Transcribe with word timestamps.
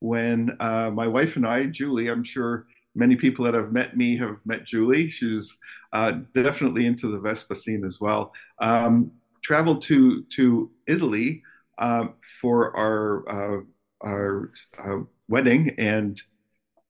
when 0.00 0.56
uh, 0.60 0.90
my 0.90 1.06
wife 1.06 1.36
and 1.36 1.46
I, 1.46 1.66
Julie, 1.66 2.08
I'm 2.08 2.24
sure 2.24 2.66
many 2.94 3.16
people 3.16 3.44
that 3.44 3.54
have 3.54 3.72
met 3.72 3.96
me 3.96 4.16
have 4.16 4.40
met 4.44 4.64
Julie. 4.64 5.10
She's 5.10 5.58
uh, 5.92 6.18
definitely 6.34 6.86
into 6.86 7.10
the 7.10 7.18
Vespa 7.18 7.54
scene 7.54 7.84
as 7.84 8.00
well. 8.00 8.32
Um, 8.60 9.12
traveled 9.42 9.82
to 9.82 10.24
to 10.24 10.70
Italy 10.86 11.42
uh, 11.78 12.08
for 12.40 12.76
our 12.76 13.28
uh, 13.28 13.60
our 14.02 14.52
uh, 14.78 14.98
wedding, 15.28 15.74
and 15.78 16.20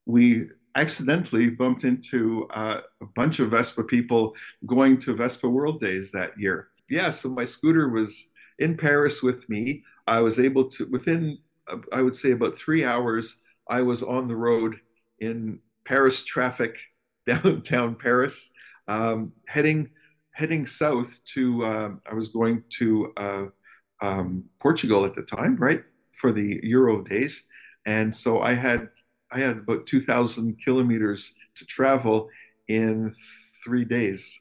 we 0.06 0.48
accidentally 0.74 1.50
bumped 1.50 1.84
into 1.84 2.46
uh, 2.54 2.80
a 3.00 3.06
bunch 3.16 3.40
of 3.40 3.50
Vespa 3.50 3.82
people 3.82 4.34
going 4.66 4.98
to 4.98 5.14
Vespa 5.14 5.48
World 5.48 5.80
Days 5.80 6.12
that 6.12 6.38
year. 6.38 6.68
Yeah, 6.88 7.10
so 7.10 7.28
my 7.28 7.44
scooter 7.44 7.88
was 7.88 8.30
in 8.58 8.76
Paris 8.76 9.22
with 9.22 9.48
me. 9.48 9.84
I 10.06 10.20
was 10.20 10.40
able 10.40 10.70
to 10.70 10.86
within 10.86 11.38
I 11.92 12.02
would 12.02 12.16
say 12.16 12.32
about 12.32 12.58
three 12.58 12.84
hours. 12.84 13.38
I 13.68 13.82
was 13.82 14.02
on 14.02 14.28
the 14.28 14.36
road 14.36 14.76
in 15.18 15.60
Paris 15.84 16.24
traffic, 16.24 16.76
downtown 17.26 17.94
Paris, 17.94 18.50
um, 18.86 19.32
heading 19.46 19.90
heading 20.32 20.66
south 20.66 21.18
to. 21.34 21.64
Uh, 21.64 21.90
I 22.10 22.14
was 22.14 22.28
going 22.28 22.62
to 22.78 23.12
uh, 23.16 23.44
um, 24.00 24.44
Portugal 24.60 25.04
at 25.04 25.14
the 25.14 25.22
time, 25.22 25.56
right, 25.56 25.82
for 26.20 26.32
the 26.32 26.60
Euro 26.62 27.02
days, 27.02 27.46
and 27.86 28.14
so 28.14 28.40
I 28.40 28.54
had 28.54 28.88
I 29.30 29.40
had 29.40 29.58
about 29.58 29.86
two 29.86 30.00
thousand 30.00 30.58
kilometers 30.64 31.34
to 31.56 31.66
travel 31.66 32.28
in 32.68 33.14
three 33.64 33.84
days. 33.84 34.40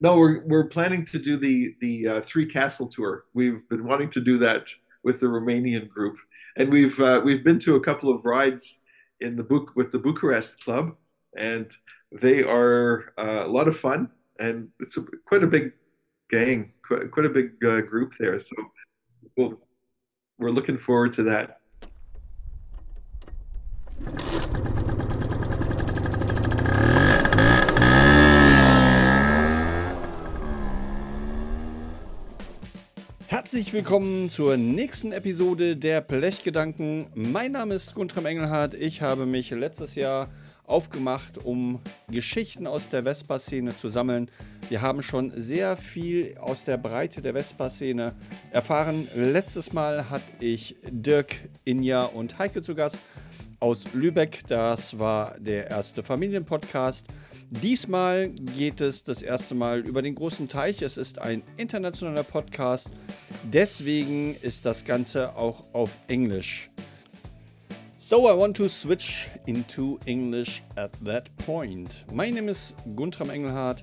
No, 0.00 0.16
we're 0.16 0.42
we're 0.46 0.68
planning 0.68 1.04
to 1.06 1.18
do 1.18 1.36
the 1.36 1.74
the 1.80 2.08
uh, 2.08 2.20
three 2.22 2.46
castle 2.46 2.88
tour. 2.88 3.24
We've 3.34 3.68
been 3.68 3.84
wanting 3.84 4.10
to 4.10 4.20
do 4.20 4.38
that 4.38 4.66
with 5.02 5.20
the 5.20 5.26
Romanian 5.26 5.88
group, 5.88 6.16
and 6.56 6.70
we've 6.70 6.98
uh, 7.00 7.20
we've 7.24 7.44
been 7.44 7.58
to 7.60 7.76
a 7.76 7.80
couple 7.80 8.12
of 8.12 8.24
rides 8.24 8.80
in 9.20 9.36
the 9.36 9.42
book 9.42 9.72
with 9.76 9.92
the 9.92 9.98
Bucharest 9.98 10.62
Club, 10.64 10.96
and 11.36 11.70
they 12.20 12.42
are 12.42 13.12
uh, 13.18 13.44
a 13.46 13.48
lot 13.48 13.68
of 13.68 13.78
fun, 13.78 14.10
and 14.38 14.68
it's 14.80 14.96
a, 14.96 15.02
quite 15.26 15.42
a 15.42 15.46
big 15.46 15.72
gang, 16.30 16.72
quite, 16.86 17.10
quite 17.10 17.26
a 17.26 17.30
big 17.30 17.52
uh, 17.64 17.80
group 17.82 18.14
there. 18.18 18.38
So 18.38 18.46
we'll, 19.36 19.60
we're 20.38 20.50
looking 20.50 20.78
forward 20.78 21.12
to 21.14 21.22
that. 21.24 21.59
Herzlich 33.50 33.72
willkommen 33.72 34.30
zur 34.30 34.56
nächsten 34.56 35.10
Episode 35.10 35.76
der 35.76 36.02
Blechgedanken. 36.02 37.06
Mein 37.16 37.50
Name 37.50 37.74
ist 37.74 37.96
Guntram 37.96 38.26
Engelhardt. 38.26 38.74
Ich 38.74 39.02
habe 39.02 39.26
mich 39.26 39.50
letztes 39.50 39.96
Jahr 39.96 40.28
aufgemacht, 40.68 41.36
um 41.44 41.80
Geschichten 42.08 42.68
aus 42.68 42.90
der 42.90 43.02
Vespa-Szene 43.02 43.76
zu 43.76 43.88
sammeln. 43.88 44.30
Wir 44.68 44.82
haben 44.82 45.02
schon 45.02 45.32
sehr 45.32 45.76
viel 45.76 46.38
aus 46.38 46.62
der 46.62 46.76
Breite 46.76 47.22
der 47.22 47.32
Vespa-Szene 47.32 48.14
erfahren. 48.52 49.08
Letztes 49.16 49.72
Mal 49.72 50.08
hatte 50.10 50.44
ich 50.44 50.76
Dirk, 50.88 51.34
Inja 51.64 52.02
und 52.04 52.38
Heike 52.38 52.62
zu 52.62 52.76
Gast 52.76 53.00
aus 53.58 53.82
Lübeck. 53.94 54.46
Das 54.46 54.96
war 54.96 55.34
der 55.40 55.68
erste 55.68 56.04
Familienpodcast. 56.04 57.08
Diesmal 57.52 58.28
geht 58.28 58.80
es 58.80 59.02
das 59.02 59.22
erste 59.22 59.56
Mal 59.56 59.80
über 59.80 60.02
den 60.02 60.14
großen 60.14 60.48
Teich. 60.48 60.82
Es 60.82 60.96
ist 60.96 61.18
ein 61.18 61.42
internationaler 61.56 62.22
Podcast. 62.22 62.90
Deswegen 63.42 64.36
ist 64.36 64.64
das 64.66 64.84
Ganze 64.84 65.34
auch 65.34 65.64
auf 65.72 65.90
Englisch. 66.06 66.70
So 67.98 68.30
I 68.30 68.38
want 68.38 68.56
to 68.58 68.68
switch 68.68 69.28
into 69.46 69.98
English 70.06 70.62
at 70.76 70.92
that 71.04 71.24
point. 71.44 71.90
My 72.12 72.30
name 72.30 72.48
is 72.48 72.72
Guntram 72.94 73.30
Engelhardt. 73.30 73.82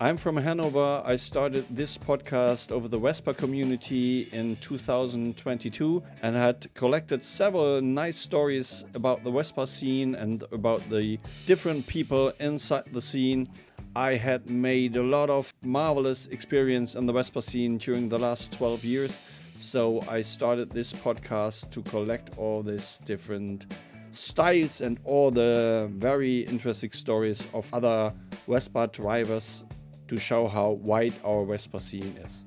I'm 0.00 0.16
from 0.16 0.36
Hanover. 0.36 1.02
I 1.06 1.14
started 1.14 1.64
this 1.70 1.96
podcast 1.96 2.72
over 2.72 2.88
the 2.88 2.98
Vespa 2.98 3.32
community 3.32 4.28
in 4.32 4.56
2022 4.56 6.02
and 6.20 6.34
had 6.34 6.66
collected 6.74 7.22
several 7.22 7.80
nice 7.80 8.16
stories 8.16 8.84
about 8.96 9.22
the 9.22 9.30
Vespa 9.30 9.68
scene 9.68 10.16
and 10.16 10.42
about 10.50 10.80
the 10.90 11.20
different 11.46 11.86
people 11.86 12.32
inside 12.40 12.86
the 12.86 13.00
scene. 13.00 13.48
I 13.94 14.16
had 14.16 14.50
made 14.50 14.96
a 14.96 15.02
lot 15.02 15.30
of 15.30 15.54
marvelous 15.62 16.26
experience 16.26 16.96
in 16.96 17.06
the 17.06 17.12
Vespa 17.12 17.40
scene 17.40 17.78
during 17.78 18.08
the 18.08 18.18
last 18.18 18.52
12 18.52 18.84
years. 18.84 19.20
So 19.54 20.00
I 20.10 20.22
started 20.22 20.70
this 20.70 20.92
podcast 20.92 21.70
to 21.70 21.82
collect 21.82 22.36
all 22.36 22.64
these 22.64 22.98
different 23.04 23.72
styles 24.10 24.80
and 24.80 24.98
all 25.04 25.30
the 25.30 25.88
very 25.92 26.40
interesting 26.40 26.90
stories 26.90 27.46
of 27.54 27.72
other 27.72 28.12
Vespa 28.48 28.88
drivers 28.88 29.64
to 30.14 30.20
show 30.20 30.46
how 30.46 30.70
wide 30.70 31.14
our 31.24 31.44
Vespa 31.44 31.80
scene 31.80 32.16
is. 32.24 32.44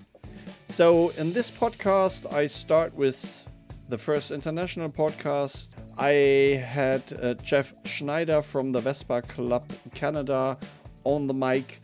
So, 0.67 1.09
in 1.17 1.33
this 1.33 1.51
podcast, 1.51 2.31
I 2.33 2.47
start 2.47 2.93
with 2.95 3.19
the 3.89 3.97
first 3.97 4.31
international 4.31 4.89
podcast. 4.89 5.75
I 5.97 6.13
had 6.79 7.01
uh, 7.21 7.33
Jeff 7.35 7.73
Schneider 7.85 8.41
from 8.41 8.71
the 8.71 8.79
Vespa 8.79 9.21
Club 9.21 9.65
Canada 9.93 10.57
on 11.03 11.27
the 11.27 11.33
mic 11.33 11.79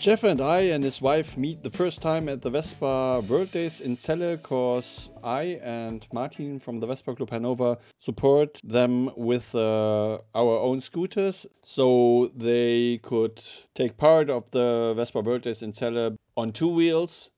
Jeff 0.00 0.24
and 0.24 0.40
I 0.40 0.60
and 0.60 0.82
his 0.82 1.02
wife 1.02 1.36
meet 1.36 1.62
the 1.62 1.68
first 1.68 2.00
time 2.00 2.26
at 2.30 2.40
the 2.40 2.48
Vespa 2.48 3.22
World 3.28 3.50
Days 3.50 3.82
in 3.82 3.98
Celle 3.98 4.38
because 4.38 5.10
I 5.22 5.60
and 5.62 6.06
Martin 6.10 6.58
from 6.58 6.80
the 6.80 6.86
Vespa 6.86 7.14
Club 7.14 7.28
Hanover 7.28 7.76
support 7.98 8.62
them 8.64 9.10
with 9.14 9.54
uh, 9.54 10.14
our 10.34 10.56
own 10.58 10.80
scooters 10.80 11.44
so 11.62 12.30
they 12.34 12.98
could 13.02 13.42
take 13.74 13.98
part 13.98 14.30
of 14.30 14.50
the 14.52 14.94
Vespa 14.96 15.20
World 15.20 15.42
Days 15.42 15.60
in 15.60 15.74
Celle 15.74 16.16
on 16.34 16.52
two 16.52 16.68
wheels. 16.68 17.28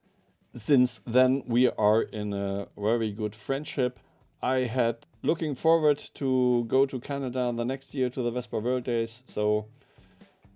Since 0.54 1.00
then, 1.04 1.42
we 1.44 1.68
are 1.68 2.02
in 2.02 2.32
a 2.32 2.68
very 2.78 3.10
good 3.10 3.34
friendship. 3.34 3.98
I 4.40 4.58
had 4.58 4.98
looking 5.24 5.56
forward 5.56 5.98
to 6.14 6.64
go 6.68 6.86
to 6.86 7.00
Canada 7.00 7.52
the 7.52 7.64
next 7.64 7.92
year 7.92 8.08
to 8.10 8.22
the 8.22 8.30
Vespa 8.30 8.60
World 8.60 8.84
Days, 8.84 9.24
so 9.26 9.66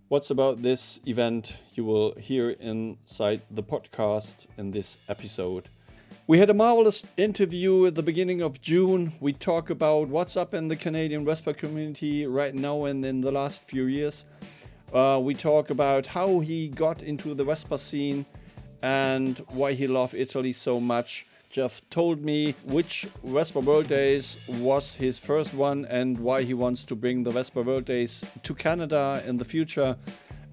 What's 0.09 0.31
about 0.31 0.63
this 0.63 1.01
event 1.05 1.57
you 1.75 1.85
will 1.85 2.15
hear 2.15 2.51
inside 2.51 3.41
the 3.51 3.65
podcast 3.65 4.47
in 4.57 4.71
this 4.71 4.99
episode. 5.09 5.69
We 6.29 6.39
had 6.39 6.49
a 6.49 6.55
marvelous 6.55 7.05
interview 7.17 7.87
at 7.87 7.97
the 7.97 8.05
beginning 8.05 8.41
of 8.41 8.61
June. 8.61 9.15
We 9.19 9.33
talk 9.33 9.69
about 9.71 10.07
what's 10.07 10.37
up 10.37 10.55
in 10.55 10.69
the 10.69 10.77
Canadian 10.77 11.25
Vespa 11.25 11.55
community 11.55 12.25
right 12.25 12.55
now 12.55 12.85
and 12.85 13.05
in 13.05 13.21
the 13.21 13.33
last 13.33 13.65
few 13.65 13.87
years. 13.87 14.27
Uh, 14.95 15.19
we 15.21 15.35
talk 15.35 15.71
about 15.71 16.07
how 16.07 16.39
he 16.39 16.69
got 16.69 17.03
into 17.03 17.35
the 17.35 17.43
Vespa 17.43 17.77
scene 17.77 18.25
and 18.83 19.39
why 19.49 19.73
he 19.73 19.89
loved 19.89 20.15
Italy 20.15 20.53
so 20.53 20.79
much. 20.79 21.27
Jeff 21.51 21.81
told 21.91 22.23
me 22.23 22.55
which 22.65 23.07
Vespa 23.25 23.61
World 23.61 23.89
Days 23.89 24.37
was 24.61 24.95
his 24.95 25.19
first 25.19 25.55
one 25.55 25.87
and 25.87 26.19
why 26.19 26.43
he 26.43 26.55
wants 26.55 26.85
to 26.85 26.95
bring 26.95 27.23
the 27.23 27.31
Vespa 27.31 27.63
World 27.63 27.85
Days 27.85 28.25
to 28.43 28.55
Canada 28.55 29.23
in 29.27 29.37
the 29.37 29.45
future. 29.45 29.97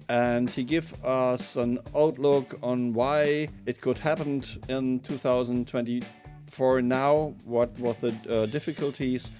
And 0.08 0.48
he 0.48 0.64
gave 0.64 0.92
us 1.04 1.56
an 1.56 1.78
outlook 1.94 2.58
on 2.62 2.92
why 2.92 3.48
it 3.66 3.80
could 3.80 3.98
happen 3.98 4.42
in 4.68 5.00
2024 5.00 6.82
now, 6.82 7.34
what 7.44 7.78
were 7.78 7.94
the 7.94 8.14
uh, 8.28 8.46
difficulties. 8.46 9.30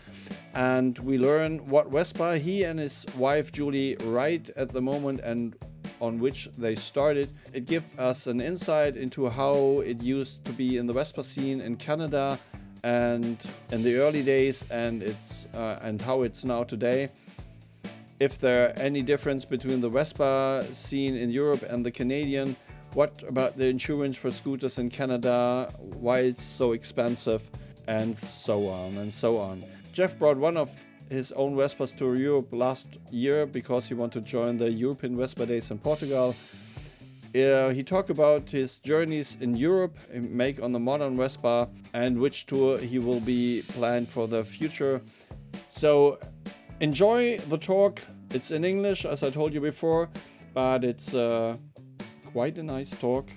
And 0.54 0.98
we 1.00 1.18
learn 1.18 1.58
what 1.66 1.88
Vespa 1.88 2.38
he 2.38 2.64
and 2.64 2.78
his 2.78 3.04
wife 3.16 3.52
Julie 3.52 3.96
ride 4.04 4.50
at 4.56 4.70
the 4.70 4.80
moment 4.80 5.20
and 5.20 5.56
on 6.04 6.18
which 6.20 6.48
they 6.58 6.74
started. 6.74 7.28
It 7.52 7.66
gives 7.66 7.98
us 7.98 8.26
an 8.26 8.40
insight 8.40 8.96
into 8.96 9.28
how 9.28 9.80
it 9.80 10.02
used 10.02 10.44
to 10.44 10.52
be 10.52 10.76
in 10.76 10.86
the 10.86 10.92
Vespa 10.92 11.24
scene 11.24 11.60
in 11.60 11.76
Canada 11.76 12.38
and 12.82 13.38
in 13.72 13.82
the 13.82 13.96
early 13.96 14.22
days 14.22 14.64
and 14.70 15.02
it's 15.02 15.46
uh, 15.54 15.78
and 15.82 16.00
how 16.02 16.22
it's 16.22 16.44
now 16.44 16.62
today. 16.64 17.08
If 18.20 18.38
there 18.38 18.68
are 18.68 18.72
any 18.78 19.02
difference 19.02 19.44
between 19.44 19.80
the 19.80 19.88
Vespa 19.88 20.64
scene 20.72 21.16
in 21.16 21.30
Europe 21.30 21.62
and 21.62 21.84
the 21.84 21.90
Canadian, 21.90 22.54
what 22.92 23.12
about 23.28 23.56
the 23.56 23.66
insurance 23.66 24.16
for 24.16 24.30
scooters 24.30 24.78
in 24.78 24.88
Canada, 24.90 25.68
why 26.04 26.18
it's 26.20 26.44
so 26.44 26.72
expensive, 26.72 27.42
and 27.88 28.16
so 28.16 28.68
on 28.68 28.96
and 28.98 29.12
so 29.12 29.38
on. 29.38 29.64
Jeff 29.92 30.18
brought 30.18 30.36
one 30.36 30.56
of 30.56 30.70
his 31.08 31.32
own 31.32 31.54
Vespas 31.54 31.96
Tour 31.96 32.16
Europe 32.16 32.48
last 32.52 32.86
year 33.10 33.46
because 33.46 33.86
he 33.86 33.94
wanted 33.94 34.24
to 34.24 34.28
join 34.28 34.58
the 34.58 34.70
European 34.70 35.16
Vespa 35.16 35.46
Days 35.46 35.70
in 35.70 35.78
Portugal. 35.78 36.34
Uh, 37.34 37.70
he 37.70 37.82
talked 37.82 38.10
about 38.10 38.48
his 38.48 38.78
journeys 38.78 39.36
in 39.40 39.54
Europe, 39.54 39.98
make 40.12 40.62
on 40.62 40.72
the 40.72 40.78
modern 40.78 41.16
Vespa, 41.16 41.68
and 41.92 42.18
which 42.18 42.46
tour 42.46 42.78
he 42.78 42.98
will 43.00 43.20
be 43.20 43.62
planned 43.68 44.08
for 44.08 44.28
the 44.28 44.44
future. 44.44 45.02
So 45.68 46.18
enjoy 46.80 47.38
the 47.38 47.58
talk. 47.58 48.00
It's 48.30 48.52
in 48.52 48.64
English, 48.64 49.04
as 49.04 49.22
I 49.22 49.30
told 49.30 49.52
you 49.52 49.60
before, 49.60 50.08
but 50.52 50.84
it's 50.84 51.12
uh, 51.12 51.56
quite 52.32 52.56
a 52.58 52.62
nice 52.62 52.90
talk. 52.90 53.28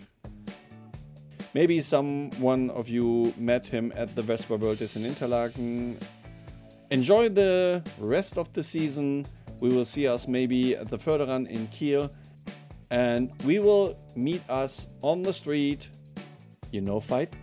Maybe 1.55 1.81
some 1.81 2.29
one 2.39 2.69
of 2.69 2.87
you 2.89 3.33
met 3.37 3.65
him 3.65 3.91
at 3.95 4.15
the 4.15 4.21
Vespa 4.21 4.57
World 4.57 4.79
is 4.81 4.95
in 4.95 5.05
Interlaken 5.05 5.97
enjoy 6.91 7.29
the 7.29 7.81
rest 7.99 8.37
of 8.37 8.51
the 8.53 8.63
season. 8.63 9.25
We 9.59 9.69
will 9.69 9.85
see 9.85 10.07
us 10.07 10.27
maybe 10.27 10.75
at 10.75 10.89
the 10.89 10.97
further 10.97 11.25
run 11.25 11.47
in 11.47 11.67
Kiel. 11.67 12.11
And 12.89 13.31
we 13.45 13.59
will 13.59 13.97
meet 14.15 14.41
us 14.49 14.87
on 15.01 15.21
the 15.21 15.33
street. 15.33 15.87
You 16.71 16.81
know, 16.81 16.99
fight. 16.99 17.33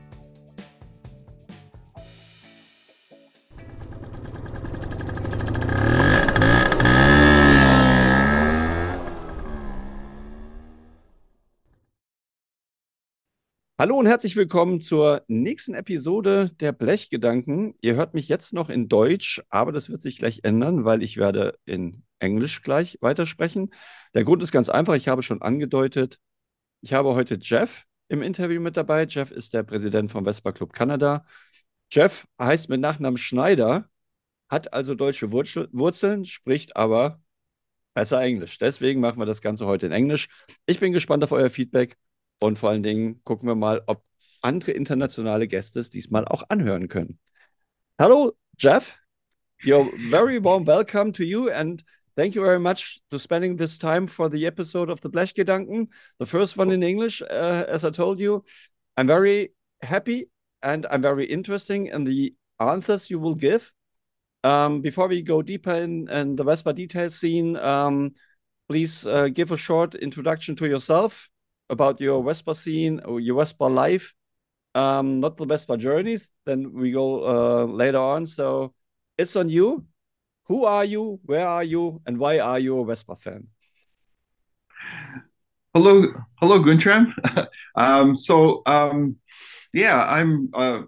Hallo 13.84 13.98
und 13.98 14.06
herzlich 14.06 14.34
willkommen 14.34 14.80
zur 14.80 15.24
nächsten 15.28 15.74
Episode 15.74 16.48
der 16.58 16.72
Blechgedanken. 16.72 17.74
Ihr 17.82 17.96
hört 17.96 18.14
mich 18.14 18.28
jetzt 18.30 18.54
noch 18.54 18.70
in 18.70 18.88
Deutsch, 18.88 19.42
aber 19.50 19.72
das 19.72 19.90
wird 19.90 20.00
sich 20.00 20.16
gleich 20.16 20.40
ändern, 20.42 20.86
weil 20.86 21.02
ich 21.02 21.18
werde 21.18 21.58
in 21.66 22.02
Englisch 22.18 22.62
gleich 22.62 22.96
weitersprechen. 23.02 23.74
Der 24.14 24.24
Grund 24.24 24.42
ist 24.42 24.52
ganz 24.52 24.70
einfach, 24.70 24.94
ich 24.94 25.08
habe 25.08 25.22
schon 25.22 25.42
angedeutet, 25.42 26.18
ich 26.80 26.94
habe 26.94 27.14
heute 27.14 27.34
Jeff 27.38 27.84
im 28.08 28.22
Interview 28.22 28.58
mit 28.58 28.78
dabei. 28.78 29.04
Jeff 29.04 29.30
ist 29.30 29.52
der 29.52 29.64
Präsident 29.64 30.10
vom 30.10 30.24
Vespa 30.24 30.52
Club 30.52 30.72
Kanada. 30.72 31.26
Jeff 31.90 32.26
heißt 32.40 32.70
mit 32.70 32.80
Nachnamen 32.80 33.18
Schneider, 33.18 33.90
hat 34.48 34.72
also 34.72 34.94
deutsche 34.94 35.30
Wurzeln, 35.30 36.24
spricht 36.24 36.74
aber 36.74 37.22
besser 37.92 38.22
Englisch. 38.22 38.56
Deswegen 38.56 39.00
machen 39.02 39.18
wir 39.18 39.26
das 39.26 39.42
Ganze 39.42 39.66
heute 39.66 39.84
in 39.84 39.92
Englisch. 39.92 40.30
Ich 40.64 40.80
bin 40.80 40.94
gespannt 40.94 41.22
auf 41.22 41.32
euer 41.32 41.50
Feedback 41.50 41.98
Und 42.44 42.58
vor 42.58 42.68
allen 42.68 42.82
Dingen 42.82 43.22
gucken 43.24 43.48
wir 43.48 43.54
mal, 43.54 43.82
ob 43.86 44.04
andere 44.42 44.72
internationale 44.72 45.48
Gäste 45.48 45.80
es 45.80 45.88
diesmal 45.88 46.26
auch 46.26 46.42
anhören 46.50 46.88
können. 46.88 47.18
Hello, 47.98 48.34
Jeff. 48.58 48.98
You're 49.62 49.90
very 50.10 50.44
warm 50.44 50.66
welcome 50.66 51.10
to 51.14 51.22
you 51.22 51.48
and 51.48 51.82
thank 52.16 52.34
you 52.34 52.42
very 52.42 52.58
much 52.58 53.00
for 53.08 53.18
spending 53.18 53.56
this 53.56 53.78
time 53.78 54.06
for 54.06 54.28
the 54.28 54.44
episode 54.44 54.92
of 54.92 55.00
the 55.00 55.08
Blechgedanken, 55.08 55.88
the 56.18 56.26
first 56.26 56.58
one 56.58 56.70
in 56.70 56.82
English, 56.82 57.22
uh, 57.22 57.64
as 57.66 57.82
I 57.82 57.88
told 57.88 58.20
you. 58.20 58.44
I'm 58.98 59.06
very 59.06 59.54
happy 59.80 60.28
and 60.62 60.84
I'm 60.90 61.00
very 61.00 61.24
interesting 61.24 61.86
in 61.86 62.04
the 62.04 62.34
answers 62.60 63.08
you 63.08 63.18
will 63.18 63.36
give. 63.36 63.72
Um, 64.42 64.82
before 64.82 65.08
we 65.08 65.22
go 65.22 65.40
deeper 65.40 65.76
in, 65.76 66.10
in 66.10 66.36
the 66.36 66.44
Vespa 66.44 66.74
detail 66.74 67.08
scene, 67.08 67.56
um, 67.56 68.12
please 68.68 69.06
uh, 69.06 69.28
give 69.28 69.50
a 69.50 69.56
short 69.56 69.94
introduction 69.94 70.56
to 70.56 70.66
yourself 70.66 71.30
about 71.70 72.00
your 72.00 72.22
Vespa 72.22 72.54
scene 72.54 73.00
or 73.04 73.20
your 73.20 73.36
Vespa 73.38 73.64
life, 73.64 74.14
um, 74.74 75.20
not 75.20 75.36
the 75.36 75.46
Vespa 75.46 75.76
journeys. 75.76 76.30
Then 76.46 76.72
we 76.72 76.92
go 76.92 77.24
uh, 77.24 77.64
later 77.64 77.98
on. 77.98 78.26
So 78.26 78.74
it's 79.16 79.36
on 79.36 79.48
you. 79.48 79.86
Who 80.46 80.64
are 80.64 80.84
you? 80.84 81.20
Where 81.24 81.46
are 81.46 81.64
you? 81.64 82.02
And 82.06 82.18
why 82.18 82.38
are 82.38 82.58
you 82.58 82.78
a 82.80 82.84
Vespa 82.84 83.16
fan? 83.16 83.48
Hello, 85.72 86.04
hello, 86.36 86.60
Guntram. 86.60 87.12
um, 87.74 88.14
so, 88.14 88.62
um, 88.66 89.16
yeah, 89.72 90.04
I'm 90.04 90.50
uh, 90.54 90.82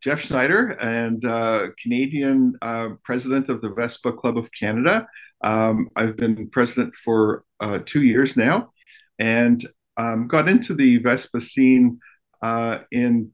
Jeff 0.00 0.20
Schneider 0.20 0.70
and 0.80 1.24
uh, 1.24 1.68
Canadian 1.82 2.54
uh, 2.62 2.90
president 3.02 3.48
of 3.48 3.60
the 3.60 3.70
Vespa 3.70 4.12
Club 4.12 4.38
of 4.38 4.50
Canada. 4.52 5.06
Um, 5.42 5.88
I've 5.96 6.16
been 6.16 6.48
president 6.48 6.94
for 6.94 7.44
uh, 7.60 7.80
two 7.84 8.02
years 8.02 8.36
now, 8.36 8.72
and 9.18 9.64
um, 9.96 10.26
got 10.26 10.48
into 10.48 10.74
the 10.74 10.98
Vespa 10.98 11.40
scene 11.40 12.00
uh, 12.42 12.78
in 12.90 13.32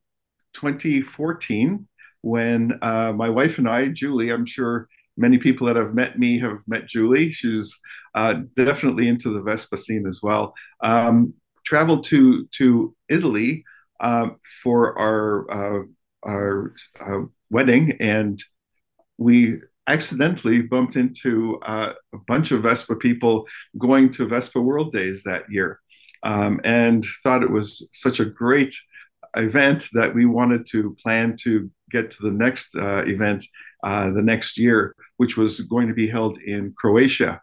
2014 0.55 1.87
when 2.23 2.79
uh, 2.83 3.13
my 3.13 3.29
wife 3.29 3.59
and 3.59 3.69
I, 3.69 3.89
Julie, 3.89 4.31
I'm 4.31 4.47
sure 4.47 4.89
many 5.17 5.39
people 5.39 5.67
that 5.67 5.77
have 5.77 5.95
met 5.95 6.19
me 6.19 6.39
have 6.39 6.59
met 6.67 6.87
Julie. 6.87 7.33
She's 7.33 7.79
uh, 8.15 8.41
definitely 8.57 9.09
into 9.09 9.33
the 9.33 9.43
Vespa 9.43 9.77
scene 9.77 10.07
as 10.07 10.21
well. 10.23 10.55
Um, 10.83 11.35
traveled 11.65 12.05
to 12.05 12.47
to 12.59 12.95
Italy 13.09 13.65
uh, 14.01 14.31
for 14.63 14.99
our 14.99 15.51
uh, 15.51 15.83
our 16.25 16.75
uh, 17.01 17.27
wedding, 17.51 17.97
and 18.01 18.43
we 19.19 19.59
accidentally 19.87 20.63
bumped 20.63 20.97
into 20.97 21.59
uh, 21.67 21.93
a 22.15 22.19
bunch 22.29 22.53
of 22.53 22.63
Vespa 22.63 22.97
people 22.97 23.47
going 23.79 24.11
to 24.11 24.27
Vespa 24.27 24.61
World 24.61 24.93
Days 24.93 25.23
that 25.25 25.45
year 25.51 25.81
um, 26.23 26.61
and 26.65 27.05
thought 27.23 27.43
it 27.43 27.51
was 27.51 27.89
such 27.93 28.21
a 28.21 28.25
great 28.25 28.75
event 29.37 29.89
that 29.93 30.15
we 30.15 30.27
wanted 30.27 30.67
to 30.67 30.97
plan 31.03 31.37
to 31.43 31.71
get 31.91 32.11
to 32.11 32.23
the 32.23 32.31
next 32.31 32.75
uh, 32.77 33.05
event 33.07 33.45
uh, 33.83 34.11
the 34.11 34.23
next 34.23 34.59
year, 34.59 34.95
which 35.17 35.37
was 35.37 35.61
going 35.63 35.89
to 35.89 35.95
be 35.95 36.09
held 36.09 36.39
in 36.39 36.75
Croatia. 36.77 37.41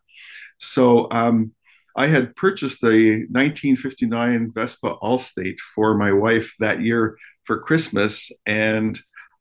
So 0.59 1.09
um, 1.11 1.53
I 1.95 2.07
had 2.07 2.35
purchased 2.35 2.83
a 2.83 3.25
1959 3.31 4.51
Vespa 4.53 4.95
Allstate 5.01 5.57
for 5.73 5.95
my 5.95 6.11
wife 6.11 6.53
that 6.59 6.81
year 6.81 7.17
for 7.43 7.59
Christmas. 7.59 8.31
And 8.45 8.99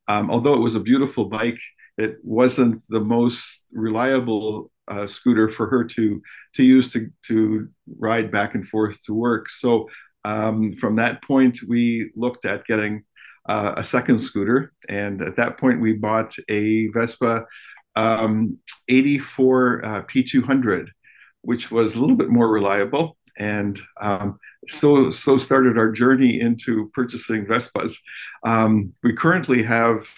um, 0.08 0.30
although 0.30 0.54
it 0.54 0.60
was 0.60 0.74
a 0.74 0.80
beautiful 0.80 1.26
bike, 1.26 1.60
it 1.98 2.16
wasn't 2.22 2.82
the 2.88 3.00
most 3.00 3.70
reliable 3.74 4.70
uh, 4.88 5.06
scooter 5.06 5.48
for 5.48 5.68
her 5.68 5.84
to 5.84 6.22
to 6.54 6.64
use 6.64 6.92
to 6.92 7.10
to 7.26 7.68
ride 7.98 8.30
back 8.30 8.54
and 8.54 8.66
forth 8.66 9.02
to 9.02 9.14
work. 9.14 9.48
So 9.50 9.88
um, 10.24 10.72
from 10.72 10.96
that 10.96 11.22
point, 11.22 11.58
we 11.68 12.10
looked 12.16 12.44
at 12.44 12.66
getting 12.66 13.04
uh, 13.48 13.74
a 13.76 13.84
second 13.84 14.18
scooter, 14.18 14.72
and 14.88 15.22
at 15.22 15.36
that 15.36 15.58
point, 15.58 15.80
we 15.80 15.92
bought 15.92 16.34
a 16.48 16.88
Vespa 16.88 17.46
um, 17.94 18.58
84 18.88 19.84
uh, 19.84 20.02
P200, 20.02 20.88
which 21.42 21.70
was 21.70 21.94
a 21.94 22.00
little 22.00 22.16
bit 22.16 22.28
more 22.28 22.50
reliable. 22.50 23.16
And 23.38 23.78
um, 24.00 24.38
so, 24.68 25.10
so 25.10 25.36
started 25.36 25.78
our 25.78 25.90
journey 25.90 26.40
into 26.40 26.90
purchasing 26.94 27.46
Vespas. 27.46 27.96
Um, 28.44 28.94
we 29.02 29.14
currently 29.14 29.62
have 29.62 30.08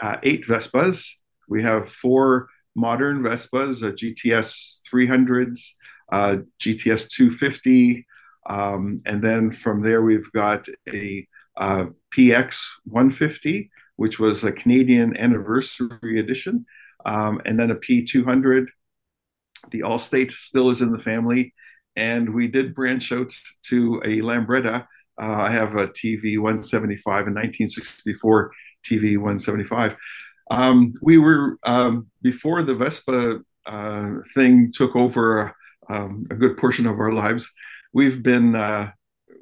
uh, 0.00 0.16
eight 0.22 0.46
Vespas. 0.46 1.08
We 1.48 1.62
have 1.62 1.88
four 1.88 2.48
modern 2.76 3.22
Vespas, 3.22 3.82
uh, 3.82 3.92
GTS 3.92 4.82
300s, 4.92 5.72
uh, 6.12 6.36
GTS 6.60 7.08
250, 7.10 8.06
um, 8.48 9.00
and 9.06 9.22
then 9.22 9.50
from 9.50 9.82
there 9.82 10.02
we've 10.02 10.30
got 10.32 10.68
a 10.88 11.26
uh, 11.56 11.86
PX 12.16 12.62
150, 12.84 13.70
which 13.96 14.18
was 14.18 14.44
a 14.44 14.52
Canadian 14.52 15.16
anniversary 15.16 16.20
edition, 16.20 16.66
um, 17.04 17.40
and 17.44 17.58
then 17.58 17.70
a 17.70 17.76
P200. 17.76 18.66
The 19.70 19.80
Allstate 19.80 20.30
still 20.30 20.70
is 20.70 20.82
in 20.82 20.92
the 20.92 20.98
family, 20.98 21.54
and 21.96 22.34
we 22.34 22.46
did 22.46 22.74
branch 22.74 23.10
out 23.10 23.32
to 23.64 24.02
a 24.04 24.20
Lambretta. 24.20 24.86
Uh, 25.20 25.32
I 25.32 25.50
have 25.50 25.76
a 25.76 25.88
TV 25.88 26.38
175, 26.38 27.06
a 27.06 27.32
1964 27.32 28.52
TV 28.84 29.16
175. 29.16 29.96
Um, 30.50 30.94
we 31.02 31.18
were 31.18 31.58
um, 31.64 32.08
before 32.22 32.62
the 32.62 32.74
Vespa 32.74 33.40
uh, 33.66 34.10
thing 34.34 34.72
took 34.72 34.94
over 34.94 35.54
um, 35.88 36.24
a 36.30 36.34
good 36.34 36.56
portion 36.56 36.86
of 36.86 36.98
our 36.98 37.12
lives. 37.12 37.52
We've 37.92 38.22
been 38.22 38.54
uh, 38.54 38.92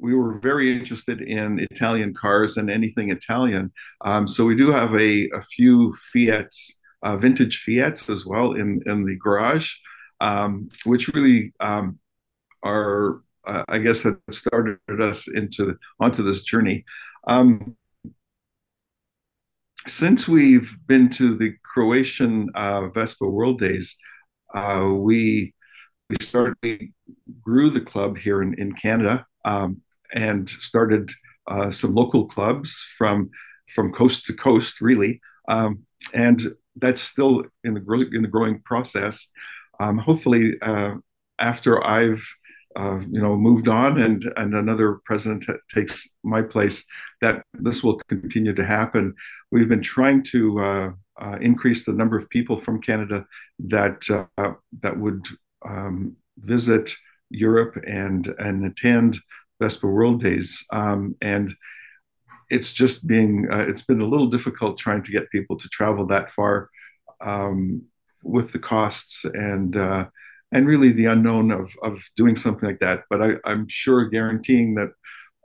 we 0.01 0.15
were 0.15 0.39
very 0.39 0.71
interested 0.71 1.21
in 1.21 1.59
Italian 1.59 2.13
cars 2.13 2.57
and 2.57 2.69
anything 2.69 3.09
Italian. 3.09 3.71
Um, 4.01 4.27
so 4.27 4.45
we 4.45 4.55
do 4.55 4.71
have 4.71 4.93
a, 4.95 5.29
a 5.29 5.41
few 5.41 5.95
Fiats, 6.11 6.79
uh, 7.03 7.17
vintage 7.17 7.59
Fiats 7.59 8.09
as 8.09 8.25
well 8.25 8.53
in 8.53 8.81
in 8.85 9.05
the 9.05 9.15
garage, 9.17 9.73
um, 10.21 10.69
which 10.85 11.07
really 11.09 11.53
um, 11.59 11.99
are 12.63 13.21
uh, 13.47 13.63
I 13.67 13.79
guess 13.79 14.03
that 14.03 14.19
started 14.31 14.79
us 14.99 15.27
into 15.27 15.77
onto 15.99 16.23
this 16.23 16.43
journey. 16.43 16.83
Um, 17.27 17.75
since 19.87 20.27
we've 20.27 20.75
been 20.87 21.09
to 21.11 21.37
the 21.37 21.53
Croatian 21.63 22.49
uh, 22.55 22.87
Vespa 22.89 23.27
World 23.27 23.59
Days, 23.59 23.97
uh, 24.53 24.89
we 24.93 25.53
we 26.09 26.17
started 26.21 26.55
we 26.63 26.91
grew 27.41 27.69
the 27.69 27.81
club 27.81 28.17
here 28.17 28.41
in, 28.41 28.53
in 28.59 28.73
Canada 28.73 29.25
um, 29.43 29.81
and 30.13 30.47
started 30.47 31.09
uh, 31.47 31.71
some 31.71 31.93
local 31.93 32.25
clubs 32.27 32.83
from 32.97 33.29
from 33.73 33.91
coast 33.93 34.25
to 34.25 34.33
coast, 34.33 34.81
really, 34.81 35.19
um, 35.47 35.83
and 36.13 36.41
that's 36.75 37.01
still 37.01 37.43
in 37.63 37.73
the 37.73 38.09
in 38.13 38.21
the 38.21 38.27
growing 38.27 38.61
process. 38.61 39.29
Um, 39.79 39.97
hopefully, 39.97 40.53
uh, 40.61 40.95
after 41.39 41.83
I've 41.85 42.23
uh, 42.75 42.99
you 42.99 43.21
know 43.21 43.35
moved 43.35 43.67
on 43.67 44.01
and 44.01 44.23
and 44.37 44.55
another 44.55 44.99
president 45.05 45.43
t- 45.43 45.53
takes 45.73 46.15
my 46.23 46.41
place, 46.41 46.85
that 47.21 47.43
this 47.53 47.83
will 47.83 47.99
continue 48.07 48.53
to 48.53 48.65
happen. 48.65 49.13
We've 49.51 49.69
been 49.69 49.81
trying 49.81 50.23
to 50.31 50.59
uh, 50.59 50.91
uh, 51.21 51.37
increase 51.39 51.85
the 51.85 51.93
number 51.93 52.17
of 52.17 52.29
people 52.29 52.57
from 52.57 52.81
Canada 52.81 53.25
that 53.59 54.03
uh, 54.09 54.53
that 54.81 54.97
would 54.97 55.25
um, 55.65 56.15
visit 56.37 56.91
Europe 57.29 57.75
and 57.87 58.27
and 58.39 58.65
attend 58.65 59.17
Vespa 59.61 59.87
World 59.87 60.21
Days, 60.21 60.65
um, 60.71 61.15
and 61.21 61.53
it's 62.49 62.73
just 62.73 63.07
being 63.07 63.47
uh, 63.51 63.65
it's 63.67 63.85
been 63.85 64.01
a 64.01 64.07
little 64.07 64.27
difficult 64.27 64.77
trying 64.77 65.03
to 65.03 65.11
get 65.11 65.31
people 65.31 65.57
to 65.57 65.69
travel 65.69 66.05
that 66.07 66.31
far 66.31 66.69
um, 67.21 67.83
with 68.23 68.51
the 68.51 68.59
costs 68.59 69.25
and 69.25 69.77
uh, 69.77 70.05
and 70.51 70.67
really 70.67 70.91
the 70.91 71.05
unknown 71.05 71.51
of 71.51 71.71
of 71.81 72.01
doing 72.15 72.35
something 72.35 72.67
like 72.67 72.79
that. 72.79 73.03
But 73.09 73.21
I, 73.21 73.51
am 73.51 73.67
sure 73.67 74.09
guaranteeing 74.09 74.75
that 74.75 74.89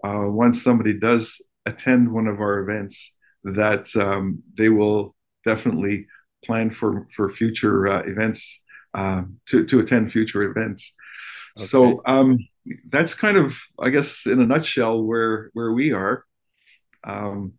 uh, 0.04 0.26
once 0.26 0.62
somebody 0.62 0.99
does 0.99 1.40
attend 1.66 2.12
one 2.12 2.26
of 2.26 2.40
our 2.40 2.61
events, 2.61 3.14
that 3.44 3.94
um, 3.97 4.42
they 4.56 4.68
will 4.68 5.14
definitely 5.44 6.06
plan 6.44 6.70
for 6.70 7.06
for 7.14 7.28
future 7.28 7.88
uh, 7.88 8.02
events 8.02 8.64
uh, 8.94 9.23
to 9.47 9.64
to 9.66 9.80
attend 9.80 10.12
future 10.12 10.42
events. 10.42 10.97
Okay. 11.59 11.66
So 11.66 12.02
um, 12.06 12.38
that's 12.88 13.14
kind 13.14 13.37
of, 13.37 13.59
I 13.78 13.90
guess, 13.90 14.26
in 14.26 14.40
a 14.40 14.47
nutshell, 14.47 15.02
where 15.02 15.50
where 15.52 15.73
we 15.73 15.92
are. 15.92 16.25
Um, 17.04 17.54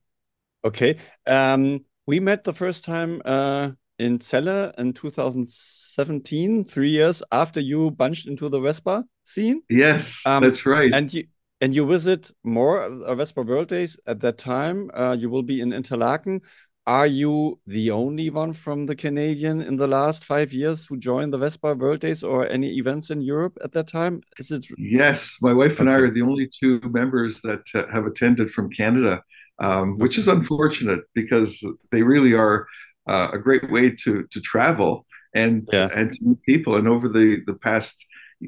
okay, 0.63 0.97
um, 1.27 1.85
we 2.05 2.19
met 2.19 2.43
the 2.43 2.53
first 2.53 2.85
time 2.85 3.21
uh, 3.25 3.71
in 4.00 4.19
Celle 4.19 4.71
in 4.77 4.93
2017, 4.93 6.65
three 6.65 6.89
years 6.89 7.23
after 7.31 7.59
you 7.59 7.91
bunched 7.91 8.27
into 8.27 8.50
the 8.50 8.59
Vespa 8.59 9.03
scene. 9.23 9.61
Yes, 9.69 10.21
um, 10.25 10.43
that's 10.43 10.65
right. 10.65 10.93
And 10.93 11.13
you 11.13 11.25
and 11.62 11.75
you 11.75 11.86
visit 11.86 12.32
more 12.44 12.84
uh, 12.84 13.15
Vespa 13.15 13.44
World 13.44 13.68
Days 13.68 14.00
at 14.08 14.20
that 14.22 14.38
time. 14.38 14.89
Uh, 14.94 15.15
you 15.18 15.30
will 15.30 15.44
be 15.44 15.62
in 15.62 15.72
Interlaken. 15.72 16.41
Are 16.88 17.06
you 17.06 17.60
the 17.68 17.91
only 17.91 18.32
one 18.32 18.53
from 18.53 18.88
the 18.88 18.96
Canadian 18.96 19.62
in 19.62 19.75
the 19.75 19.88
last 19.88 20.25
five 20.25 20.51
years 20.51 20.84
who 20.84 20.98
joined 20.98 21.32
the 21.32 21.38
Vespa 21.38 21.75
World 21.75 22.00
Days 22.00 22.24
or 22.24 22.48
any 22.48 22.75
events 22.77 23.12
in 23.12 23.22
Europe 23.22 23.56
at 23.63 23.72
that 23.74 23.88
time? 23.88 24.22
Is 24.39 24.50
it? 24.50 24.65
Yes, 24.80 25.38
my 25.44 25.53
wife 25.53 25.80
and 25.80 25.88
okay. 25.88 25.98
I 25.98 26.01
are 26.01 26.12
the 26.12 26.24
only 26.24 26.50
two 26.60 26.82
members 26.84 27.41
that 27.41 27.63
uh, 27.75 27.86
have 27.94 28.08
attended 28.08 28.50
from 28.50 28.72
Canada, 28.72 29.22
um, 29.60 30.00
which 30.00 30.18
is 30.18 30.27
unfortunate 30.27 31.01
because 31.13 31.63
they 31.91 32.01
really 32.01 32.34
are 32.34 32.65
uh, 33.08 33.30
a 33.32 33.38
great 33.38 33.70
way 33.70 33.91
to 34.03 34.25
to 34.32 34.41
travel 34.41 35.06
and 35.36 35.70
yeah. 35.72 35.89
and 35.94 36.13
to 36.13 36.20
meet 36.24 36.41
people. 36.41 36.77
And 36.77 36.88
over 36.88 37.08
the 37.08 37.44
the 37.46 37.53
past 37.53 38.08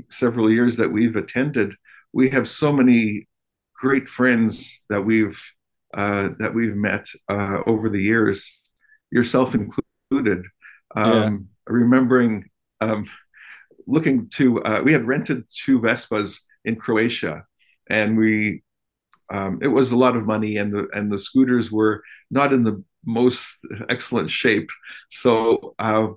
several 0.10 0.52
years 0.52 0.78
that 0.78 0.92
we've 0.92 1.16
attended, 1.16 1.76
we 2.14 2.30
have 2.30 2.48
so 2.48 2.72
many 2.72 3.28
great 3.76 4.08
friends 4.08 4.84
that 4.90 5.02
we've 5.02 5.42
uh, 5.94 6.30
that 6.40 6.54
we've 6.54 6.76
met 6.76 7.08
uh, 7.30 7.60
over 7.68 7.90
the 7.90 8.02
years, 8.02 8.62
yourself 9.12 9.54
included. 9.54 10.46
Um, 10.96 11.06
yeah. 11.06 11.38
Remembering 11.68 12.50
um, 12.82 13.06
looking 13.88 14.30
to, 14.30 14.62
uh, 14.64 14.82
we 14.84 14.92
had 14.92 15.06
rented 15.06 15.44
two 15.52 15.80
Vespas 15.80 16.40
in 16.66 16.76
Croatia, 16.76 17.46
and 17.90 18.18
we 18.18 18.64
um, 19.32 19.60
it 19.62 19.68
was 19.68 19.92
a 19.92 19.98
lot 19.98 20.16
of 20.16 20.26
money, 20.26 20.58
and 20.58 20.72
the 20.72 20.88
and 20.94 21.12
the 21.12 21.20
scooters 21.20 21.72
were 21.72 22.04
not 22.30 22.54
in 22.54 22.64
the 22.64 22.84
most 23.06 23.60
excellent 23.90 24.32
shape. 24.32 24.70
So 25.10 25.76
uh, 25.80 26.08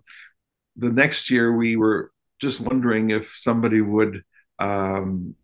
the 0.77 0.91
next 0.91 1.31
year, 1.31 1.55
we 1.55 1.77
were 1.77 2.13
just 2.41 2.61
wondering 2.61 3.11
if 3.11 3.35
somebody 3.37 3.81
would, 3.81 4.23
um, 4.59 5.35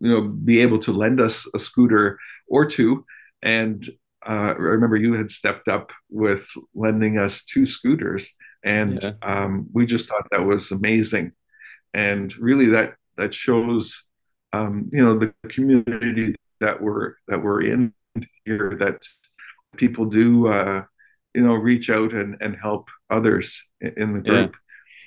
you 0.00 0.10
know, 0.10 0.22
be 0.22 0.60
able 0.60 0.78
to 0.80 0.92
lend 0.92 1.20
us 1.20 1.48
a 1.54 1.58
scooter 1.58 2.18
or 2.48 2.66
two. 2.66 3.04
And 3.42 3.86
uh, 4.26 4.54
I 4.56 4.60
remember 4.60 4.96
you 4.96 5.14
had 5.14 5.30
stepped 5.30 5.68
up 5.68 5.92
with 6.10 6.46
lending 6.74 7.18
us 7.18 7.44
two 7.44 7.66
scooters, 7.66 8.34
and 8.62 9.02
yeah. 9.02 9.12
um, 9.22 9.68
we 9.72 9.86
just 9.86 10.08
thought 10.08 10.26
that 10.30 10.44
was 10.44 10.70
amazing. 10.70 11.32
And 11.94 12.34
really, 12.36 12.66
that 12.66 12.94
that 13.16 13.34
shows, 13.34 14.06
um, 14.52 14.90
you 14.92 15.04
know, 15.04 15.18
the 15.18 15.32
community 15.48 16.36
that 16.60 16.80
we're 16.80 17.14
that 17.28 17.42
we're 17.42 17.62
in 17.62 17.94
here 18.44 18.76
that 18.80 19.02
people 19.76 20.04
do 20.04 20.48
uh, 20.48 20.84
you 21.34 21.42
know 21.42 21.54
reach 21.54 21.90
out 21.90 22.12
and, 22.12 22.36
and 22.40 22.56
help 22.56 22.88
others 23.08 23.64
in 23.80 24.12
the 24.12 24.20
group 24.20 24.54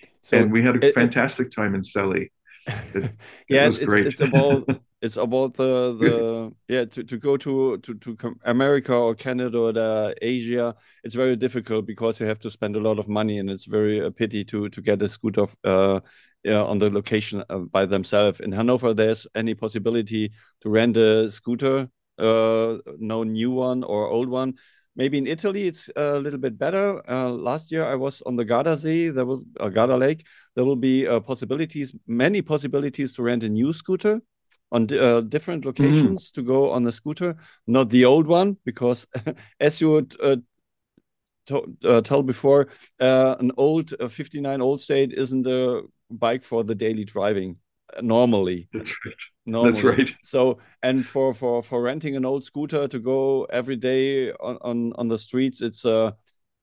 yeah. 0.02 0.10
so 0.22 0.38
and 0.38 0.52
we 0.52 0.62
had 0.64 0.82
a 0.82 0.88
it, 0.88 0.96
fantastic 0.96 1.52
time 1.52 1.76
in 1.76 1.84
Celle. 1.84 2.26
It, 2.68 2.96
it 2.96 3.12
yeah 3.50 3.68
it's, 3.68 3.78
it's, 3.80 4.22
about 4.22 4.70
it's 5.02 5.18
about 5.18 5.56
the 5.56 5.98
the 6.00 6.54
yeah 6.68 6.86
to, 6.86 7.04
to 7.04 7.18
go 7.18 7.38
to 7.38 7.78
to 7.80 7.94
to 7.96 8.36
America 8.46 8.94
or 8.94 9.16
Canada 9.16 9.60
or 9.60 10.14
Asia 10.22 10.76
it's 11.04 11.16
very 11.16 11.36
difficult 11.36 11.86
because 11.86 12.20
you 12.20 12.26
have 12.26 12.40
to 12.40 12.50
spend 12.50 12.76
a 12.76 12.80
lot 12.80 13.00
of 13.00 13.08
money 13.08 13.40
and 13.40 13.50
it's 13.50 13.66
very 13.66 14.00
a 14.00 14.12
pity 14.12 14.46
to 14.46 14.70
to 14.70 14.82
get 14.82 15.02
a 15.02 15.10
scooter 15.10 15.48
uh, 15.64 16.00
yeah, 16.44 16.62
on 16.62 16.78
the 16.78 16.90
location 16.90 17.42
uh, 17.50 17.60
by 17.60 17.86
themselves. 17.86 18.42
In 18.42 18.52
Hanover, 18.52 18.94
there's 18.94 19.26
any 19.34 19.54
possibility 19.54 20.34
to 20.62 20.70
rent 20.70 20.98
a 20.98 21.30
scooter 21.30 21.88
uh, 22.20 22.78
no 23.00 23.24
new 23.24 23.52
one 23.52 23.84
or 23.84 24.08
old 24.08 24.30
one. 24.30 24.56
Maybe 24.96 25.18
in 25.18 25.26
Italy 25.26 25.68
it's 25.68 25.90
a 25.96 26.20
little 26.20 26.40
bit 26.40 26.58
better. 26.58 27.02
Uh, 27.10 27.30
last 27.30 27.72
year 27.72 27.86
I 27.86 27.96
was 27.96 28.22
on 28.22 28.36
the 28.36 28.46
Gardasee, 28.46 29.14
there 29.14 29.26
was 29.26 29.42
a 29.60 29.64
uh, 29.64 29.70
Garda 29.70 29.98
Lake. 29.98 30.26
There 30.56 30.66
will 30.66 30.76
be 30.76 31.08
uh, 31.08 31.20
possibilities, 31.20 31.94
many 32.08 32.42
possibilities 32.42 33.14
to 33.14 33.24
rent 33.24 33.44
a 33.44 33.50
new 33.50 33.74
scooter 33.74 34.22
on 34.72 34.88
uh, 34.92 35.22
different 35.22 35.64
mm-hmm. 35.64 35.84
locations 35.84 36.32
mm. 36.32 36.34
to 36.34 36.42
go 36.42 36.72
on 36.72 36.84
the 36.84 36.92
scooter, 36.92 37.36
not 37.68 37.90
the 37.90 38.06
old 38.06 38.28
one, 38.28 38.58
because 38.66 39.08
as 39.60 39.82
you 39.82 39.92
would 39.92 40.16
uh, 40.22 40.38
uh, 41.84 42.02
tell 42.02 42.24
before, 42.24 42.68
uh, 43.00 43.36
an 43.40 43.52
old 43.58 43.94
uh, 44.00 44.08
59 44.08 44.60
Allstate 44.60 45.14
isn't 45.14 45.48
a 45.48 45.82
bike 46.10 46.44
for 46.44 46.64
the 46.64 46.76
daily 46.76 47.04
driving 47.04 47.58
normally. 48.02 48.68
That's 48.74 48.94
right. 49.06 49.16
Normally. 49.46 49.72
That's 49.72 49.84
right. 49.84 50.16
So 50.24 50.60
and 50.82 51.06
for 51.06 51.34
for 51.34 51.62
for 51.62 51.82
renting 51.82 52.16
an 52.16 52.26
old 52.26 52.44
scooter 52.44 52.88
to 52.88 53.00
go 53.00 53.46
every 53.46 53.76
day 53.76 54.32
on 54.32 54.58
on, 54.62 54.94
on 54.96 55.08
the 55.08 55.18
streets, 55.18 55.62
it's 55.62 55.86
uh 55.86 56.12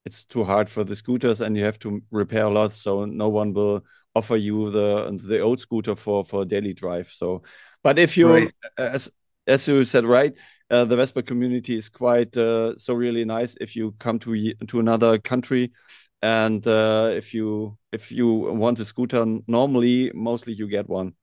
it's 0.05 0.25
too 0.25 0.45
hard 0.45 0.69
for 0.69 0.85
the 0.85 0.97
scooters 0.97 1.41
and 1.41 1.57
you 1.57 1.65
have 1.65 1.79
to 1.81 2.03
repair 2.11 2.45
a 2.45 2.51
lot. 2.51 2.73
So 2.73 3.05
no 3.05 3.29
one 3.29 3.53
will 3.53 3.85
offer 4.15 4.37
you 4.37 4.71
the 4.71 5.19
the 5.23 5.41
old 5.41 5.61
scooter 5.61 5.95
for 5.95 6.25
for 6.25 6.45
daily 6.45 6.73
drive. 6.73 7.09
So, 7.09 7.43
but 7.83 7.99
if 7.99 8.17
you 8.17 8.29
right. 8.29 8.51
as 8.79 9.11
as 9.47 9.67
you 9.69 9.85
said 9.85 10.05
right. 10.05 10.35
Uh, 10.71 10.85
the 10.85 10.95
Vespa 10.95 11.21
community 11.21 11.75
is 11.75 11.89
quite 11.89 12.37
uh, 12.37 12.77
so 12.77 12.95
really 12.95 13.25
nice. 13.25 13.57
If 13.61 13.75
you 13.75 13.93
come 13.99 14.21
to 14.21 14.55
to 14.55 14.79
another 14.79 15.19
country, 15.19 15.73
and 16.23 16.65
uh, 16.67 17.11
if 17.13 17.35
you 17.35 17.77
if 17.93 18.13
you 18.13 18.29
want 18.29 18.79
a 18.79 18.85
scooter 18.85 19.25
normally 19.47 20.13
mostly 20.15 20.53
you 20.53 20.69
get 20.69 20.89
one 20.89 21.15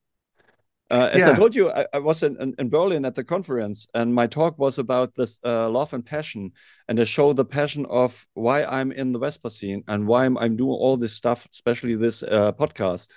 uh, 0.90 1.10
as 1.12 1.20
yeah. 1.20 1.30
I 1.30 1.34
told 1.34 1.54
you, 1.54 1.70
I, 1.70 1.86
I 1.92 1.98
was 1.98 2.22
in, 2.22 2.40
in, 2.40 2.54
in, 2.58 2.70
Berlin 2.70 3.04
at 3.04 3.14
the 3.14 3.24
conference, 3.24 3.86
and 3.92 4.14
my 4.14 4.26
talk 4.26 4.58
was 4.58 4.78
about 4.78 5.14
this 5.14 5.38
uh, 5.44 5.68
love 5.68 5.92
and 5.92 6.04
passion, 6.04 6.52
and 6.88 6.98
I 6.98 7.04
show 7.04 7.34
the 7.34 7.44
passion 7.44 7.84
of 7.90 8.26
why 8.34 8.64
I'm 8.64 8.90
in 8.92 9.12
the 9.12 9.18
Vespa 9.18 9.50
scene 9.50 9.84
and 9.88 10.06
why 10.06 10.24
I'm, 10.24 10.38
I'm 10.38 10.56
doing 10.56 10.70
all 10.70 10.96
this 10.96 11.12
stuff, 11.12 11.46
especially 11.52 11.94
this 11.94 12.22
uh, 12.22 12.52
podcast. 12.52 13.08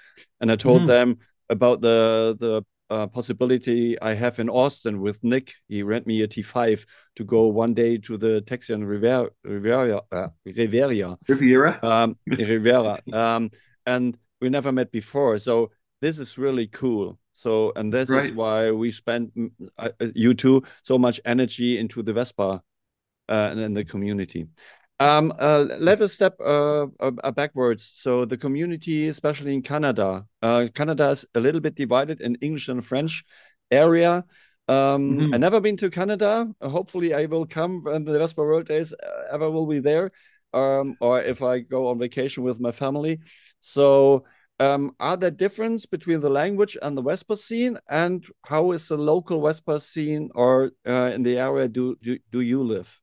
And 0.41 0.51
I 0.51 0.57
told 0.57 0.81
mm. 0.81 0.87
them 0.87 1.19
about 1.49 1.79
the 1.81 2.35
the 2.39 2.63
uh, 2.91 3.07
possibility 3.07 3.99
I 4.01 4.15
have 4.15 4.39
in 4.39 4.49
Austin 4.49 4.99
with 4.99 5.23
Nick. 5.23 5.53
He 5.69 5.81
rent 5.81 6.05
me 6.05 6.23
a 6.23 6.27
T5 6.27 6.85
to 7.15 7.23
go 7.23 7.47
one 7.47 7.73
day 7.73 7.97
to 7.99 8.17
the 8.17 8.41
Texian 8.41 8.85
Riviera, 8.85 9.29
Riviera, 9.45 10.01
uh, 10.11 10.27
Riviera, 10.45 11.17
Riviera, 11.25 11.79
um, 11.83 12.17
Riviera, 12.27 12.99
um, 13.13 13.49
and 13.85 14.17
we 14.41 14.49
never 14.49 14.73
met 14.73 14.91
before. 14.91 15.39
So 15.39 15.71
this 16.01 16.19
is 16.19 16.37
really 16.37 16.67
cool. 16.67 17.17
So, 17.35 17.71
and 17.75 17.93
this 17.93 18.09
right. 18.09 18.25
is 18.25 18.31
why 18.31 18.71
we 18.71 18.91
spend 18.91 19.31
mm, 19.35 19.51
uh, 19.77 19.89
uh, 19.99 20.07
you 20.15 20.33
two 20.33 20.63
so 20.83 20.97
much 20.97 21.19
energy 21.25 21.77
into 21.77 22.03
the 22.03 22.13
Vespa 22.13 22.61
uh, 23.29 23.49
and 23.51 23.59
in 23.59 23.73
the 23.73 23.85
community. 23.85 24.47
Um, 24.99 25.33
uh, 25.39 25.65
let 25.79 25.99
us 26.01 26.13
step 26.13 26.39
uh, 26.39 26.85
uh, 26.99 27.31
backwards. 27.31 27.91
So 27.95 28.23
the 28.25 28.37
community, 28.37 29.07
especially 29.07 29.55
in 29.55 29.63
Canada, 29.63 30.27
uh, 30.43 30.67
Canada 30.75 31.09
is 31.09 31.25
a 31.33 31.39
little 31.39 31.59
bit 31.59 31.73
divided 31.73 32.21
in 32.21 32.35
English 32.35 32.67
and 32.67 32.85
French 32.85 33.23
area. 33.71 34.23
Um, 34.67 34.77
mm 34.77 35.17
-hmm. 35.17 35.33
I've 35.33 35.39
never 35.39 35.61
been 35.61 35.77
to 35.77 35.89
Canada. 35.89 36.47
hopefully, 36.61 37.13
I 37.13 37.25
will 37.25 37.47
come 37.47 37.81
when 37.81 38.05
the 38.05 38.19
Vespa 38.19 38.41
World 38.41 38.67
Days 38.67 38.93
ever 39.31 39.49
will 39.49 39.65
be 39.65 39.81
there, 39.81 40.11
um, 40.53 40.95
or 40.99 41.23
if 41.23 41.41
I 41.41 41.65
go 41.67 41.87
on 41.87 41.97
vacation 41.97 42.45
with 42.45 42.59
my 42.59 42.71
family. 42.71 43.19
So 43.59 44.23
um, 44.61 44.95
are 44.99 45.17
there 45.17 45.31
difference 45.31 45.87
between 45.87 46.21
the 46.21 46.29
language 46.29 46.77
and 46.81 46.95
the 46.95 47.01
Vespa 47.01 47.35
scene, 47.35 47.79
and 47.89 48.23
how 48.45 48.71
is 48.73 48.87
the 48.87 48.97
local 48.97 49.41
Vespa 49.41 49.79
scene 49.79 50.29
or 50.35 50.71
uh, 50.87 51.11
in 51.13 51.23
the 51.23 51.39
area 51.39 51.67
do, 51.67 51.95
do 52.01 52.19
do 52.31 52.41
you 52.41 52.63
live? 52.63 52.99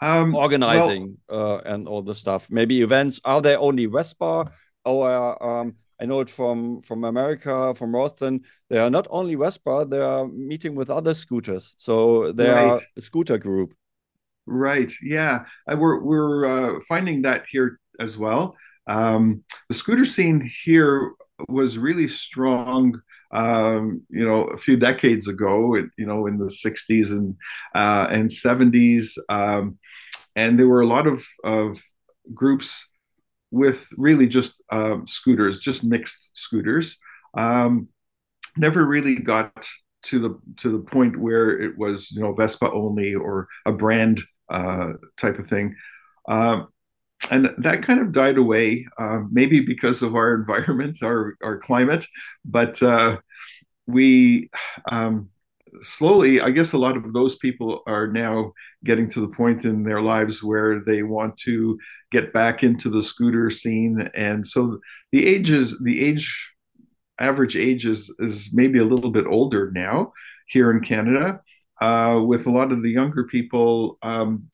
Um, 0.00 0.36
Organizing 0.36 1.18
well, 1.28 1.56
uh, 1.56 1.60
and 1.64 1.88
all 1.88 2.02
the 2.02 2.14
stuff. 2.14 2.48
Maybe 2.48 2.80
events. 2.80 3.20
Are 3.24 3.42
there 3.42 3.58
only 3.58 3.86
Vespa, 3.86 4.52
or 4.84 5.42
um, 5.42 5.74
I 6.00 6.06
know 6.06 6.20
it 6.20 6.30
from 6.30 6.82
from 6.82 7.02
America, 7.02 7.74
from 7.74 7.90
Boston. 7.90 8.42
They 8.70 8.78
are 8.78 8.90
not 8.90 9.08
only 9.10 9.34
Vespa; 9.34 9.84
they 9.88 10.00
are 10.00 10.28
meeting 10.28 10.76
with 10.76 10.90
other 10.90 11.12
scooters. 11.12 11.74
So 11.76 12.30
they 12.30 12.48
right. 12.48 12.70
are 12.70 12.80
a 12.96 13.00
scooter 13.00 13.36
group. 13.36 13.74
Right. 14.46 14.92
Yeah. 15.02 15.44
we're 15.66 16.00
we're 16.02 16.44
uh, 16.46 16.80
finding 16.88 17.22
that 17.22 17.46
here 17.50 17.80
as 17.98 18.16
well. 18.16 18.56
Um, 18.86 19.44
the 19.68 19.74
scooter 19.74 20.04
scene 20.04 20.50
here 20.64 21.12
was 21.48 21.78
really 21.78 22.08
strong. 22.08 23.00
Um, 23.32 24.02
you 24.10 24.26
know, 24.26 24.44
a 24.44 24.58
few 24.58 24.76
decades 24.76 25.26
ago, 25.26 25.76
you 25.96 26.06
know, 26.06 26.26
in 26.26 26.36
the 26.36 26.50
'60s 26.50 27.10
and 27.12 27.34
uh, 27.74 28.06
and 28.10 28.28
'70s, 28.28 29.16
um, 29.30 29.78
and 30.36 30.58
there 30.58 30.68
were 30.68 30.82
a 30.82 30.86
lot 30.86 31.06
of 31.06 31.24
of 31.42 31.80
groups 32.34 32.90
with 33.50 33.88
really 33.96 34.26
just 34.26 34.62
um, 34.70 35.06
scooters, 35.06 35.60
just 35.60 35.84
mixed 35.84 36.36
scooters. 36.36 36.98
Um, 37.36 37.88
never 38.56 38.84
really 38.84 39.16
got 39.16 39.66
to 40.04 40.18
the 40.18 40.40
to 40.58 40.70
the 40.70 40.78
point 40.90 41.16
where 41.18 41.58
it 41.60 41.78
was 41.78 42.10
you 42.10 42.20
know 42.20 42.34
Vespa 42.34 42.70
only 42.72 43.14
or 43.14 43.48
a 43.66 43.72
brand 43.72 44.20
uh, 44.50 44.92
type 45.18 45.38
of 45.38 45.48
thing. 45.48 45.76
Um, 46.28 46.68
and 47.30 47.50
that 47.58 47.82
kind 47.82 48.00
of 48.00 48.12
died 48.12 48.36
away, 48.36 48.86
uh, 48.98 49.20
maybe 49.30 49.60
because 49.60 50.02
of 50.02 50.14
our 50.14 50.34
environment, 50.40 51.02
our 51.02 51.36
our 51.42 51.58
climate, 51.58 52.04
but 52.44 52.82
uh, 52.82 53.18
we 53.86 54.50
um, 54.90 55.28
slowly, 55.80 56.40
I 56.40 56.50
guess, 56.50 56.72
a 56.72 56.78
lot 56.78 56.96
of 56.96 57.12
those 57.12 57.36
people 57.36 57.82
are 57.86 58.06
now 58.06 58.52
getting 58.84 59.08
to 59.10 59.20
the 59.20 59.28
point 59.28 59.64
in 59.64 59.84
their 59.84 60.02
lives 60.02 60.42
where 60.42 60.80
they 60.80 61.02
want 61.02 61.36
to 61.38 61.78
get 62.10 62.32
back 62.32 62.62
into 62.62 62.90
the 62.90 63.02
scooter 63.02 63.50
scene, 63.50 64.10
and 64.14 64.46
so 64.46 64.78
the 65.12 65.26
ages, 65.26 65.76
the 65.82 66.04
age, 66.04 66.54
average 67.18 67.56
age 67.56 67.86
is 67.86 68.12
is 68.18 68.50
maybe 68.52 68.78
a 68.78 68.84
little 68.84 69.10
bit 69.10 69.26
older 69.26 69.70
now 69.72 70.12
here 70.48 70.70
in 70.70 70.80
Canada. 70.80 71.40
Uh, 71.80 72.20
with 72.20 72.46
a 72.46 72.50
lot 72.50 72.70
of 72.70 72.80
the 72.80 72.90
younger 72.90 73.24
people 73.24 73.98
um, 74.02 74.48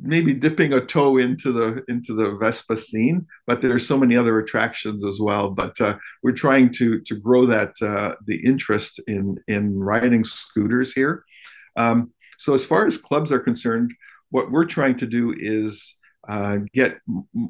maybe 0.00 0.34
dipping 0.34 0.72
a 0.72 0.84
toe 0.84 1.18
into 1.18 1.52
the 1.52 1.84
into 1.88 2.14
the 2.14 2.36
Vespa 2.36 2.76
scene, 2.76 3.26
but 3.46 3.60
there's 3.60 3.86
so 3.86 3.98
many 3.98 4.16
other 4.16 4.38
attractions 4.38 5.04
as 5.04 5.18
well. 5.20 5.50
But 5.50 5.80
uh, 5.80 5.96
we're 6.22 6.32
trying 6.32 6.72
to 6.74 7.00
to 7.00 7.14
grow 7.14 7.46
that 7.46 7.74
uh, 7.80 8.14
the 8.26 8.44
interest 8.44 9.00
in 9.06 9.38
in 9.48 9.78
riding 9.78 10.24
scooters 10.24 10.92
here. 10.92 11.24
Um, 11.76 12.12
so 12.38 12.54
as 12.54 12.64
far 12.64 12.86
as 12.86 12.96
clubs 12.96 13.32
are 13.32 13.38
concerned, 13.38 13.92
what 14.30 14.50
we're 14.50 14.64
trying 14.64 14.98
to 14.98 15.06
do 15.06 15.34
is 15.36 15.98
uh, 16.28 16.58
get 16.72 16.98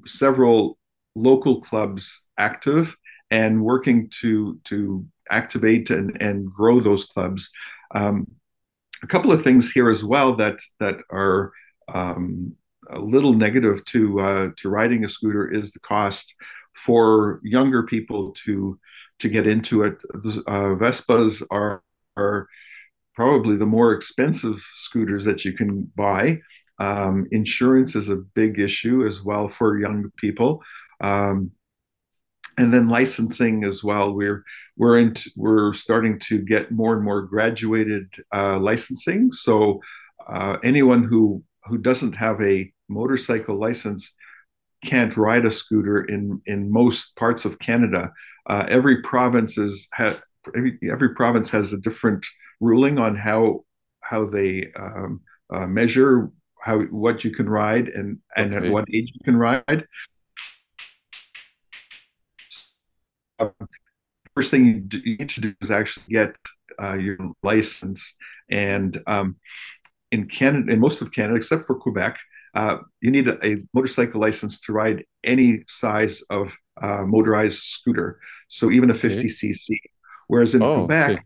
several 0.06 0.78
local 1.14 1.60
clubs 1.62 2.26
active 2.38 2.94
and 3.30 3.62
working 3.62 4.10
to 4.20 4.60
to 4.64 5.06
activate 5.30 5.90
and, 5.90 6.20
and 6.20 6.52
grow 6.52 6.80
those 6.80 7.06
clubs. 7.06 7.50
Um, 7.94 8.26
a 9.02 9.06
couple 9.06 9.32
of 9.32 9.42
things 9.42 9.72
here 9.72 9.90
as 9.90 10.04
well 10.04 10.36
that 10.36 10.58
that 10.80 10.96
are 11.10 11.52
um, 11.92 12.54
a 12.90 12.98
little 12.98 13.32
negative 13.32 13.84
to 13.86 14.20
uh, 14.20 14.50
to 14.58 14.68
riding 14.68 15.04
a 15.04 15.08
scooter 15.08 15.50
is 15.50 15.72
the 15.72 15.80
cost 15.80 16.34
for 16.72 17.40
younger 17.42 17.82
people 17.84 18.32
to 18.44 18.78
to 19.20 19.28
get 19.28 19.46
into 19.46 19.84
it. 19.84 20.02
Uh, 20.46 20.74
Vespas 20.76 21.42
are 21.50 21.82
are 22.16 22.48
probably 23.14 23.56
the 23.56 23.66
more 23.66 23.92
expensive 23.92 24.64
scooters 24.74 25.24
that 25.24 25.44
you 25.44 25.52
can 25.52 25.90
buy. 25.94 26.40
Um, 26.78 27.26
insurance 27.30 27.94
is 27.94 28.08
a 28.08 28.16
big 28.16 28.58
issue 28.58 29.06
as 29.06 29.22
well 29.22 29.48
for 29.48 29.78
young 29.78 30.10
people. 30.16 30.62
Um, 31.00 31.52
and 32.56 32.72
then 32.72 32.88
licensing 32.88 33.64
as 33.64 33.82
well. 33.82 34.12
We're 34.12 34.44
we're 34.76 34.98
into, 34.98 35.30
we're 35.36 35.72
starting 35.72 36.18
to 36.20 36.38
get 36.38 36.70
more 36.70 36.94
and 36.94 37.04
more 37.04 37.22
graduated 37.22 38.12
uh, 38.32 38.58
licensing. 38.58 39.32
So 39.32 39.80
uh, 40.28 40.58
anyone 40.62 41.04
who 41.04 41.42
who 41.66 41.78
doesn't 41.78 42.14
have 42.14 42.40
a 42.40 42.72
motorcycle 42.88 43.58
license 43.58 44.14
can't 44.84 45.16
ride 45.16 45.46
a 45.46 45.50
scooter 45.50 46.04
in 46.04 46.40
in 46.46 46.70
most 46.70 47.16
parts 47.16 47.44
of 47.44 47.58
Canada. 47.58 48.12
Uh, 48.46 48.66
every 48.68 49.02
province 49.02 49.56
is 49.56 49.88
ha- 49.94 50.20
every, 50.54 50.78
every 50.90 51.14
province 51.14 51.50
has 51.50 51.72
a 51.72 51.78
different 51.78 52.24
ruling 52.60 52.98
on 52.98 53.16
how 53.16 53.64
how 54.00 54.26
they 54.26 54.70
um, 54.76 55.20
uh, 55.52 55.66
measure 55.66 56.30
how 56.60 56.80
what 56.80 57.24
you 57.24 57.30
can 57.30 57.48
ride 57.48 57.88
and 57.88 58.18
and 58.36 58.54
okay. 58.54 58.66
at 58.66 58.72
what 58.72 58.84
age 58.92 59.10
you 59.14 59.20
can 59.24 59.36
ride. 59.36 59.86
Uh, 63.38 63.48
first 64.34 64.50
thing 64.50 64.66
you, 64.66 64.80
do, 64.80 64.98
you, 65.04 65.16
need 65.16 65.28
to 65.28 65.40
do 65.40 65.54
is 65.60 65.70
actually 65.70 66.04
get 66.08 66.36
uh, 66.80 66.94
your 66.94 67.16
license 67.42 68.16
and 68.50 69.02
um, 69.06 69.36
in 70.14 70.28
Canada, 70.28 70.72
in 70.72 70.80
most 70.80 71.02
of 71.02 71.12
Canada, 71.12 71.36
except 71.36 71.64
for 71.66 71.74
Quebec, 71.74 72.16
uh, 72.54 72.78
you 73.00 73.10
need 73.10 73.26
a, 73.26 73.44
a, 73.44 73.56
motorcycle 73.74 74.20
license 74.20 74.60
to 74.60 74.72
ride 74.72 75.04
any 75.24 75.64
size 75.66 76.22
of 76.30 76.56
uh, 76.80 77.02
motorized 77.02 77.60
scooter. 77.60 78.20
So 78.48 78.70
even 78.70 78.90
a 78.90 78.94
50 78.94 79.18
okay. 79.18 79.28
cc. 79.28 79.76
Whereas 80.28 80.54
in 80.54 80.62
oh, 80.62 80.78
Quebec, 80.78 81.10
okay. 81.10 81.22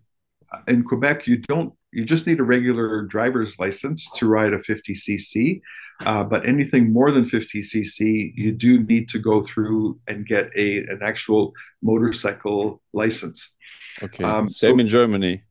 Uh, 0.51 0.61
in 0.68 0.83
Quebec, 0.85 1.27
you 1.27 1.37
don't. 1.37 1.74
You 1.92 2.05
just 2.05 2.27
need 2.27 2.40
a 2.40 2.44
regular 2.44 3.03
driver's 3.03 3.59
license 3.59 4.11
to 4.16 4.27
ride 4.27 4.53
a 4.53 4.59
50 4.59 4.94
cc. 4.94 5.61
Uh, 6.05 6.24
but 6.24 6.46
anything 6.46 6.92
more 6.92 7.11
than 7.11 7.24
50 7.27 7.61
cc, 7.62 8.33
you 8.35 8.53
do 8.53 8.83
need 8.85 9.09
to 9.11 9.18
go 9.18 9.42
through 9.42 9.98
and 10.07 10.27
get 10.27 10.51
a 10.57 10.79
an 10.79 11.01
actual 11.03 11.53
motorcycle 11.83 12.81
license. 12.92 13.55
Okay. 14.03 14.24
Um, 14.24 14.48
Same 14.48 14.77
so, 14.77 14.81
in 14.81 14.87
Germany. 14.87 15.42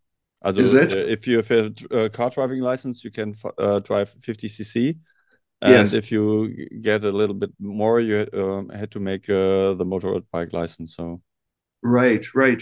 Also, 0.41 0.61
Is 0.61 0.73
it? 0.73 0.93
Uh, 0.93 0.97
if 0.97 1.27
you 1.27 1.37
have 1.37 1.51
a 1.51 1.73
uh, 1.91 2.09
car 2.09 2.29
driving 2.29 2.61
license, 2.61 3.03
you 3.03 3.11
can 3.11 3.33
uh, 3.57 3.79
drive 3.79 4.09
50 4.09 4.47
cc. 4.47 4.97
And 5.61 5.71
yes. 5.71 5.93
if 5.93 6.11
you 6.11 6.67
get 6.81 7.03
a 7.03 7.11
little 7.11 7.33
bit 7.33 7.51
more, 7.59 7.99
you 7.99 8.27
um, 8.33 8.69
had 8.69 8.91
to 8.91 8.99
make 8.99 9.27
uh, 9.27 9.73
the 9.73 9.85
motorbike 9.85 10.53
license. 10.53 10.95
So, 10.95 11.21
right, 11.81 12.23
right. 12.35 12.61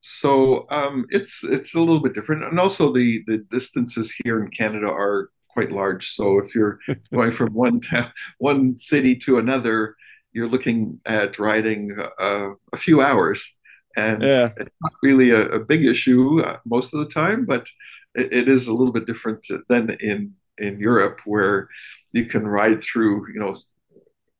So 0.00 0.66
um, 0.70 1.06
it's 1.10 1.42
it's 1.42 1.74
a 1.74 1.80
little 1.80 1.98
bit 1.98 2.14
different, 2.14 2.44
and 2.44 2.60
also 2.60 2.92
the 2.92 3.24
the 3.26 3.38
distances 3.38 4.14
here 4.22 4.40
in 4.40 4.50
Canada 4.50 4.86
are 4.86 5.30
quite 5.48 5.72
large. 5.72 6.10
So 6.10 6.38
if 6.38 6.54
you're 6.54 6.78
going 7.12 7.32
from 7.32 7.52
one 7.52 7.80
town, 7.80 8.12
one 8.38 8.78
city 8.78 9.16
to 9.16 9.38
another, 9.38 9.96
you're 10.32 10.48
looking 10.48 11.00
at 11.04 11.40
riding 11.40 11.98
uh, 12.20 12.50
a 12.72 12.76
few 12.76 13.00
hours 13.00 13.55
and 13.96 14.22
yeah. 14.22 14.50
it's 14.56 14.74
not 14.80 14.92
really 15.02 15.30
a, 15.30 15.48
a 15.48 15.58
big 15.58 15.84
issue 15.84 16.40
uh, 16.42 16.58
most 16.64 16.94
of 16.94 17.00
the 17.00 17.08
time, 17.08 17.44
but 17.44 17.66
it, 18.14 18.32
it 18.32 18.48
is 18.48 18.68
a 18.68 18.72
little 18.72 18.92
bit 18.92 19.06
different 19.06 19.46
than 19.68 19.90
in 20.00 20.34
in 20.58 20.78
Europe, 20.78 21.20
where 21.26 21.68
you 22.12 22.24
can 22.24 22.46
ride 22.46 22.82
through, 22.82 23.30
you 23.32 23.38
know, 23.38 23.54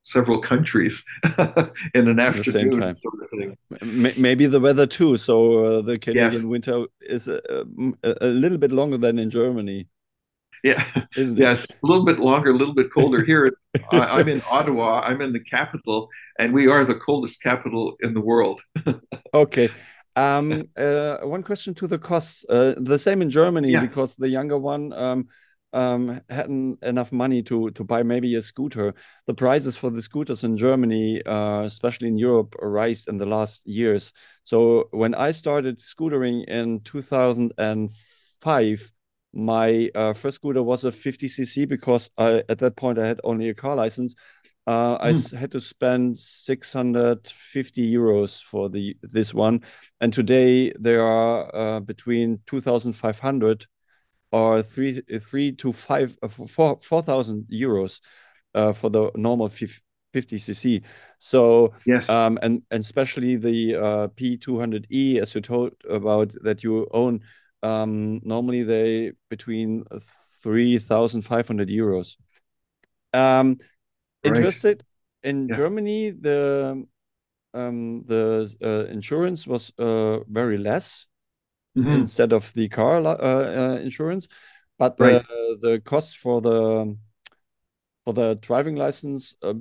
several 0.03 0.41
countries 0.41 1.05
in 1.95 2.09
an 2.09 2.21
afternoon. 2.21 2.97
Sort 2.97 3.57
of 3.81 4.17
Maybe 4.17 4.47
the 4.47 4.61
weather 4.61 4.87
too. 4.87 5.17
So 5.17 5.65
uh, 5.65 5.83
the 5.83 5.99
Canadian 5.99 6.33
yes. 6.33 6.43
winter 6.43 6.85
is 7.01 7.29
a, 7.29 7.41
a, 8.03 8.27
little 8.27 8.59
bit 8.59 8.73
longer 8.73 8.97
than 8.97 9.19
in 9.19 9.31
Germany. 9.31 9.89
Yeah, 10.63 10.85
Isn't 11.17 11.39
yes, 11.39 11.71
it? 11.71 11.77
a 11.83 11.87
little 11.87 12.05
bit 12.05 12.19
longer, 12.19 12.51
a 12.51 12.57
little 12.57 12.75
bit 12.75 12.93
colder 12.93 13.25
here. 13.25 13.57
I, 13.91 14.21
am 14.21 14.29
in 14.29 14.43
Ottawa. 14.51 15.01
I'm 15.01 15.21
in 15.21 15.33
the 15.33 15.41
capital, 15.41 16.09
and 16.39 16.53
we 16.53 16.69
are 16.69 16.85
the 16.85 16.97
coldest 16.97 17.43
capital 17.43 17.97
in 18.01 18.15
the 18.15 18.21
world. 18.21 18.61
okay. 19.35 19.71
Um, 20.17 20.65
uh, 20.77 21.19
one 21.19 21.43
question 21.43 21.75
to 21.75 21.87
the 21.87 21.99
costs. 21.99 22.45
Uh, 22.49 22.75
the 22.79 22.99
same 22.99 23.23
in 23.23 23.31
Germany 23.31 23.73
yeah. 23.73 23.81
because 23.81 24.17
the 24.17 24.29
younger 24.29 24.59
one 24.59 24.93
um, 24.95 25.29
um, 25.73 26.21
hadn't 26.31 26.83
enough 26.83 27.13
money 27.13 27.43
to 27.43 27.71
to 27.73 27.85
buy 27.85 28.03
maybe 28.03 28.35
a 28.35 28.43
scooter. 28.43 28.95
The 29.27 29.35
prices 29.35 29.77
for 29.77 29.91
the 29.91 30.01
scooters 30.01 30.43
in 30.43 30.57
Germany, 30.57 31.23
uh, 31.25 31.65
especially 31.65 32.09
in 32.09 32.17
Europe, 32.17 32.55
rise 32.61 33.07
in 33.07 33.19
the 33.19 33.27
last 33.27 33.67
years. 33.67 34.15
So 34.45 34.89
when 34.91 35.15
I 35.15 35.33
started 35.33 35.81
scootering 35.81 36.47
in 36.47 36.81
2005 36.81 38.93
my 39.33 39.91
uh, 39.95 40.13
first 40.13 40.37
scooter 40.37 40.63
was 40.63 40.85
a 40.85 40.91
50cc 40.91 41.69
because 41.69 42.11
I, 42.17 42.43
at 42.49 42.59
that 42.59 42.77
point 42.77 42.99
I 42.99 43.07
had 43.07 43.21
only 43.25 43.49
a 43.49 43.55
car 43.55 43.77
license. 43.77 44.15
Uh, 44.67 44.99
I 45.01 45.13
mm. 45.13 45.37
had 45.37 45.53
to 45.53 45.61
spend 45.61 46.19
650 46.19 47.95
euros 47.95 48.43
for 48.43 48.69
the 48.69 48.97
this 49.03 49.33
one, 49.33 49.63
and 50.01 50.13
today 50.13 50.73
there 50.73 51.03
are 51.03 51.55
uh, 51.55 51.81
between 51.81 52.41
2,500 52.47 53.67
or 54.33 54.63
three 54.63 55.01
three 55.21 55.53
to 55.53 55.73
five 55.73 56.17
uh, 56.23 56.29
four 56.29 56.79
four 56.81 57.03
thousand 57.03 57.47
euros 57.53 58.01
uh, 58.55 58.73
for 58.73 58.91
the 58.91 59.11
normal 59.15 59.49
50cc. 59.49 60.83
So 61.19 61.75
yes, 61.85 62.09
um, 62.09 62.39
and 62.43 62.63
and 62.71 62.83
especially 62.83 63.37
the 63.37 63.77
uh, 63.77 64.09
P200e, 64.09 65.19
as 65.19 65.35
you 65.35 65.41
told 65.41 65.73
about 65.89 66.33
that 66.43 66.65
you 66.65 66.89
own 66.93 67.21
um, 67.63 68.21
normally 68.25 68.63
they 68.63 69.13
between 69.29 69.85
3,500 70.43 71.69
euros. 71.69 72.17
Um, 73.13 73.59
interested 74.23 74.85
in 75.23 75.49
yeah. 75.49 75.57
Germany, 75.57 76.11
the 76.11 76.87
um, 77.55 78.05
the 78.07 78.55
uh, 78.63 78.93
insurance 78.93 79.47
was 79.47 79.73
uh, 79.79 80.21
very 80.29 80.59
less 80.59 81.07
mm 81.75 81.85
-hmm. 81.85 82.01
instead 82.01 82.33
of 82.33 82.53
the 82.53 82.69
car 82.69 83.01
uh, 83.01 83.17
uh 83.23 83.81
insurance, 83.83 84.29
but 84.79 84.97
the 84.97 85.05
right. 85.05 85.61
the 85.61 85.81
cost 85.85 86.19
for 86.19 86.43
the 86.43 86.97
for 88.05 88.15
the 88.15 88.37
driving 88.41 88.79
license 88.79 89.37
uh, 89.43 89.55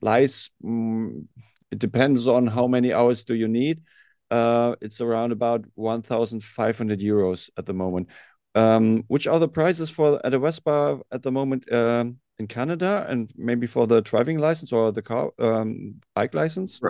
lies. 0.00 0.50
Um, 0.64 1.28
it 1.70 1.78
depends 1.78 2.26
on 2.26 2.48
how 2.48 2.68
many 2.68 2.92
hours 2.92 3.24
do 3.24 3.34
you 3.34 3.48
need 3.48 3.82
uh, 4.30 4.74
it's 4.80 5.00
around 5.00 5.32
about 5.32 5.64
1,500 5.74 7.00
euros 7.00 7.50
at 7.56 7.66
the 7.66 7.74
moment. 7.74 8.08
Um, 8.56 9.04
which 9.06 9.28
are 9.28 9.38
the 9.38 9.46
prices 9.46 9.90
for 9.90 10.20
at 10.26 10.34
a 10.34 10.38
Vespa 10.38 10.98
at 11.12 11.22
the 11.22 11.30
moment 11.30 11.72
um, 11.72 12.16
in 12.40 12.48
Canada, 12.48 13.06
and 13.08 13.30
maybe 13.36 13.68
for 13.68 13.86
the 13.86 14.00
driving 14.00 14.38
license 14.38 14.72
or 14.72 14.90
the 14.90 15.02
car 15.02 15.30
um, 15.38 16.00
bike 16.16 16.34
license. 16.34 16.80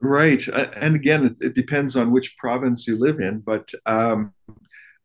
Right, 0.00 0.46
and 0.46 0.94
again, 0.94 1.26
it, 1.26 1.36
it, 1.40 1.54
depends 1.56 1.96
on 1.96 2.12
which 2.12 2.36
province 2.38 2.86
you 2.86 2.96
live 2.96 3.18
in. 3.18 3.40
But 3.40 3.68
um, 3.84 4.32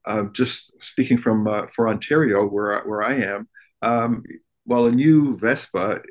uh, 0.06 0.26
just 0.34 0.72
speaking 0.84 1.18
from 1.18 1.48
uh, 1.48 1.66
for 1.66 1.90
Ontario, 1.90 2.46
where 2.46 2.80
where 2.84 3.02
I 3.02 3.16
am, 3.16 3.50
um, 3.82 4.24
well, 4.68 4.86
a 4.86 4.92
new 4.92 5.36
Vespa 5.38 6.02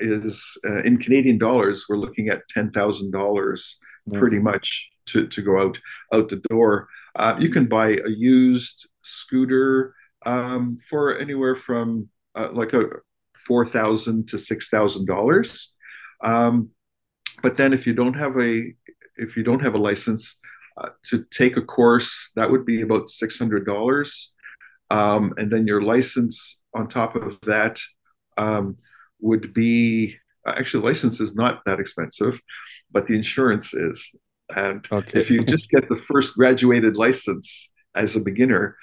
is 0.00 0.56
uh, 0.66 0.82
in 0.84 0.96
Canadian 0.96 1.36
dollars. 1.36 1.84
We're 1.86 1.98
looking 1.98 2.28
at 2.28 2.48
ten 2.48 2.70
thousand 2.70 3.10
dollars, 3.10 3.76
pretty 4.14 4.38
much 4.38 4.90
to, 5.06 5.26
to 5.26 5.42
go 5.42 5.60
out 5.60 5.78
out 6.12 6.28
the 6.28 6.42
door. 6.50 6.88
Uh, 7.16 7.36
you 7.38 7.48
can 7.48 7.66
buy 7.66 7.90
a 7.90 8.10
used 8.10 8.88
scooter 9.02 9.94
um, 10.26 10.78
for 10.88 11.18
anywhere 11.18 11.56
from 11.56 12.08
uh, 12.34 12.48
like 12.52 12.72
a 12.72 12.84
four 13.46 13.66
thousand 13.66 14.28
to 14.28 14.38
six 14.38 14.68
thousand 14.68 15.06
dollars. 15.06 15.72
Um, 16.22 16.70
but 17.42 17.56
then, 17.56 17.72
if 17.72 17.86
you 17.86 17.94
don't 17.94 18.14
have 18.14 18.36
a 18.38 18.72
if 19.16 19.36
you 19.36 19.42
don't 19.42 19.62
have 19.62 19.74
a 19.74 19.78
license 19.78 20.38
uh, 20.80 20.90
to 21.04 21.24
take 21.30 21.56
a 21.56 21.62
course, 21.62 22.32
that 22.36 22.50
would 22.50 22.64
be 22.64 22.82
about 22.82 23.10
six 23.10 23.38
hundred 23.38 23.66
dollars, 23.66 24.34
um, 24.90 25.34
and 25.36 25.50
then 25.50 25.66
your 25.66 25.82
license 25.82 26.62
on 26.74 26.88
top 26.88 27.16
of 27.16 27.38
that 27.46 27.80
um, 28.36 28.76
would 29.20 29.52
be 29.52 30.16
actually 30.46 30.84
license 30.84 31.20
is 31.20 31.34
not 31.34 31.62
that 31.66 31.80
expensive, 31.80 32.40
but 32.90 33.06
the 33.06 33.14
insurance 33.14 33.74
is. 33.74 34.14
And 34.56 34.86
okay. 34.90 35.20
if 35.20 35.30
you 35.30 35.44
just 35.54 35.70
get 35.70 35.88
the 35.88 35.96
first 35.96 36.36
graduated 36.36 36.96
license 36.96 37.72
as 37.94 38.16
a 38.16 38.20
beginner, 38.20 38.76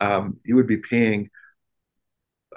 um, 0.00 0.38
you 0.44 0.56
would 0.56 0.66
be 0.66 0.78
paying 0.78 1.30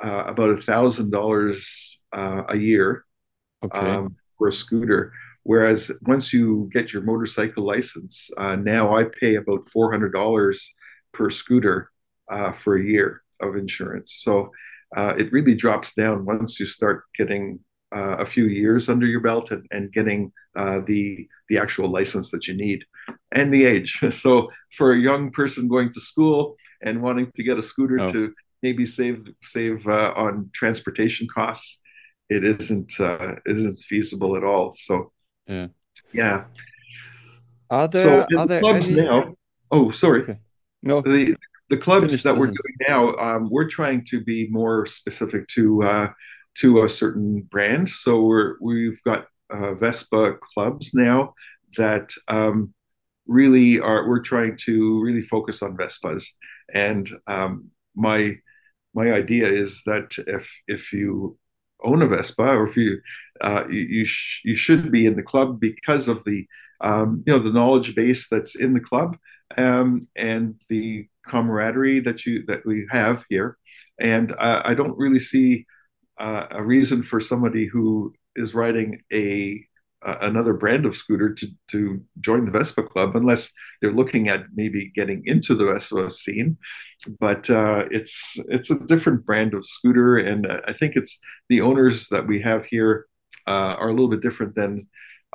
uh, 0.01 0.25
about 0.27 0.49
a 0.49 0.61
thousand 0.61 1.11
dollars 1.11 2.01
uh, 2.13 2.43
a 2.49 2.57
year 2.57 3.05
okay. 3.63 3.79
um, 3.79 4.15
for 4.37 4.47
a 4.47 4.53
scooter. 4.53 5.13
Whereas 5.43 5.91
once 6.03 6.31
you 6.31 6.69
get 6.71 6.93
your 6.93 7.01
motorcycle 7.01 7.65
license, 7.65 8.29
uh, 8.37 8.55
now 8.55 8.95
I 8.95 9.05
pay 9.19 9.35
about 9.35 9.67
four 9.69 9.91
hundred 9.91 10.13
dollars 10.13 10.73
per 11.13 11.29
scooter 11.29 11.91
uh, 12.29 12.51
for 12.51 12.77
a 12.77 12.83
year 12.83 13.23
of 13.39 13.55
insurance. 13.55 14.13
So 14.21 14.51
uh, 14.95 15.15
it 15.17 15.31
really 15.31 15.55
drops 15.55 15.93
down 15.93 16.25
once 16.25 16.59
you 16.59 16.65
start 16.65 17.03
getting 17.17 17.59
uh, 17.91 18.17
a 18.19 18.25
few 18.25 18.45
years 18.45 18.89
under 18.89 19.06
your 19.06 19.21
belt 19.21 19.51
and, 19.51 19.65
and 19.71 19.91
getting 19.91 20.32
uh, 20.56 20.80
the 20.86 21.27
the 21.49 21.58
actual 21.58 21.89
license 21.89 22.32
that 22.32 22.47
you 22.47 22.54
need 22.54 22.84
and 23.32 23.54
the 23.54 23.65
age. 23.65 23.99
So 24.12 24.51
for 24.77 24.93
a 24.93 24.99
young 24.99 25.32
person 25.32 25.67
going 25.67 25.91
to 25.93 25.99
school 25.99 26.56
and 26.82 27.01
wanting 27.01 27.32
to 27.36 27.43
get 27.43 27.58
a 27.58 27.63
scooter 27.63 27.99
oh. 27.99 28.12
to 28.12 28.34
maybe 28.62 28.86
save 28.86 29.27
save 29.43 29.88
uh, 29.88 30.13
on 30.15 30.49
transportation 30.54 31.27
costs, 31.34 31.82
it 32.30 32.43
isn't 32.43 32.99
uh, 32.99 33.36
it 33.45 33.58
isn't 33.58 33.77
feasible 33.80 34.36
at 34.38 34.43
all. 34.43 34.71
So 34.71 35.12
yeah, 35.47 35.67
yeah. 36.13 36.45
Are 37.69 37.88
there 37.88 38.27
so 38.30 38.38
are 38.38 38.47
there 38.47 38.62
clubs 38.62 38.86
any... 38.89 39.01
now? 39.01 39.36
Oh, 39.71 39.91
sorry. 39.91 40.23
Okay. 40.23 40.39
No, 40.84 41.01
the 41.01 41.36
the 41.69 41.77
clubs 41.77 42.08
Finish 42.08 42.23
that 42.23 42.36
we're 42.36 42.47
doing 42.47 42.75
now, 42.88 43.15
um, 43.15 43.49
we're 43.49 43.69
trying 43.69 44.04
to 44.06 44.21
be 44.21 44.47
more 44.49 44.86
specific 44.86 45.47
to 45.49 45.84
uh, 45.84 46.10
to 46.59 46.81
a 46.81 46.89
certain 46.89 47.41
brand. 47.41 47.89
So 47.89 48.21
we're 48.23 48.55
we've 48.61 49.01
got 49.03 49.27
uh, 49.49 49.73
Vespa 49.75 50.35
clubs 50.53 50.93
now 50.93 51.33
that 51.77 52.11
um, 52.27 52.73
really 53.27 53.79
are. 53.79 54.07
We're 54.07 54.21
trying 54.21 54.57
to 54.65 55.01
really 55.01 55.21
focus 55.21 55.61
on 55.61 55.77
Vespas, 55.77 56.25
and 56.73 57.09
um, 57.27 57.69
my 57.95 58.37
my 58.93 59.11
idea 59.11 59.47
is 59.47 59.83
that 59.85 60.11
if 60.27 60.51
if 60.67 60.93
you 60.93 61.37
own 61.83 62.01
a 62.01 62.07
Vespa 62.07 62.43
or 62.43 62.65
if 62.65 62.77
you 62.77 63.01
uh, 63.41 63.65
you 63.69 63.79
you, 63.79 64.05
sh- 64.05 64.41
you, 64.43 64.55
should 64.55 64.91
be 64.91 65.05
in 65.05 65.15
the 65.15 65.23
club 65.23 65.59
because 65.59 66.07
of 66.07 66.23
the 66.25 66.45
um, 66.81 67.23
you 67.25 67.33
know 67.33 67.41
the 67.41 67.51
knowledge 67.51 67.95
base 67.95 68.27
that's 68.27 68.55
in 68.55 68.73
the 68.73 68.79
club 68.79 69.17
um, 69.57 70.07
and 70.15 70.55
the 70.69 71.07
camaraderie 71.25 71.99
that 71.99 72.25
you 72.25 72.45
that 72.47 72.65
we 72.65 72.85
have 72.89 73.23
here. 73.29 73.57
And 73.99 74.31
uh, 74.33 74.61
I 74.65 74.73
don't 74.73 74.97
really 74.97 75.19
see 75.19 75.65
uh, 76.21 76.45
a 76.51 76.63
reason 76.63 77.01
for 77.01 77.19
somebody 77.19 77.65
who 77.65 78.13
is 78.36 78.53
riding 78.53 79.01
a 79.12 79.65
uh, 80.03 80.17
another 80.21 80.53
brand 80.53 80.86
of 80.86 80.95
scooter 80.95 81.34
to 81.34 81.47
to 81.69 82.01
join 82.19 82.45
the 82.45 82.51
Vespa 82.51 82.84
club 82.84 83.15
unless 83.15 83.51
they're 83.81 83.91
looking 83.91 84.29
at 84.29 84.45
maybe 84.53 84.91
getting 84.95 85.23
into 85.25 85.55
the 85.55 85.65
Vespa 85.65 86.12
scene. 86.12 86.57
But 87.19 87.49
uh, 87.49 87.86
it's 87.89 88.36
it's 88.49 88.69
a 88.69 88.79
different 88.79 89.25
brand 89.25 89.53
of 89.55 89.65
scooter, 89.65 90.17
and 90.17 90.45
uh, 90.45 90.62
I 90.67 90.73
think 90.73 90.95
it's 90.95 91.19
the 91.49 91.62
owners 91.62 92.07
that 92.10 92.27
we 92.27 92.39
have 92.41 92.65
here 92.65 93.07
uh, 93.47 93.75
are 93.79 93.89
a 93.89 93.91
little 93.91 94.10
bit 94.10 94.21
different 94.21 94.53
than 94.55 94.88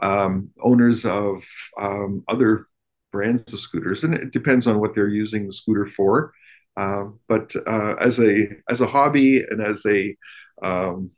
um, 0.02 0.50
owners 0.62 1.04
of 1.04 1.44
um, 1.80 2.22
other 2.28 2.66
brands 3.10 3.52
of 3.52 3.60
scooters, 3.60 4.04
and 4.04 4.14
it 4.14 4.32
depends 4.32 4.68
on 4.68 4.78
what 4.78 4.94
they're 4.94 5.08
using 5.08 5.46
the 5.46 5.52
scooter 5.52 5.86
for. 5.86 6.32
Uh, 6.76 7.06
but 7.28 7.54
as 8.00 8.20
a 8.20 8.48
as 8.68 8.80
a 8.80 8.86
hobby 8.86 9.42
and 9.50 9.60
as 9.62 9.84
a 9.86 10.14
um, 10.62 11.10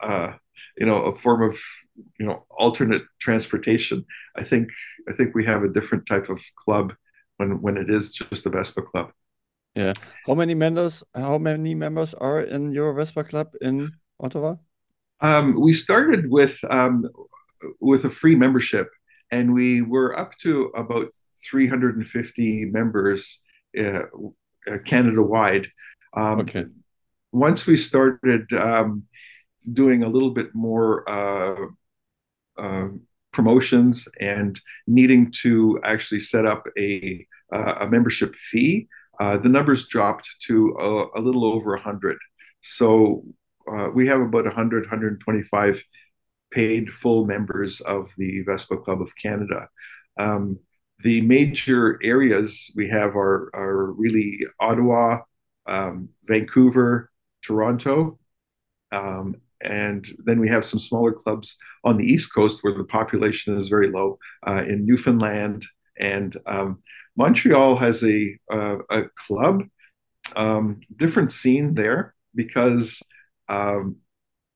uh, 0.00 0.32
you 0.78 0.86
know 0.86 1.02
a 1.02 1.14
form 1.14 1.42
of 1.42 1.58
you 2.18 2.26
know 2.26 2.44
alternate 2.50 3.02
transportation, 3.20 4.04
I 4.36 4.44
think 4.44 4.70
I 5.08 5.12
think 5.12 5.34
we 5.34 5.44
have 5.44 5.62
a 5.62 5.68
different 5.68 6.06
type 6.06 6.28
of 6.28 6.40
club 6.56 6.94
when 7.36 7.60
when 7.62 7.76
it 7.76 7.90
is 7.90 8.12
just 8.12 8.46
a 8.46 8.50
Vespa 8.50 8.82
club. 8.82 9.12
Yeah. 9.74 9.92
How 10.26 10.34
many 10.34 10.54
members? 10.54 11.02
How 11.14 11.38
many 11.38 11.74
members 11.74 12.14
are 12.14 12.40
in 12.40 12.72
your 12.72 12.92
Vespa 12.94 13.24
club 13.24 13.48
in 13.60 13.92
Ottawa? 14.20 14.56
Um, 15.20 15.60
we 15.60 15.72
started 15.72 16.30
with 16.30 16.58
um, 16.70 17.08
with 17.80 18.04
a 18.04 18.10
free 18.10 18.36
membership, 18.36 18.88
and 19.30 19.52
we 19.52 19.82
were 19.82 20.18
up 20.18 20.36
to 20.38 20.66
about 20.76 21.08
350 21.50 22.66
members 22.66 23.42
uh, 23.78 24.02
uh, 24.70 24.78
Canada 24.84 25.22
wide. 25.22 25.68
Um, 26.16 26.40
okay 26.40 26.66
once 27.34 27.66
we 27.66 27.76
started 27.76 28.50
um, 28.52 29.02
doing 29.72 30.04
a 30.04 30.08
little 30.08 30.30
bit 30.30 30.54
more 30.54 31.08
uh, 31.10 31.66
uh, 32.56 32.88
promotions 33.32 34.06
and 34.20 34.60
needing 34.86 35.32
to 35.42 35.80
actually 35.82 36.20
set 36.20 36.46
up 36.46 36.64
a, 36.78 37.26
uh, 37.52 37.74
a 37.80 37.88
membership 37.88 38.36
fee, 38.36 38.86
uh, 39.18 39.36
the 39.36 39.48
numbers 39.48 39.88
dropped 39.88 40.28
to 40.46 40.76
a, 40.78 41.18
a 41.18 41.20
little 41.20 41.44
over 41.44 41.72
100. 41.72 42.16
So 42.62 43.24
uh, 43.70 43.88
we 43.92 44.06
have 44.06 44.20
about 44.20 44.44
100, 44.44 44.84
125 44.84 45.82
paid 46.52 46.92
full 46.92 47.26
members 47.26 47.80
of 47.80 48.12
the 48.16 48.42
Vespa 48.42 48.76
Club 48.76 49.02
of 49.02 49.10
Canada. 49.20 49.68
Um, 50.20 50.60
the 51.00 51.20
major 51.22 51.98
areas 52.00 52.70
we 52.76 52.88
have 52.90 53.16
are, 53.16 53.50
are 53.52 53.90
really 53.90 54.38
Ottawa, 54.60 55.22
um, 55.66 56.10
Vancouver, 56.28 57.10
Toronto. 57.44 58.18
Um, 58.92 59.36
and 59.60 60.06
then 60.24 60.40
we 60.40 60.48
have 60.48 60.64
some 60.64 60.80
smaller 60.80 61.12
clubs 61.12 61.56
on 61.84 61.96
the 61.96 62.04
East 62.04 62.34
Coast 62.34 62.62
where 62.62 62.74
the 62.74 62.84
population 62.84 63.58
is 63.58 63.68
very 63.68 63.88
low 63.88 64.18
uh, 64.46 64.62
in 64.66 64.86
Newfoundland. 64.86 65.64
And 65.98 66.36
um, 66.46 66.82
Montreal 67.16 67.76
has 67.76 68.04
a, 68.04 68.36
uh, 68.52 68.78
a 68.90 69.04
club, 69.26 69.62
um, 70.36 70.80
different 70.96 71.32
scene 71.32 71.74
there 71.74 72.14
because 72.34 73.02
um, 73.48 73.96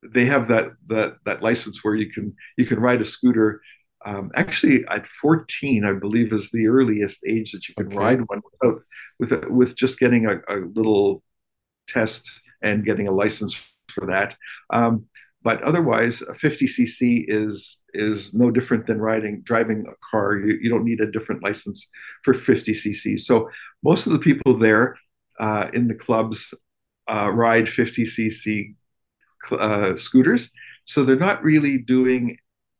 they 0.03 0.27
have 0.27 0.48
that, 0.48 0.72
that, 0.88 1.16
that 1.24 1.42
license 1.42 1.83
where 1.83 1.94
you 1.94 2.12
can, 2.12 2.35
you 2.57 2.66
can 2.66 2.81
ride 2.81 3.01
a 3.01 3.05
scooter 3.05 3.61
um, 4.05 4.31
actually 4.37 4.85
at 4.88 5.07
14 5.07 5.85
i 5.85 5.92
believe 5.92 6.33
is 6.33 6.51
the 6.51 6.68
earliest 6.68 7.24
age 7.27 7.51
that 7.51 7.68
you 7.68 7.74
can 7.74 7.87
okay. 7.87 7.96
ride 7.96 8.20
one 8.29 8.40
without 8.53 8.83
with 9.18 9.44
with 9.48 9.77
just 9.77 9.98
getting 9.98 10.27
a, 10.27 10.37
a, 10.48 10.57
little 10.74 11.22
test 11.88 12.42
and 12.62 12.85
getting 12.85 13.09
a 13.09 13.12
license 13.12 13.55
for 13.88 14.07
that. 14.07 14.37
Um, 14.71 15.07
but 15.42 15.62
otherwise, 15.62 16.21
a 16.23 16.33
50cc 16.33 17.25
is 17.29 17.83
is 17.94 18.35
no 18.35 18.51
different 18.51 18.87
than 18.87 19.01
riding 19.01 19.40
driving 19.42 19.87
a 19.88 19.94
car. 20.11 20.37
You, 20.37 20.59
you 20.61 20.68
don't 20.68 20.85
need 20.85 21.01
a 21.01 21.11
different 21.11 21.42
license 21.44 21.90
for 22.25 22.35
50cc. 22.35 23.21
So 23.21 23.49
most 23.83 24.07
of 24.07 24.12
the 24.12 24.18
people 24.18 24.59
there 24.59 24.97
uh, 25.38 25.68
in 25.73 25.87
the 25.87 25.94
clubs 25.94 26.53
uh, 27.09 27.31
ride 27.31 27.66
50cc 27.66 28.75
uh, 29.53 29.97
scooters. 29.97 30.53
So 30.85 31.05
they're 31.05 31.16
not 31.16 31.42
really 31.42 31.79
doing 31.79 32.38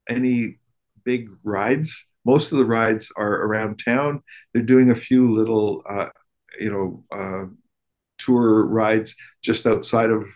any 0.09 0.59
big 1.05 1.29
rides. 1.45 2.09
Most 2.25 2.53
of 2.53 2.59
the 2.59 2.65
rides 2.65 3.11
are 3.17 3.43
around 3.45 3.81
town. 3.83 4.23
They're 4.53 4.63
doing 4.63 4.91
a 4.91 4.95
few 4.95 5.35
little, 5.35 5.83
uh, 5.89 6.09
you 6.61 6.71
know, 6.71 7.05
uh, 7.11 7.47
tour 8.19 8.67
rides 8.67 9.17
just 9.43 9.67
outside 9.67 10.11
of 10.11 10.27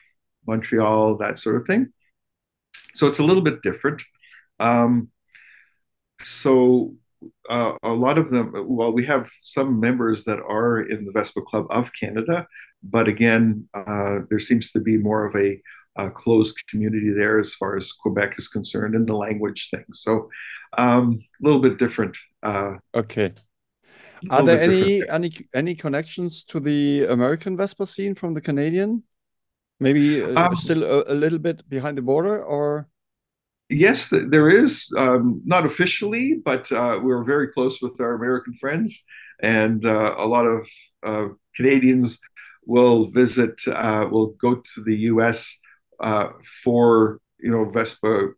Montreal, 0.47 1.17
that 1.19 1.39
sort 1.39 1.57
of 1.57 1.67
thing. 1.67 1.93
So 2.95 3.07
it's 3.07 3.19
a 3.19 3.25
little 3.25 3.43
bit 3.43 3.63
different. 3.63 4.03
Um, 4.61 5.09
so 6.23 6.95
uh, 7.49 7.75
a 7.83 7.93
lot 7.93 8.19
of 8.19 8.31
them, 8.31 8.53
well, 8.69 8.93
we 8.93 9.05
have 9.07 9.31
some 9.43 9.81
members 9.81 10.25
that 10.25 10.41
are 10.41 10.81
in 10.81 11.05
the 11.05 11.13
Vespa 11.13 11.43
Club 11.43 11.67
of 11.71 11.91
Canada, 11.99 12.47
but 12.83 13.09
again, 13.09 13.69
uh, 13.75 14.21
there 14.29 14.41
seems 14.41 14.73
to 14.73 14.81
be 14.81 14.97
more 14.97 15.25
of 15.25 15.35
a 15.37 15.61
uh, 15.97 16.09
closed 16.09 16.57
community 16.69 17.13
there 17.13 17.39
as 17.39 17.55
far 17.55 17.77
as 17.77 17.93
Quebec 17.93 18.35
is 18.39 18.49
concerned 18.49 18.95
and 18.95 19.07
the 19.07 19.15
language 19.15 19.69
thing. 19.71 19.85
So 19.93 20.31
um, 20.79 21.21
a 21.41 21.45
little 21.45 21.61
bit 21.61 21.79
different. 21.79 22.17
Uh, 22.43 22.75
okay. 22.95 23.33
Are 24.31 24.43
there 24.43 24.61
any 24.61 25.03
any 25.09 25.33
any 25.55 25.75
connections 25.75 26.45
to 26.45 26.61
the 26.61 27.07
American 27.07 27.57
Vespa 27.57 27.87
scene 27.87 28.15
from 28.15 28.35
the 28.35 28.41
Canadian? 28.41 29.03
Maybe 29.81 30.23
uh, 30.23 30.47
um, 30.47 30.55
still 30.55 30.85
a, 30.85 31.13
a, 31.13 31.15
little 31.15 31.39
bit 31.39 31.69
behind 31.69 31.99
the 31.99 32.03
border, 32.03 32.43
or 32.43 32.89
yes, 33.69 34.09
there 34.11 34.49
is. 34.49 34.89
Um, 34.97 35.43
not 35.45 35.67
officially, 35.67 36.41
but 36.45 36.71
uh, 36.71 37.01
we're 37.03 37.25
very 37.25 37.49
close 37.49 37.83
with 37.83 38.01
our 38.01 38.15
American 38.15 38.55
friends, 38.55 39.05
and 39.43 39.85
uh, 39.85 40.15
a 40.19 40.27
lot 40.27 40.47
of 40.47 40.69
uh, 41.03 41.29
Canadians 41.57 42.21
will 42.65 43.07
visit. 43.11 43.61
Uh, 43.67 44.07
will 44.09 44.29
go 44.41 44.63
to 44.75 44.85
the 44.85 44.97
U.S. 45.13 45.59
Uh, 45.99 46.29
for 46.63 47.21
you 47.41 47.51
know 47.51 47.65
Vespa 47.65 48.29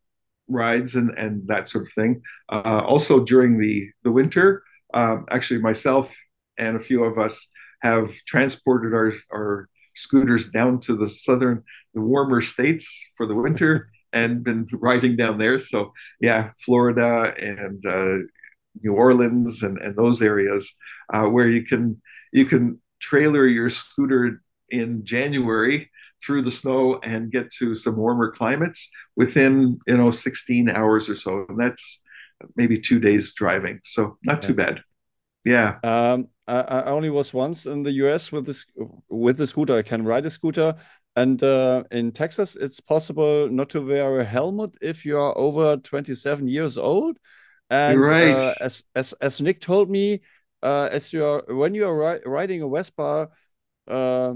rides 0.48 0.94
and 0.94 1.10
and 1.18 1.46
that 1.48 1.68
sort 1.68 1.86
of 1.86 1.92
thing. 1.92 2.22
also 2.48 3.22
during 3.22 3.58
the 3.58 3.90
the 4.02 4.12
winter 4.12 4.62
um, 4.94 5.26
actually 5.30 5.60
myself 5.60 6.14
and 6.58 6.76
a 6.76 6.80
few 6.80 7.04
of 7.04 7.18
us 7.18 7.50
have 7.82 8.10
transported 8.26 8.94
our 8.94 9.12
our 9.32 9.68
scooters 9.96 10.50
down 10.50 10.80
to 10.80 10.96
the 10.96 11.08
southern 11.08 11.62
the 11.94 12.00
warmer 12.00 12.42
states 12.42 13.10
for 13.16 13.26
the 13.26 13.34
winter 13.34 13.88
and 14.12 14.44
been 14.44 14.66
riding 14.72 15.16
down 15.16 15.38
there. 15.38 15.58
So 15.58 15.92
yeah 16.20 16.50
florida 16.64 17.34
and 17.38 17.84
uh, 17.86 18.24
new 18.82 18.94
orleans 18.94 19.62
and, 19.62 19.78
and 19.78 19.96
those 19.96 20.22
areas 20.22 20.76
uh, 21.12 21.24
where 21.24 21.48
you 21.48 21.64
can 21.64 22.00
you 22.32 22.44
can 22.44 22.80
trailer 23.00 23.46
your 23.46 23.70
scooter 23.70 24.40
in 24.70 25.04
january 25.04 25.90
through 26.24 26.42
the 26.42 26.50
snow 26.50 26.98
and 27.02 27.30
get 27.30 27.52
to 27.52 27.74
some 27.74 27.96
warmer 27.96 28.30
climates 28.30 28.90
within 29.16 29.78
you 29.86 29.96
know 29.96 30.10
16 30.10 30.70
hours 30.70 31.08
or 31.08 31.16
so. 31.16 31.44
And 31.48 31.58
that's 31.58 32.02
maybe 32.56 32.80
two 32.80 33.00
days 33.00 33.34
driving. 33.34 33.80
So 33.84 34.18
not 34.22 34.42
too 34.42 34.54
bad. 34.54 34.82
Yeah. 35.44 35.78
Um, 35.82 36.28
I, 36.46 36.60
I, 36.60 36.84
only 36.86 37.10
was 37.10 37.32
once 37.32 37.66
in 37.66 37.82
the 37.82 37.92
US 37.92 38.32
with 38.32 38.46
this 38.46 38.66
with 39.08 39.36
the 39.36 39.46
scooter. 39.46 39.76
I 39.76 39.82
can 39.82 40.04
ride 40.04 40.26
a 40.26 40.30
scooter, 40.30 40.74
and 41.16 41.42
uh, 41.42 41.84
in 41.90 42.12
Texas, 42.12 42.56
it's 42.56 42.80
possible 42.80 43.48
not 43.48 43.70
to 43.70 43.80
wear 43.80 44.20
a 44.20 44.24
helmet 44.24 44.76
if 44.80 45.04
you 45.04 45.18
are 45.18 45.36
over 45.36 45.76
27 45.76 46.48
years 46.48 46.76
old. 46.76 47.18
And 47.70 48.00
right. 48.00 48.30
Uh, 48.30 48.54
as 48.60 48.84
as 48.94 49.12
as 49.20 49.40
Nick 49.40 49.60
told 49.60 49.90
me, 49.90 50.20
uh, 50.62 50.88
as 50.90 51.12
you 51.12 51.24
are 51.24 51.44
when 51.48 51.74
you 51.74 51.86
are 51.86 51.96
ri 51.96 52.20
riding 52.26 52.62
a 52.62 52.68
Vespa, 52.68 53.28
uh, 53.88 54.34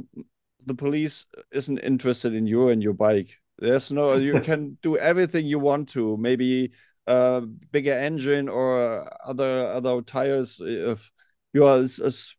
the 0.65 0.75
police 0.75 1.27
isn't 1.53 1.79
interested 1.79 2.35
in 2.35 2.47
you 2.47 2.69
and 2.69 2.83
your 2.83 2.95
bike. 2.95 3.37
There's 3.59 3.91
no 3.93 4.15
you 4.15 4.41
can 4.49 4.79
do 4.83 4.97
everything 4.97 5.47
you 5.47 5.59
want 5.59 5.89
to. 5.91 6.17
Maybe 6.17 6.73
uh, 7.09 7.41
bigger 7.73 7.95
engine 7.95 8.49
or 8.49 9.11
other 9.25 9.73
other 9.73 10.03
tires, 10.03 10.61
if 10.61 11.11
you 11.55 11.65
are 11.65 11.81
it's, 11.81 11.99
it's, 11.99 12.37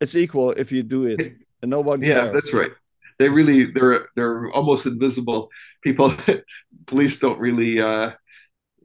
it's 0.00 0.14
equal 0.14 0.52
if 0.52 0.72
you 0.72 0.82
do 0.82 1.04
it, 1.04 1.36
and 1.62 1.70
no 1.70 1.80
one. 1.80 2.02
Yeah, 2.02 2.30
that's 2.32 2.52
right. 2.52 2.70
They 3.18 3.28
really 3.28 3.64
they're 3.64 4.08
they're 4.16 4.50
almost 4.50 4.86
invisible. 4.86 5.48
People, 5.82 6.16
police 6.86 7.18
don't 7.18 7.38
really 7.38 7.80
uh, 7.80 8.12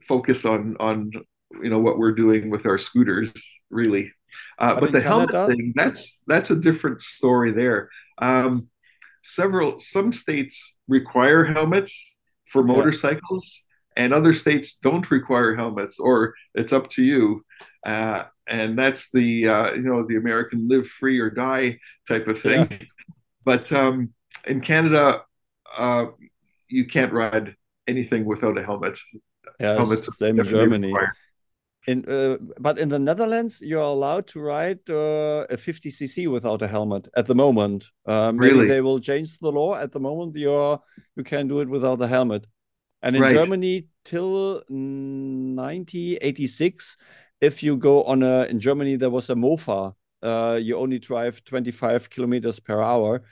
focus 0.06 0.44
on 0.44 0.76
on 0.78 1.10
you 1.62 1.70
know 1.70 1.80
what 1.80 1.98
we're 1.98 2.14
doing 2.14 2.50
with 2.50 2.66
our 2.66 2.78
scooters 2.78 3.32
really. 3.70 4.12
Uh, 4.58 4.74
but, 4.74 4.80
but 4.80 4.92
the 4.92 5.02
Canada? 5.02 5.38
helmet 5.38 5.56
thing 5.56 5.72
that's 5.74 6.22
that's 6.26 6.50
a 6.50 6.56
different 6.56 7.00
story 7.00 7.52
there. 7.52 7.88
Um, 8.18 8.68
several 9.24 9.78
some 9.78 10.12
states 10.12 10.78
require 10.88 11.44
helmets 11.44 12.18
for 12.46 12.62
motorcycles 12.62 13.64
and 13.96 14.12
other 14.12 14.32
states 14.32 14.76
don't 14.76 15.10
require 15.10 15.54
helmets, 15.54 15.98
or 15.98 16.34
it's 16.54 16.72
up 16.72 16.88
to 16.90 17.04
you. 17.04 17.44
Uh, 17.84 18.24
and 18.46 18.78
that's 18.78 19.10
the 19.10 19.48
uh, 19.48 19.72
you 19.74 19.82
know 19.82 20.06
the 20.06 20.16
American 20.16 20.68
live 20.68 20.86
free 20.86 21.18
or 21.18 21.30
die 21.30 21.78
type 22.08 22.28
of 22.28 22.40
thing. 22.40 22.68
Yeah. 22.70 22.78
But 23.44 23.72
um, 23.72 24.10
in 24.46 24.60
Canada, 24.60 25.24
uh, 25.76 26.06
you 26.68 26.86
can't 26.86 27.12
ride 27.12 27.56
anything 27.88 28.24
without 28.24 28.56
a 28.56 28.62
helmet. 28.62 29.00
Yeah, 29.58 29.74
Helmets 29.74 30.08
same 30.16 30.38
in 30.38 30.46
Germany. 30.46 30.92
Required. 30.92 31.10
In 31.88 32.08
uh, 32.08 32.36
but 32.60 32.78
in 32.78 32.88
the 32.88 32.98
Netherlands, 32.98 33.60
you're 33.60 33.82
allowed 33.82 34.28
to 34.28 34.40
ride 34.40 34.78
uh, 34.88 35.46
a 35.50 35.56
50cc 35.56 36.30
without 36.30 36.62
a 36.62 36.68
helmet 36.68 37.08
at 37.16 37.26
the 37.26 37.34
moment. 37.34 37.86
Uh, 38.06 38.30
maybe 38.30 38.52
really? 38.52 38.68
they 38.68 38.80
will 38.80 39.00
change 39.00 39.38
the 39.38 39.50
law. 39.50 39.74
At 39.74 39.90
the 39.90 39.98
moment, 39.98 40.36
you're 40.36 40.80
you 41.16 41.24
can 41.24 41.48
do 41.48 41.58
it 41.58 41.68
without 41.68 41.98
the 41.98 42.06
helmet. 42.06 42.46
And 43.02 43.16
in 43.16 43.22
right. 43.22 43.34
Germany, 43.34 43.88
till 44.04 44.62
1986, 44.68 46.96
if 47.40 47.62
you 47.62 47.76
go 47.76 48.04
on 48.04 48.22
a, 48.22 48.44
in 48.44 48.60
Germany, 48.60 48.96
there 48.96 49.10
was 49.10 49.28
a 49.30 49.34
MOFA. 49.34 49.94
Uh, 50.22 50.58
you 50.62 50.78
only 50.78 51.00
drive 51.00 51.42
25 51.44 52.10
kilometers 52.10 52.60
per 52.60 52.80
hour. 52.80 53.22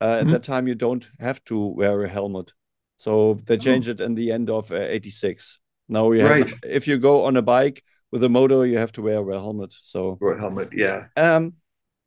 Uh, 0.00 0.06
mm 0.06 0.10
-hmm. 0.10 0.12
At 0.12 0.20
mm-hmm. 0.20 0.32
that 0.32 0.42
time, 0.42 0.66
you 0.66 0.74
don't 0.74 1.10
have 1.18 1.40
to 1.44 1.74
wear 1.76 2.04
a 2.04 2.08
helmet. 2.08 2.54
So 2.96 3.34
they 3.46 3.56
oh. 3.56 3.60
changed 3.60 3.88
oh. 3.88 3.92
it 3.92 4.00
in 4.00 4.14
the 4.14 4.32
end 4.32 4.50
of 4.50 4.70
uh, 4.70 4.76
86. 4.76 5.60
Now 5.86 6.12
you 6.12 6.26
right. 6.26 6.48
have, 6.48 6.58
if 6.62 6.86
you 6.86 6.98
go 6.98 7.24
on 7.24 7.36
a 7.36 7.42
bike 7.42 7.82
with 8.12 8.24
a 8.24 8.28
motor, 8.28 8.66
you 8.66 8.78
have 8.78 8.92
to 8.92 9.02
wear 9.02 9.30
a 9.30 9.40
helmet. 9.40 9.74
So 9.82 10.18
wear 10.20 10.34
a 10.34 10.38
helmet, 10.38 10.68
yeah. 10.72 11.06
Um, 11.16 11.54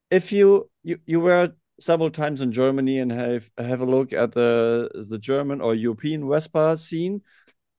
if 0.10 0.32
you 0.32 0.70
you 0.84 1.00
you 1.06 1.20
wear 1.20 1.56
several 1.80 2.10
times 2.10 2.42
in 2.42 2.52
Germany 2.52 3.00
and 3.00 3.12
have 3.12 3.50
have 3.58 3.82
a 3.82 3.86
look 3.86 4.14
at 4.14 4.32
the 4.34 4.90
the 5.10 5.18
German 5.18 5.62
or 5.62 5.76
European 5.76 6.30
Vespa 6.30 6.78
scene. 6.78 7.22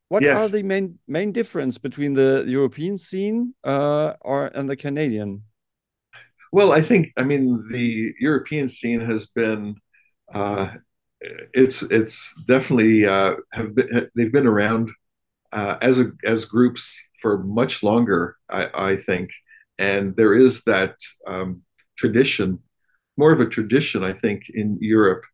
What 0.08 0.22
yes. 0.22 0.36
are 0.36 0.48
the 0.48 0.62
main 0.62 0.98
main 1.08 1.32
difference 1.32 1.78
between 1.78 2.14
the 2.14 2.44
European 2.46 2.98
scene 2.98 3.54
uh, 3.64 4.14
or 4.20 4.46
and 4.54 4.68
the 4.68 4.76
Canadian? 4.76 5.42
Well, 6.52 6.72
I 6.72 6.82
think 6.82 7.12
I 7.16 7.24
mean 7.24 7.68
the 7.70 8.14
European 8.20 8.68
scene 8.68 9.00
has 9.00 9.28
been 9.28 9.76
uh, 10.32 10.68
it's 11.52 11.82
it's 11.82 12.34
definitely 12.46 13.06
uh, 13.06 13.36
have 13.52 13.74
been, 13.74 14.10
they've 14.14 14.32
been 14.32 14.46
around 14.46 14.90
uh, 15.52 15.76
as 15.80 16.00
a, 16.00 16.12
as 16.24 16.44
groups 16.44 17.00
for 17.20 17.38
much 17.42 17.82
longer, 17.82 18.36
I, 18.48 18.68
I 18.74 18.96
think, 18.96 19.30
and 19.78 20.14
there 20.16 20.34
is 20.34 20.64
that 20.64 20.96
um, 21.26 21.62
tradition 21.96 22.60
more 23.16 23.32
of 23.32 23.40
a 23.40 23.46
tradition, 23.46 24.02
I 24.04 24.12
think, 24.12 24.50
in 24.50 24.78
Europe 24.80 25.24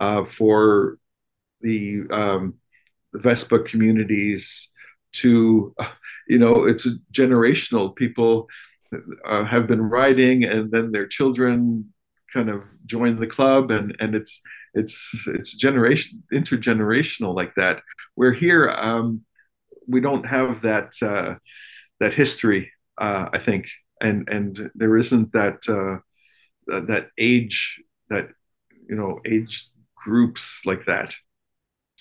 uh, 0.00 0.24
for 0.24 0.98
the, 1.60 2.02
um, 2.10 2.54
the 3.12 3.18
Vespa 3.18 3.60
communities 3.60 4.70
to, 5.12 5.74
uh, 5.78 5.88
you 6.28 6.38
know, 6.38 6.64
it's 6.64 6.86
generational. 7.12 7.94
People 7.94 8.48
uh, 9.26 9.44
have 9.44 9.66
been 9.66 9.82
riding, 9.82 10.44
and 10.44 10.70
then 10.70 10.92
their 10.92 11.06
children 11.06 11.92
kind 12.32 12.50
of 12.50 12.64
join 12.86 13.18
the 13.18 13.26
club, 13.26 13.70
and 13.70 13.96
and 14.00 14.14
it's 14.14 14.42
it's 14.74 15.14
it's 15.26 15.56
generation 15.56 16.22
intergenerational 16.32 17.34
like 17.34 17.54
that. 17.56 17.82
Where 18.14 18.32
here 18.32 18.70
um, 18.70 19.22
we 19.86 20.00
don't 20.00 20.26
have 20.26 20.62
that 20.62 20.92
uh, 21.02 21.36
that 22.00 22.14
history, 22.14 22.70
uh, 23.00 23.28
I 23.32 23.38
think, 23.38 23.68
and 24.00 24.28
and 24.28 24.70
there 24.74 24.96
isn't 24.96 25.32
that 25.32 25.58
uh, 26.70 26.76
uh, 26.76 26.80
that 26.80 27.08
age 27.18 27.82
that 28.10 28.28
you 28.88 28.96
know 28.96 29.20
age 29.24 29.68
groups 29.96 30.62
like 30.64 30.84
that. 30.86 31.14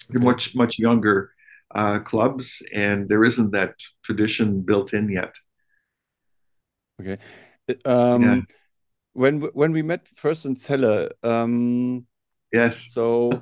They're 0.09 0.21
much 0.21 0.55
much 0.55 0.79
younger 0.79 1.31
uh, 1.73 1.99
clubs, 1.99 2.61
and 2.73 3.09
there 3.09 3.23
isn't 3.23 3.51
that 3.51 3.75
tradition 4.03 4.61
built 4.61 4.93
in 4.93 5.09
yet. 5.09 5.35
Okay. 7.01 7.17
Um, 7.85 8.21
yeah. 8.21 8.41
When 9.13 9.41
when 9.41 9.71
we 9.71 9.81
met 9.81 10.07
first 10.15 10.45
in 10.45 10.55
Celle, 10.55 11.09
um, 11.23 12.05
yes. 12.53 12.91
So 12.93 13.41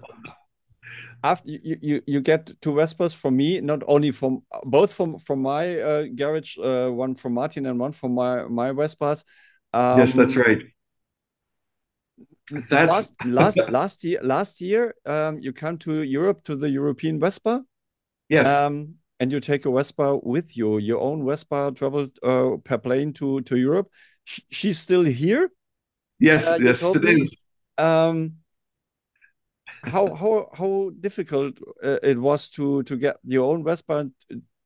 after 1.24 1.50
you, 1.50 1.78
you 1.82 2.02
you 2.08 2.22
get 2.22 2.50
two 2.62 2.72
Vespas 2.72 3.14
from 3.14 3.36
me, 3.36 3.60
not 3.62 3.84
only 3.88 4.12
from 4.12 4.44
both 4.64 4.94
from 4.94 5.20
from 5.20 5.42
my 5.42 5.80
uh, 5.80 6.04
garage, 6.16 6.58
uh, 6.58 6.90
one 6.90 7.16
from 7.16 7.34
Martin 7.34 7.66
and 7.66 7.80
one 7.80 7.92
from 7.92 8.16
my 8.16 8.48
my 8.48 8.72
Vespas. 8.72 9.26
Um, 9.74 10.00
yes, 10.00 10.14
that's 10.14 10.38
right 10.38 10.64
that 12.70 12.88
last 12.88 13.14
last 13.26 13.60
last 13.70 14.04
year 14.04 14.20
last 14.22 14.62
year 14.62 14.96
um, 15.06 15.40
you 15.40 15.54
come 15.54 15.78
to 15.80 16.02
Europe 16.04 16.44
to 16.44 16.56
the 16.56 16.70
European 16.70 17.20
Vespa. 17.20 17.64
Yes. 18.30 18.48
Um, 18.48 18.96
and 19.20 19.32
you 19.32 19.40
take 19.40 19.66
a 19.66 19.72
Vespa 19.72 20.18
with 20.18 20.58
you, 20.58 20.78
your 20.78 21.00
own 21.00 21.26
Vespa 21.26 21.72
traveled 21.74 22.18
uh, 22.22 22.58
per 22.64 22.78
plane 22.78 23.14
to 23.14 23.42
to 23.42 23.58
Europe. 23.58 23.90
Sh 24.26 24.42
she's 24.50 24.80
still 24.80 25.04
here. 25.04 25.50
Yes, 26.20 26.48
uh, 26.48 26.58
yes, 26.62 26.84
it 26.84 27.04
me, 27.04 27.22
is. 27.22 27.42
Um, 27.78 28.36
how 29.84 30.14
how 30.16 30.50
how 30.54 30.92
difficult 31.00 31.60
uh, 31.84 32.00
it 32.04 32.20
was 32.20 32.50
to 32.52 32.84
to 32.84 32.98
get 32.98 33.18
your 33.24 33.52
own 33.52 33.64
Vespa 33.64 34.10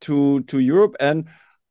to 0.02 0.42
to 0.44 0.60
Europe 0.60 0.96
and 1.00 1.28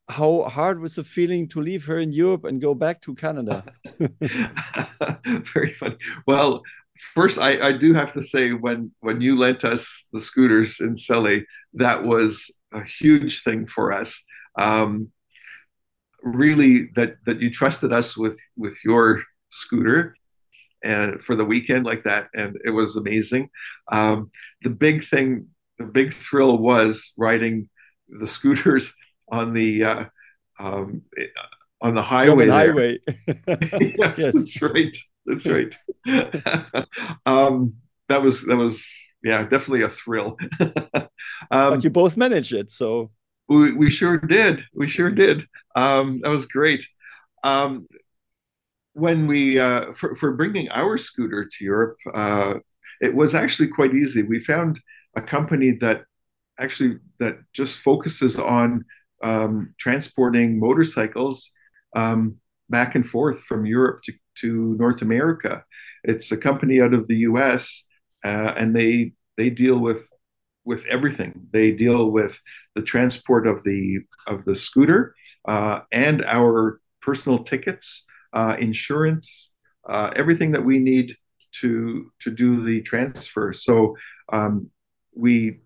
how 0.09 0.45
hard 0.45 0.81
was 0.81 0.95
the 0.95 1.05
feeling 1.05 1.49
to 1.49 1.61
leave 1.61 1.85
her 1.87 1.99
in 1.99 2.13
Europe 2.13 2.45
and 2.45 2.61
go 2.61 2.75
back 2.75 3.03
to 3.03 3.15
Canada? 3.15 3.65
Very 5.27 5.75
funny. 5.75 5.97
Well, 6.27 6.63
first, 7.15 7.39
I, 7.39 7.69
I 7.69 7.73
do 7.73 7.95
have 7.95 8.13
to 8.15 8.23
say 8.23 8.53
when 8.53 8.93
when 9.01 9.21
you 9.21 9.37
lent 9.37 9.65
us 9.65 10.09
the 10.13 10.21
scooters 10.21 10.81
in 10.81 10.97
Celle, 10.97 11.41
that 11.75 12.05
was 12.05 12.51
a 12.73 12.83
huge 12.83 13.43
thing 13.43 13.67
for 13.67 13.93
us. 13.93 14.25
Um, 14.59 15.13
really, 16.23 16.91
that 16.97 17.17
that 17.27 17.41
you 17.41 17.51
trusted 17.51 17.93
us 17.93 18.17
with 18.17 18.39
with 18.57 18.79
your 18.85 19.23
scooter 19.51 20.15
and 20.83 21.21
for 21.21 21.35
the 21.35 21.45
weekend 21.45 21.85
like 21.85 22.05
that, 22.05 22.29
and 22.35 22.57
it 22.65 22.71
was 22.71 22.97
amazing. 22.97 23.51
Um, 23.93 24.31
the 24.63 24.71
big 24.71 25.07
thing, 25.07 25.49
the 25.79 25.85
big 25.85 26.15
thrill 26.15 26.57
was 26.57 27.13
riding 27.19 27.69
the 28.09 28.27
scooters 28.27 28.95
on 29.31 29.55
the 29.55 29.85
uh, 29.85 30.05
um, 30.59 31.03
on 31.81 31.95
the 31.95 32.03
highway. 32.03 32.49
highway. 32.49 32.99
yes, 33.27 33.37
yes, 33.99 34.33
that's 34.35 34.63
right. 34.63 34.99
That's 35.27 35.47
right. 35.47 35.77
um, 37.27 37.75
that 38.09 38.23
was 38.23 38.45
that 38.47 38.57
was 38.57 38.87
yeah, 39.23 39.43
definitely 39.43 39.83
a 39.83 39.89
thrill. 39.89 40.37
um, 40.61 40.71
but 41.51 41.85
you 41.85 41.91
both 41.91 42.17
managed 42.17 42.53
it, 42.53 42.71
so 42.71 43.11
we, 43.49 43.75
we 43.75 43.91
sure 43.91 44.19
did. 44.19 44.65
We 44.75 44.89
sure 44.89 45.11
did. 45.11 45.47
Um, 45.75 46.21
that 46.23 46.31
was 46.31 46.47
great. 46.47 46.87
Um, 47.45 47.87
when 48.95 49.27
we 49.27 49.59
uh, 49.59 49.93
for 49.93 50.15
for 50.17 50.33
bringing 50.33 50.69
our 50.71 50.99
scooter 50.99 51.45
to 51.45 51.65
Europe, 51.65 51.97
uh, 52.15 52.55
it 53.01 53.15
was 53.15 53.35
actually 53.35 53.69
quite 53.69 53.95
easy. 53.95 54.23
We 54.23 54.41
found 54.41 54.81
a 55.17 55.23
company 55.23 55.73
that 55.81 56.05
actually 56.59 56.99
that 57.21 57.39
just 57.53 57.81
focuses 57.81 58.39
on 58.39 58.85
um, 59.23 59.75
transporting 59.79 60.59
motorcycles 60.59 61.53
um, 61.97 62.37
back 62.69 62.95
and 62.95 63.07
forth 63.07 63.41
from 63.43 63.67
Europe 63.67 64.03
to, 64.05 64.13
to 64.41 64.77
North 64.79 65.03
America. 65.03 65.65
It's 66.05 66.31
a 66.33 66.37
company 66.37 66.81
out 66.81 66.95
of 66.95 67.07
the 67.09 67.17
U.S. 67.19 67.87
Uh, 68.25 68.55
and 68.57 68.75
they 68.75 69.13
they 69.37 69.51
deal 69.51 69.79
with 69.79 70.09
with 70.65 70.85
everything. 70.87 71.49
They 71.53 71.73
deal 71.73 72.11
with 72.11 72.41
the 72.75 72.83
transport 72.83 73.47
of 73.47 73.65
the 73.65 74.01
of 74.27 74.45
the 74.45 74.55
scooter 74.55 75.15
uh, 75.47 75.81
and 75.91 76.25
our 76.25 76.81
personal 77.01 77.43
tickets, 77.43 78.07
uh, 78.35 78.57
insurance, 78.59 79.55
uh, 79.89 80.11
everything 80.15 80.53
that 80.53 80.65
we 80.65 80.79
need 80.79 81.17
to 81.61 82.11
to 82.21 82.31
do 82.31 82.65
the 82.65 82.83
transfer. 82.83 83.53
So 83.53 83.97
um, 84.33 84.71
we 85.17 85.61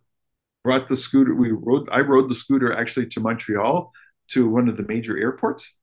brought 0.65 0.89
the 0.89 0.97
scooter. 0.97 1.35
We 1.35 1.53
rode. 1.53 1.89
I 1.91 2.01
rode 2.01 2.29
the 2.29 2.35
scooter 2.35 2.73
actually 2.73 3.07
to 3.07 3.21
Montreal 3.21 3.93
to 4.29 4.49
one 4.49 4.69
of 4.69 4.77
the 4.77 4.85
major 4.85 5.19
airports. 5.19 5.79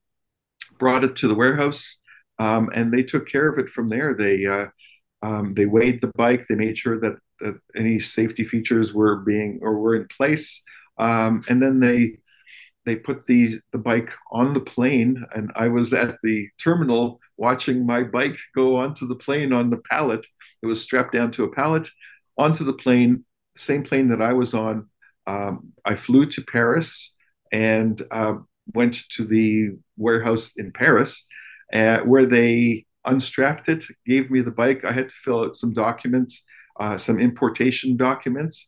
Brought 0.77 1.03
it 1.03 1.15
to 1.17 1.27
the 1.27 1.35
warehouse, 1.35 2.01
um, 2.37 2.69
and 2.73 2.91
they 2.91 3.03
took 3.03 3.29
care 3.29 3.49
of 3.49 3.59
it 3.59 3.69
from 3.69 3.89
there. 3.89 4.13
They 4.13 4.45
uh, 4.45 4.67
um, 5.21 5.53
they 5.53 5.65
weighed 5.65 6.01
the 6.01 6.11
bike. 6.15 6.45
They 6.47 6.55
made 6.55 6.77
sure 6.77 6.99
that, 7.01 7.17
that 7.41 7.59
any 7.75 7.99
safety 7.99 8.45
features 8.45 8.93
were 8.93 9.17
being 9.17 9.59
or 9.61 9.79
were 9.79 9.95
in 9.95 10.07
place, 10.15 10.63
um, 10.97 11.43
and 11.49 11.61
then 11.61 11.79
they 11.79 12.19
they 12.85 12.95
put 12.95 13.25
the 13.25 13.59
the 13.73 13.77
bike 13.77 14.11
on 14.31 14.53
the 14.53 14.61
plane. 14.61 15.25
And 15.35 15.51
I 15.55 15.67
was 15.67 15.93
at 15.93 16.17
the 16.23 16.47
terminal 16.61 17.19
watching 17.37 17.85
my 17.85 18.03
bike 18.03 18.37
go 18.55 18.77
onto 18.77 19.07
the 19.07 19.15
plane 19.15 19.51
on 19.51 19.69
the 19.69 19.81
pallet. 19.89 20.25
It 20.61 20.67
was 20.67 20.81
strapped 20.81 21.13
down 21.13 21.31
to 21.33 21.43
a 21.43 21.51
pallet 21.51 21.87
onto 22.37 22.63
the 22.63 22.73
plane 22.73 23.25
same 23.59 23.83
plane 23.83 24.09
that 24.09 24.21
I 24.21 24.33
was 24.33 24.53
on, 24.53 24.87
um, 25.27 25.73
I 25.85 25.95
flew 25.95 26.25
to 26.25 26.41
Paris 26.41 27.15
and 27.51 28.01
uh, 28.11 28.35
went 28.73 29.07
to 29.11 29.25
the 29.25 29.77
warehouse 29.97 30.53
in 30.57 30.71
Paris 30.71 31.25
uh, 31.73 31.99
where 31.99 32.25
they 32.25 32.85
unstrapped 33.05 33.69
it, 33.69 33.83
gave 34.05 34.31
me 34.31 34.41
the 34.41 34.51
bike. 34.51 34.83
I 34.83 34.91
had 34.91 35.09
to 35.09 35.15
fill 35.15 35.45
out 35.45 35.55
some 35.55 35.73
documents, 35.73 36.43
uh, 36.79 36.97
some 36.97 37.19
importation 37.19 37.97
documents, 37.97 38.67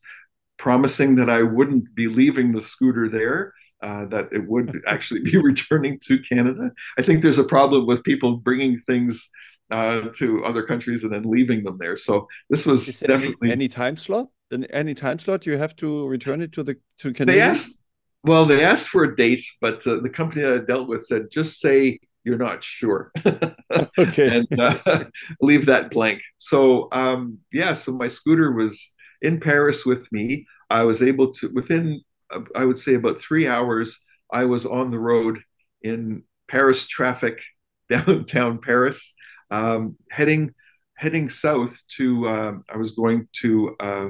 promising 0.58 1.15
that 1.15 1.30
I 1.30 1.41
wouldn't 1.43 1.93
be 1.95 2.08
leaving 2.08 2.51
the 2.51 2.62
scooter 2.62 3.10
there. 3.10 3.54
Uh, 3.82 4.06
that 4.06 4.32
it 4.32 4.47
would 4.47 4.80
actually 4.88 5.21
be 5.21 5.36
returning 5.38 5.99
to 6.06 6.19
Canada. 6.19 6.69
I 6.99 7.01
think 7.01 7.23
there's 7.23 7.39
a 7.39 7.43
problem 7.43 7.88
with 7.88 8.04
people 8.04 8.38
bringing 8.38 8.80
things 8.82 9.27
uh, 9.71 10.01
to 10.17 10.45
other 10.45 10.62
countries 10.62 11.04
and 11.04 11.12
then 11.12 11.23
leaving 11.23 11.63
them 11.63 11.80
there. 11.80 11.97
So 11.97 12.27
this 12.47 12.67
was 12.67 12.99
definitely 12.99 13.49
any, 13.49 13.51
any 13.54 13.67
time 13.67 13.95
slot 13.95 14.27
in 14.51 14.65
any 14.65 14.93
time 14.93 15.19
slot 15.19 15.45
you 15.45 15.57
have 15.57 15.75
to 15.77 16.07
return 16.07 16.41
it 16.41 16.51
to 16.53 16.63
the 16.63 16.77
to 16.99 17.13
Canada? 17.13 17.37
They 17.37 17.41
asked, 17.41 17.77
well, 18.23 18.45
they 18.45 18.63
asked 18.63 18.89
for 18.89 19.03
a 19.03 19.15
date, 19.15 19.43
but 19.59 19.85
uh, 19.87 19.99
the 19.99 20.09
company 20.09 20.43
that 20.43 20.53
I 20.53 20.57
dealt 20.59 20.87
with 20.87 21.05
said 21.05 21.31
just 21.31 21.59
say 21.59 21.99
you're 22.23 22.37
not 22.37 22.63
sure. 22.63 23.11
okay, 23.97 24.37
and 24.37 24.59
uh, 24.59 25.05
leave 25.41 25.65
that 25.65 25.91
blank. 25.91 26.21
So 26.37 26.87
um, 26.91 27.39
yeah, 27.51 27.73
so 27.73 27.93
my 27.93 28.07
scooter 28.07 28.51
was 28.51 28.93
in 29.21 29.39
Paris 29.39 29.85
with 29.85 30.11
me. 30.11 30.47
I 30.69 30.83
was 30.83 31.01
able 31.01 31.33
to 31.33 31.49
within 31.49 32.01
uh, 32.31 32.41
I 32.55 32.65
would 32.65 32.77
say 32.77 32.95
about 32.95 33.21
three 33.21 33.47
hours. 33.47 33.99
I 34.31 34.45
was 34.45 34.65
on 34.65 34.91
the 34.91 34.99
road 34.99 35.39
in 35.81 36.23
Paris 36.47 36.87
traffic, 36.87 37.41
downtown 37.89 38.59
Paris, 38.59 39.13
um, 39.49 39.97
heading 40.11 40.53
heading 40.95 41.29
south 41.29 41.81
to. 41.97 42.27
Uh, 42.27 42.53
I 42.69 42.77
was 42.77 42.91
going 42.91 43.27
to 43.41 43.75
uh, 43.79 44.09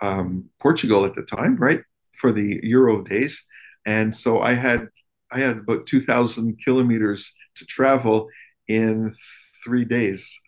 um, 0.00 0.50
Portugal 0.60 1.04
at 1.04 1.14
the 1.14 1.22
time, 1.22 1.56
right, 1.56 1.82
for 2.20 2.32
the 2.32 2.60
Euro 2.62 3.02
days, 3.02 3.46
and 3.86 4.14
so 4.14 4.40
I 4.40 4.54
had 4.54 4.88
I 5.30 5.40
had 5.40 5.58
about 5.58 5.86
two 5.86 6.00
thousand 6.00 6.58
kilometers 6.64 7.34
to 7.56 7.66
travel 7.66 8.28
in 8.68 9.14
three 9.64 9.84
days. 9.84 10.38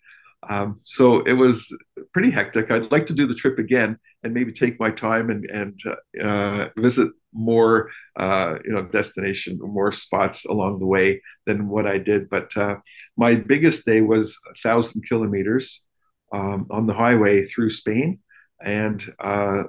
Um, 0.49 0.81
so 0.85 1.21
it 1.21 1.35
was 1.35 1.77
pretty 2.13 2.31
hectic. 2.31 2.71
I'd 2.71 2.91
like 2.91 3.07
to 3.09 3.15
do 3.15 3.27
the 3.27 3.35
trip 3.35 3.59
again 3.59 3.99
and 4.23 4.35
maybe 4.35 4.53
take 4.53 4.81
my 4.81 4.91
time 4.91 5.31
and 5.31 5.45
and 5.47 5.81
uh, 6.23 6.69
visit 6.77 7.13
more 7.33 7.91
uh, 8.17 8.57
you 8.65 8.73
know 8.73 8.83
destination, 8.83 9.59
more 9.61 9.93
spots 9.93 10.45
along 10.47 10.79
the 10.79 10.87
way 10.87 11.23
than 11.47 11.69
what 11.69 11.87
I 11.87 11.99
did. 11.99 12.29
But 12.29 12.57
uh, 12.57 12.77
my 13.17 13.35
biggest 13.35 13.87
day 13.87 14.01
was 14.01 14.37
a 14.51 14.55
thousand 14.69 15.07
kilometers 15.07 15.85
um, 16.33 16.67
on 16.71 16.87
the 16.87 16.95
highway 16.95 17.45
through 17.47 17.71
Spain, 17.71 18.21
and 18.63 19.03
uh, 19.19 19.65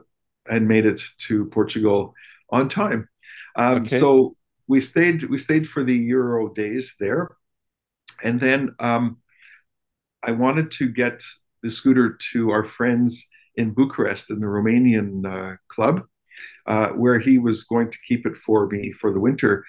and 0.49 0.67
made 0.67 0.85
it 0.85 1.01
to 1.27 1.45
Portugal 1.45 2.13
on 2.49 2.69
time. 2.69 3.07
Um, 3.55 3.81
okay. 3.81 3.99
So 3.99 4.35
we 4.67 4.81
stayed 4.81 5.23
we 5.29 5.37
stayed 5.37 5.67
for 5.67 5.83
the 5.83 5.95
Euro 5.95 6.53
days 6.53 6.95
there, 6.99 7.35
and 8.23 8.39
then 8.39 8.75
um, 8.79 9.17
I 10.23 10.31
wanted 10.31 10.71
to 10.71 10.89
get 10.89 11.23
the 11.63 11.69
scooter 11.69 12.17
to 12.31 12.51
our 12.51 12.63
friends 12.63 13.27
in 13.55 13.71
Bucharest 13.71 14.29
in 14.31 14.39
the 14.39 14.47
Romanian 14.47 15.25
uh, 15.25 15.57
club, 15.67 16.03
uh, 16.65 16.89
where 16.89 17.19
he 17.19 17.37
was 17.37 17.63
going 17.63 17.91
to 17.91 17.97
keep 18.07 18.25
it 18.25 18.37
for 18.37 18.67
me 18.67 18.91
for 18.91 19.11
the 19.11 19.19
winter. 19.19 19.65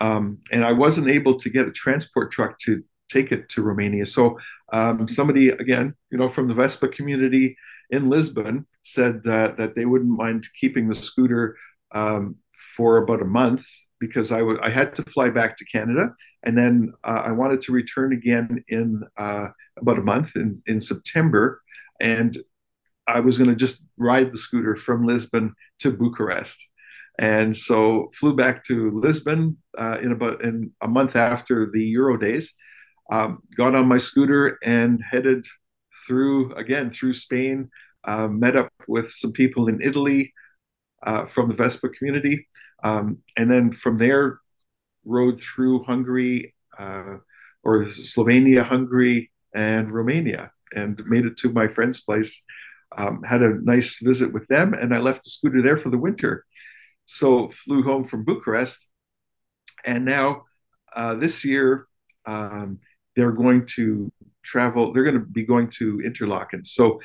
Um, 0.00 0.38
and 0.50 0.64
I 0.64 0.72
wasn't 0.72 1.08
able 1.08 1.38
to 1.38 1.50
get 1.50 1.68
a 1.68 1.72
transport 1.72 2.32
truck 2.32 2.58
to 2.60 2.82
take 3.10 3.32
it 3.32 3.48
to 3.50 3.62
Romania. 3.62 4.06
So 4.06 4.38
um, 4.72 5.06
somebody, 5.08 5.50
again, 5.50 5.94
you 6.10 6.18
know, 6.18 6.28
from 6.28 6.48
the 6.48 6.54
Vespa 6.54 6.88
community 6.88 7.56
in 7.90 8.08
Lisbon 8.08 8.66
said 8.82 9.22
that, 9.24 9.56
that 9.58 9.74
they 9.74 9.84
wouldn't 9.84 10.16
mind 10.16 10.46
keeping 10.60 10.88
the 10.88 10.94
scooter 10.94 11.56
um, 11.92 12.36
for 12.76 12.98
about 12.98 13.22
a 13.22 13.26
month 13.26 13.64
because 13.98 14.32
I, 14.32 14.38
w- 14.38 14.60
I 14.62 14.70
had 14.70 14.94
to 14.96 15.02
fly 15.02 15.30
back 15.30 15.56
to 15.56 15.64
Canada. 15.66 16.14
And 16.42 16.56
then 16.56 16.92
uh, 17.04 17.22
I 17.26 17.32
wanted 17.32 17.60
to 17.62 17.72
return 17.72 18.12
again 18.12 18.64
in 18.68 19.02
uh, 19.18 19.48
about 19.78 19.98
a 19.98 20.02
month 20.02 20.36
in, 20.36 20.62
in 20.66 20.80
September. 20.80 21.60
And 22.00 22.38
I 23.06 23.20
was 23.20 23.36
going 23.36 23.50
to 23.50 23.56
just 23.56 23.84
ride 23.98 24.32
the 24.32 24.38
scooter 24.38 24.76
from 24.76 25.06
Lisbon 25.06 25.54
to 25.80 25.92
Bucharest. 25.92 26.68
And 27.18 27.54
so 27.54 28.10
flew 28.18 28.34
back 28.34 28.64
to 28.64 28.98
Lisbon 28.98 29.58
uh, 29.76 29.98
in 30.00 30.12
about 30.12 30.42
in 30.42 30.72
a 30.80 30.88
month 30.88 31.16
after 31.16 31.70
the 31.70 31.84
Euro 31.84 32.16
days. 32.16 32.54
Um, 33.12 33.42
got 33.56 33.74
on 33.74 33.88
my 33.88 33.98
scooter 33.98 34.58
and 34.64 35.02
headed 35.02 35.44
through 36.10 36.52
again 36.54 36.90
through 36.90 37.14
Spain, 37.14 37.70
uh, 38.04 38.26
met 38.26 38.56
up 38.56 38.72
with 38.88 39.12
some 39.12 39.30
people 39.30 39.68
in 39.68 39.80
Italy 39.80 40.32
uh, 41.06 41.24
from 41.24 41.48
the 41.48 41.54
Vespa 41.54 41.88
community, 41.88 42.48
um, 42.82 43.18
and 43.36 43.48
then 43.48 43.70
from 43.70 43.96
there 43.96 44.40
rode 45.04 45.40
through 45.40 45.84
Hungary 45.84 46.52
uh, 46.76 47.18
or 47.62 47.84
Slovenia, 47.86 48.64
Hungary, 48.64 49.30
and 49.54 49.92
Romania, 49.92 50.50
and 50.74 51.00
made 51.06 51.26
it 51.26 51.36
to 51.38 51.52
my 51.52 51.68
friend's 51.68 52.00
place. 52.00 52.44
Um, 52.98 53.22
had 53.22 53.42
a 53.42 53.60
nice 53.62 54.00
visit 54.02 54.32
with 54.32 54.48
them, 54.48 54.74
and 54.74 54.92
I 54.92 54.98
left 54.98 55.22
the 55.22 55.30
scooter 55.30 55.62
there 55.62 55.76
for 55.76 55.90
the 55.90 56.04
winter. 56.06 56.44
So 57.06 57.50
flew 57.50 57.84
home 57.84 58.04
from 58.04 58.24
Bucharest, 58.24 58.88
and 59.84 60.04
now 60.04 60.42
uh, 60.92 61.14
this 61.14 61.44
year 61.44 61.86
um, 62.26 62.80
they're 63.14 63.30
going 63.44 63.66
to 63.76 64.10
travel. 64.42 64.92
They're 64.92 65.04
going 65.04 65.18
to 65.18 65.24
be 65.24 65.44
going 65.44 65.70
to 65.78 66.00
Interlaken. 66.00 66.64
So 66.64 67.00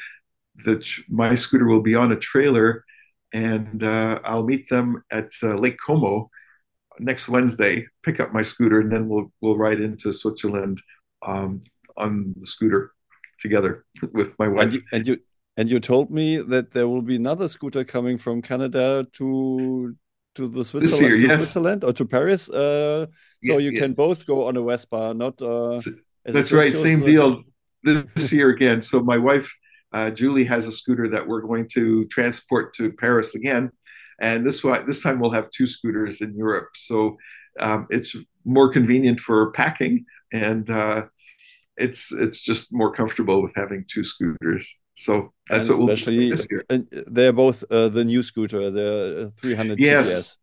the 0.64 0.84
my 1.10 1.36
scooter 1.36 1.66
will 1.68 1.82
be 1.82 1.96
on 1.96 2.12
a 2.12 2.16
trailer, 2.16 2.86
and 3.34 3.84
uh, 3.84 4.20
I'll 4.24 4.44
meet 4.44 4.70
them 4.70 5.04
at 5.12 5.32
uh, 5.44 5.56
Lake 5.56 5.78
Como 5.86 6.30
next 7.00 7.28
Wednesday. 7.30 7.88
Pick 8.04 8.20
up 8.20 8.34
my 8.34 8.42
scooter, 8.42 8.80
and 8.80 8.92
then 8.92 9.08
we'll 9.10 9.32
we'll 9.42 9.58
ride 9.58 9.82
into 9.82 10.14
Switzerland 10.14 10.82
um, 11.26 11.64
on 11.98 12.34
the 12.38 12.46
scooter. 12.46 12.92
together 13.40 13.86
with 14.14 14.34
my 14.40 14.48
wife. 14.48 14.64
And 14.64 14.74
you, 14.74 14.82
and 14.92 15.08
you 15.08 15.18
and 15.58 15.70
you 15.70 15.80
told 15.80 16.12
me 16.12 16.38
that 16.38 16.72
there 16.72 16.88
will 16.88 17.02
be 17.02 17.16
another 17.16 17.48
scooter 17.48 17.84
coming 17.84 18.18
from 18.18 18.42
Canada 18.42 19.06
to 19.14 19.96
to 20.36 20.48
the 20.48 20.64
Switzerland, 20.66 21.08
year, 21.08 21.18
to 21.18 21.28
yes. 21.28 21.36
Switzerland 21.36 21.84
or 21.84 21.94
to 21.94 22.06
Paris. 22.06 22.50
Uh, 22.50 23.08
so 23.44 23.54
Yeah, 23.54 23.58
you 23.58 23.72
yeah. 23.72 23.80
can 23.82 23.94
both 23.94 24.26
go 24.26 24.48
on 24.48 24.58
a 24.58 24.64
Vespa, 24.64 25.14
not. 25.14 25.42
Uh, 25.42 25.80
That's 26.26 26.52
right, 26.52 26.74
same 26.74 27.04
uh, 27.04 27.06
deal 27.06 27.44
this 27.84 28.32
year 28.32 28.50
again. 28.50 28.82
So 28.82 29.02
my 29.02 29.18
wife, 29.18 29.52
uh, 29.94 30.10
Julie, 30.12 30.46
has 30.46 30.68
a 30.68 30.72
scooter 30.72 31.10
that 31.10 31.28
we're 31.28 31.42
going 31.42 31.68
to 31.74 32.06
transport 32.06 32.74
to 32.76 32.92
Paris 32.92 33.36
again, 33.36 33.72
and 34.20 34.46
this 34.46 34.64
one 34.64 34.86
this 34.88 35.02
time 35.02 35.20
we'll 35.20 35.32
have 35.32 35.50
two 35.52 35.68
scooters 35.68 36.22
in 36.22 36.36
Europe. 36.36 36.70
So 36.76 37.18
um, 37.60 37.88
it's 37.90 38.16
more 38.44 38.72
convenient 38.72 39.20
for 39.20 39.52
packing, 39.52 40.06
and 40.34 40.70
uh, 40.70 41.06
it's 41.78 42.12
it's 42.12 42.42
just 42.42 42.74
more 42.74 42.92
comfortable 42.94 43.42
with 43.42 43.54
having 43.56 43.86
two 43.88 44.04
scooters. 44.04 44.80
So 44.96 45.34
that's 45.50 45.68
and 45.68 45.70
what 45.70 45.80
we'll 45.80 45.94
especially 45.94 46.30
do 46.30 46.38
this 46.38 46.48
year. 46.50 46.64
and 46.70 46.88
they're 47.08 47.34
both 47.34 47.64
uh, 47.70 47.90
the 47.90 48.04
new 48.06 48.24
scooter, 48.24 48.72
the 48.72 49.32
300 49.38 49.78
Yes. 49.78 50.08
GTS. 50.08 50.38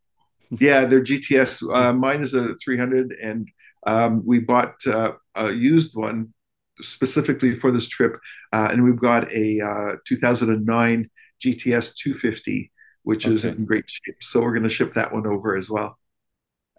Yeah, 0.61 0.85
they're 0.85 1.03
GTS. 1.03 1.75
Uh, 1.75 1.93
mine 1.95 2.21
is 2.21 2.35
a 2.35 2.55
300, 2.57 3.13
and 3.13 3.49
um, 3.87 4.23
we 4.25 4.39
bought 4.41 4.87
uh, 4.87 5.13
a 5.35 5.51
used 5.51 5.97
one 5.97 6.33
specifically 6.81 7.57
for 7.57 7.71
this 7.71 7.89
trip, 7.89 8.19
uh, 8.53 8.69
and 8.71 8.83
we've 8.85 8.99
got 9.01 9.31
a 9.33 9.61
uh, 9.61 9.97
2009 10.07 11.11
GTS 11.45 11.95
250, 11.97 12.73
which 13.03 13.27
is 13.27 13.45
in 13.45 13.65
great 13.65 13.85
shape. 13.87 14.17
So 14.21 14.41
we're 14.41 14.53
going 14.53 14.63
to 14.63 14.71
ship 14.71 14.95
that 14.95 15.13
one 15.13 15.27
over 15.27 15.57
as 15.57 15.69
well. 15.69 15.99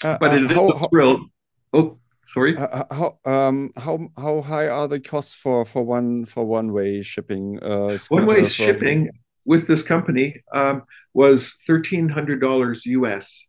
Uh, 0.04 0.18
But 0.20 0.32
uh, 0.32 0.36
it 0.36 0.43
is 0.43 0.51
how, 0.51 0.70
a 0.70 0.80
how, 0.80 0.88
thrill. 0.88 1.26
Oh, 1.74 1.99
sorry. 2.26 2.58
Uh, 2.58 2.84
how 2.91 3.20
um 3.26 3.72
how 3.76 4.08
how 4.18 4.41
high 4.41 4.68
are 4.68 4.88
the 4.88 4.99
costs 4.99 5.34
for 5.34 5.66
for 5.66 5.84
one 5.84 6.26
for 6.26 6.45
one 6.45 6.72
way 6.72 7.01
shipping 7.01 7.62
uh 7.62 7.97
One 8.10 8.26
way 8.26 8.49
shipping 8.49 9.10
with 9.45 9.68
this 9.68 9.84
company 9.84 10.41
um, 10.54 10.84
was 11.14 11.58
$1,300 11.68 12.86
US 12.86 13.47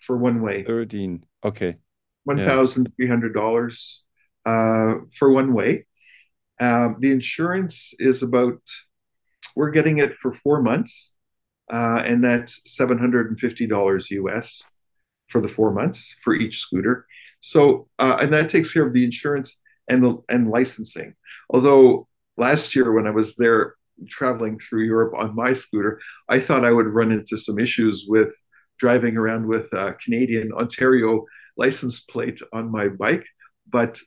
for 0.00 0.16
one 0.16 0.40
way. 0.40 0.64
13 0.64 1.24
okay 1.44 1.76
one 2.24 2.40
thousand 2.42 2.92
three 2.96 3.08
hundred 3.08 3.34
dollars 3.34 4.02
uh, 4.46 4.94
for 5.16 5.32
one 5.32 5.52
way. 5.54 5.86
Um, 6.60 6.96
the 7.00 7.10
insurance 7.10 7.94
is 7.98 8.22
about 8.22 8.60
we're 9.56 9.70
getting 9.70 9.98
it 9.98 10.14
for 10.14 10.32
four 10.32 10.62
months, 10.62 11.16
uh, 11.72 12.02
and 12.04 12.22
that's 12.24 12.62
seven 12.72 12.98
hundred 12.98 13.28
and 13.28 13.38
fifty 13.38 13.66
dollars 13.66 14.10
US 14.10 14.64
for 15.28 15.40
the 15.40 15.48
four 15.48 15.72
months 15.72 16.16
for 16.22 16.34
each 16.34 16.58
scooter. 16.58 17.06
So, 17.40 17.88
uh, 17.98 18.18
and 18.20 18.32
that 18.32 18.50
takes 18.50 18.72
care 18.72 18.86
of 18.86 18.92
the 18.92 19.04
insurance 19.04 19.60
and 19.88 20.02
the 20.02 20.18
and 20.28 20.48
licensing. 20.50 21.14
Although 21.50 22.08
last 22.36 22.74
year 22.76 22.92
when 22.92 23.06
I 23.06 23.10
was 23.10 23.36
there 23.36 23.74
traveling 24.08 24.58
through 24.58 24.84
Europe 24.84 25.14
on 25.16 25.34
my 25.34 25.54
scooter, 25.54 26.00
I 26.28 26.40
thought 26.40 26.64
I 26.64 26.72
would 26.72 26.86
run 26.86 27.12
into 27.12 27.36
some 27.36 27.58
issues 27.58 28.06
with 28.08 28.34
driving 28.78 29.16
around 29.16 29.46
with 29.46 29.72
a 29.72 29.94
Canadian 30.04 30.52
Ontario 30.52 31.24
license 31.56 32.00
plate 32.00 32.40
on 32.52 32.70
my 32.70 32.88
bike, 32.88 33.26
but 33.70 34.00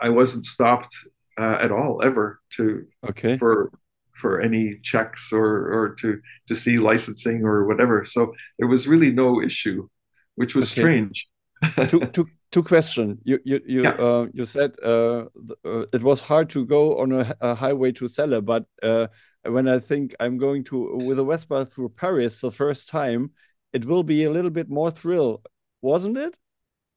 I 0.00 0.08
wasn't 0.08 0.46
stopped 0.46 0.96
uh, 1.38 1.58
at 1.60 1.70
all 1.70 2.02
ever 2.02 2.40
to 2.56 2.86
okay 3.02 3.36
for 3.38 3.72
for 4.14 4.40
any 4.40 4.78
checks 4.82 5.32
or 5.32 5.46
or 5.72 5.94
to 6.00 6.20
to 6.48 6.56
see 6.56 6.78
licensing 6.78 7.44
or 7.44 7.66
whatever. 7.66 8.04
So 8.04 8.34
there 8.58 8.68
was 8.68 8.86
really 8.88 9.10
no 9.12 9.42
issue, 9.42 9.88
which 10.36 10.54
was 10.54 10.70
Okay. 10.72 10.72
strange. 10.72 11.26
two 11.88 12.06
two 12.12 12.26
two 12.52 12.62
question 12.62 13.18
you 13.24 13.38
you 13.44 13.60
you 13.66 13.82
Yeah. 13.84 13.96
uh 13.98 14.26
you 14.34 14.44
said 14.46 14.72
uh, 14.84 15.24
uh 15.64 15.86
it 15.92 16.02
was 16.02 16.20
hard 16.22 16.48
to 16.50 16.64
go 16.66 16.98
on 16.98 17.12
a, 17.12 17.34
a 17.40 17.54
highway 17.54 17.92
to 17.92 18.08
Celle 18.08 18.40
but 18.42 18.64
uh 18.82 19.06
when 19.44 19.68
I 19.68 19.78
think 19.80 20.14
I'm 20.20 20.38
going 20.38 20.64
to 20.64 20.76
with 21.06 21.18
a 21.18 21.24
Vespa 21.24 21.66
through 21.66 21.90
Paris 21.90 22.40
the 22.40 22.50
first 22.50 22.88
time 22.88 23.30
it 23.72 23.84
will 23.84 24.02
be 24.04 24.24
a 24.24 24.30
little 24.30 24.50
bit 24.50 24.68
more 24.70 24.90
thrill 24.90 25.42
wasn't 25.82 26.16
it 26.18 26.34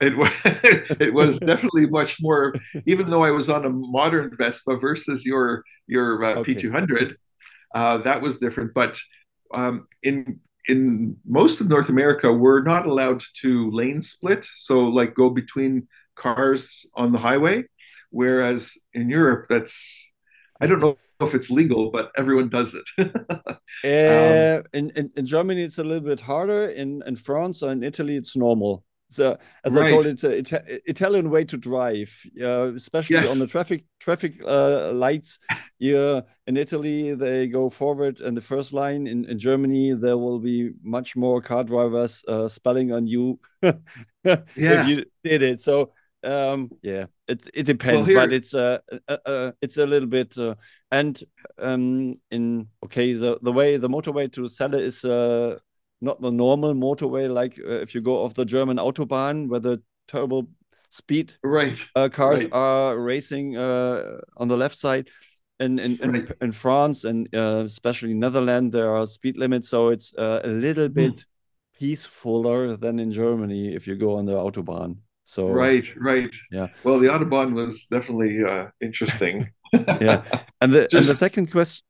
It 0.02 0.18
was 0.18 0.32
it 0.46 1.14
was 1.14 1.42
definitely 1.42 1.86
much 1.88 2.18
more. 2.22 2.60
Even 2.86 3.10
though 3.10 3.24
I 3.24 3.32
was 3.32 3.50
on 3.50 3.66
a 3.66 3.70
modern 3.70 4.36
Vespa 4.38 4.78
versus 4.78 5.26
your 5.26 5.64
your 5.88 6.24
uh, 6.24 6.38
Okay. 6.38 6.38
P200, 6.38 7.16
uh, 7.74 8.00
that 8.00 8.22
was 8.22 8.40
different. 8.40 8.74
But 8.74 9.00
um, 9.54 9.86
in 10.02 10.40
in 10.68 11.18
most 11.26 11.62
of 11.62 11.70
North 11.70 11.90
America, 11.90 12.32
we're 12.32 12.64
not 12.64 12.86
allowed 12.86 13.22
to 13.42 13.70
lane 13.72 14.02
split, 14.02 14.46
so 14.58 14.82
like 14.86 15.14
go 15.16 15.30
between 15.30 15.88
cars 16.16 16.86
on 16.96 17.12
the 17.12 17.20
highway. 17.20 17.64
Whereas 18.12 18.74
in 18.94 19.10
Europe, 19.10 19.48
that's 19.50 20.14
I 20.62 20.68
don't 20.68 20.80
know 20.80 20.98
if 21.24 21.34
it's 21.36 21.50
legal, 21.50 21.92
but 21.92 22.12
everyone 22.18 22.50
does 22.50 22.76
it. 22.76 22.88
Uh, 23.84 24.62
in, 24.74 24.92
in 24.96 25.12
in 25.18 25.26
Germany, 25.26 25.64
it's 25.64 25.78
a 25.80 25.84
little 25.84 26.08
bit 26.08 26.22
harder. 26.22 26.68
In 26.70 27.02
in 27.06 27.16
France 27.16 27.64
or 27.64 27.72
in 27.72 27.84
Italy, 27.84 28.16
it's 28.16 28.36
normal. 28.36 28.84
So 29.10 29.38
as 29.66 29.76
I 29.76 29.90
told, 29.90 30.06
Right. 30.06 30.14
it's 30.14 30.24
an 30.24 30.34
Ita 30.34 30.64
Italian 30.90 31.30
way 31.30 31.44
to 31.46 31.58
drive, 31.58 32.10
uh, 32.42 32.74
especially 32.76 33.28
on 33.28 33.40
the 33.40 33.48
traffic 33.48 33.84
traffic 34.00 34.34
uh, 34.46 34.94
lights. 34.94 35.40
Yeah, 35.80 36.22
in 36.48 36.56
Italy 36.58 37.14
they 37.16 37.48
go 37.48 37.70
forward 37.70 38.20
in 38.22 38.36
the 38.36 38.42
first 38.42 38.74
line. 38.74 39.08
In 39.08 39.26
in 39.26 39.38
Germany, 39.38 39.94
there 39.94 40.18
will 40.18 40.40
be 40.40 40.72
much 40.82 41.16
more 41.16 41.42
car 41.42 41.64
drivers 41.64 42.24
uh, 42.28 42.48
spelling 42.48 42.92
on 42.94 43.06
you 43.08 43.40
Yeah. 44.24 44.38
if 44.56 44.88
you 44.88 45.06
did 45.24 45.42
it. 45.42 45.60
So 45.60 45.92
um, 46.24 46.72
yeah, 46.82 47.06
it 47.28 47.50
it 47.54 47.64
depends, 47.66 48.08
here- 48.10 48.22
but 48.22 48.34
it's 48.34 48.54
uh, 48.54 48.80
uh, 49.08 49.18
uh, 49.26 49.52
it's 49.62 49.78
a 49.78 49.86
little 49.86 50.10
bit 50.10 50.38
uh, 50.38 50.56
and 50.92 51.24
um 51.60 52.16
in 52.32 52.68
okay 52.84 53.14
the 53.14 53.38
the 53.42 53.52
way 53.52 53.78
the 53.78 53.90
motorway 53.90 54.32
to 54.32 54.48
Celle 54.48 54.76
is 54.76 55.06
uh 55.06 55.58
not 56.02 56.22
the 56.22 56.32
normal 56.32 56.74
motorway 56.74 57.34
like 57.34 57.60
uh, 57.60 57.82
if 57.82 57.94
you 57.96 58.02
go 58.02 58.24
off 58.24 58.34
the 58.34 58.46
German 58.46 58.78
autobahn 58.78 59.48
where 59.48 59.60
the 59.62 59.82
turbo 60.08 60.48
speed 60.90 61.34
right. 61.44 61.80
uh, 61.96 62.10
cars 62.10 62.44
Right. 62.44 62.54
are 62.54 62.98
racing 62.98 63.58
uh 63.58 64.18
on 64.38 64.48
the 64.48 64.58
left 64.58 64.78
side 64.78 65.10
in 65.60 65.80
in 65.80 65.98
in, 66.02 66.12
Right. 66.12 66.32
in 66.42 66.52
France 66.52 67.04
and 67.10 67.28
uh, 67.36 67.64
especially 67.66 68.14
Netherlands 68.14 68.72
there 68.74 68.96
are 68.96 69.06
speed 69.06 69.38
limits 69.38 69.70
so 69.70 69.90
it's 69.90 70.14
uh, 70.18 70.42
a 70.44 70.48
little 70.48 70.88
Hmm. 70.88 70.94
bit 70.96 71.26
peacefuler 71.80 72.80
than 72.80 73.00
in 73.00 73.12
Germany 73.12 73.74
if 73.76 73.88
you 73.88 73.96
go 73.96 74.18
on 74.18 74.26
the 74.26 74.34
autobahn 74.34 74.98
so 75.24 75.48
Right, 75.48 75.86
right. 75.98 76.34
Yeah. 76.52 76.68
Well, 76.84 77.00
the 77.00 77.08
autobahn 77.08 77.54
was 77.54 77.88
definitely 77.88 78.44
uh, 78.44 78.68
interesting. 78.82 79.50
yeah 80.02 80.22
and 80.62 80.74
the 80.74 80.90
and 80.96 81.08
the 81.08 81.16
second 81.16 81.52
question 81.52 81.84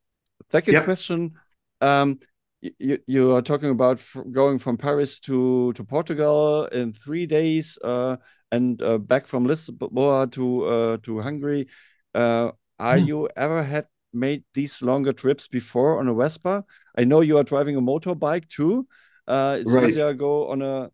second 0.51 0.75
question 0.83 1.33
um 1.81 2.19
you 2.61 2.97
you 3.07 3.31
are 3.35 3.41
talking 3.41 3.69
about 3.69 3.97
f 3.97 4.15
going 4.31 4.57
from 4.57 4.77
Paris 4.77 5.19
to 5.19 5.73
to 5.73 5.83
Portugal 5.83 6.65
in 6.71 6.93
three 6.93 7.25
days 7.25 7.77
uh 7.83 8.15
and 8.51 8.81
uh, 8.81 8.97
back 8.97 9.27
from 9.27 9.45
Lisboa 9.47 10.31
to 10.31 10.65
uh 10.65 10.97
to 11.03 11.19
Hungary 11.19 11.67
uh 12.15 12.51
are 12.79 12.97
Hmm. 12.97 13.05
you 13.07 13.29
ever 13.35 13.63
had 13.63 13.85
made 14.13 14.43
these 14.53 14.81
longer 14.81 15.11
trips 15.13 15.47
before 15.47 15.99
on 15.99 16.07
a 16.07 16.13
Vespa 16.13 16.63
I 16.97 17.03
know 17.03 17.21
you 17.21 17.37
are 17.37 17.43
driving 17.43 17.75
a 17.75 17.81
motorbike 17.81 18.47
too 18.47 18.87
uh 19.27 19.57
it's 19.59 19.75
Right. 19.75 19.93
easier 19.93 20.13
go 20.13 20.49
on 20.49 20.61
a 20.61 20.89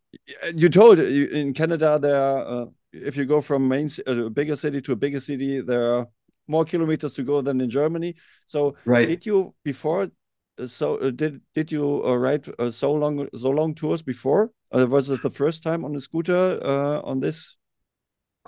you 0.55 0.69
told 0.69 0.99
you, 0.99 1.27
in 1.27 1.53
Canada 1.53 1.97
there 1.99 2.21
are 2.21 2.63
uh, 2.63 2.65
if 2.93 3.17
you 3.17 3.25
go 3.25 3.41
from 3.41 3.67
main 3.67 3.89
uh, 4.07 4.25
a 4.25 4.30
bigger 4.30 4.55
city 4.55 4.82
to 4.82 4.91
a 4.91 4.95
bigger 4.95 5.19
city 5.19 5.61
there 5.61 5.95
are 5.95 6.07
more 6.47 6.65
kilometers 6.65 7.13
to 7.13 7.23
go 7.23 7.41
than 7.41 7.61
in 7.61 7.69
Germany. 7.69 8.15
So 8.47 8.75
Right. 8.86 9.07
did 9.07 9.25
you 9.25 9.53
before? 9.63 10.09
uh, 10.59 10.65
So 10.65 10.97
uh, 10.97 11.11
did 11.11 11.41
did 11.53 11.71
you 11.71 12.03
uh, 12.05 12.15
ride 12.15 12.45
uh, 12.59 12.71
so 12.71 12.91
long 12.93 13.27
so 13.36 13.49
long 13.51 13.75
tours 13.75 14.01
before? 14.01 14.51
Or 14.71 14.86
was 14.88 15.09
it 15.09 15.21
the 15.21 15.30
first 15.30 15.63
time 15.63 15.86
on 15.86 15.95
a 15.95 16.01
scooter 16.01 16.59
uh, 16.63 17.01
on 17.01 17.19
this? 17.19 17.55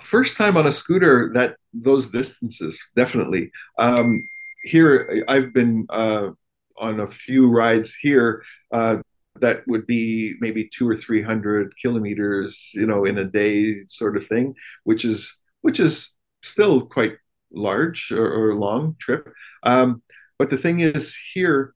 First 0.01 0.37
time 0.37 0.57
on 0.57 0.65
a 0.67 0.71
scooter 0.71 1.31
that 1.35 1.57
those 1.73 2.09
distances, 2.09 2.79
definitely. 2.95 3.51
Um, 3.77 4.27
here, 4.63 5.23
I've 5.27 5.53
been 5.53 5.85
uh, 5.89 6.29
on 6.77 6.99
a 7.01 7.07
few 7.07 7.49
rides 7.49 7.93
here 7.95 8.43
uh, 8.71 8.97
that 9.39 9.67
would 9.67 9.87
be 9.87 10.35
maybe 10.39 10.69
two 10.73 10.87
or 10.87 10.95
three 10.95 11.21
hundred 11.21 11.73
kilometers, 11.81 12.71
you 12.73 12.85
know, 12.85 13.05
in 13.05 13.17
a 13.17 13.25
day, 13.25 13.85
sort 13.87 14.17
of 14.17 14.25
thing, 14.27 14.55
which 14.83 15.05
is 15.05 15.39
which 15.61 15.79
is 15.79 16.13
still 16.43 16.85
quite 16.85 17.17
large 17.53 18.11
or, 18.11 18.27
or 18.27 18.55
long 18.55 18.95
trip. 18.99 19.31
Um, 19.63 20.01
but 20.37 20.49
the 20.49 20.57
thing 20.57 20.79
is, 20.79 21.15
here, 21.33 21.73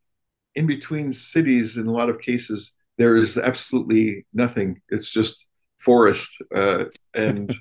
in 0.56 0.66
between 0.66 1.12
cities, 1.12 1.78
in 1.78 1.88
a 1.88 1.92
lot 1.92 2.10
of 2.10 2.22
cases, 2.22 2.74
there 2.98 3.16
is 3.18 3.38
absolutely 3.38 4.26
nothing. 4.34 4.82
It's 4.90 5.12
just 5.12 5.48
forest 5.78 6.42
uh, 6.54 6.86
and 7.14 7.54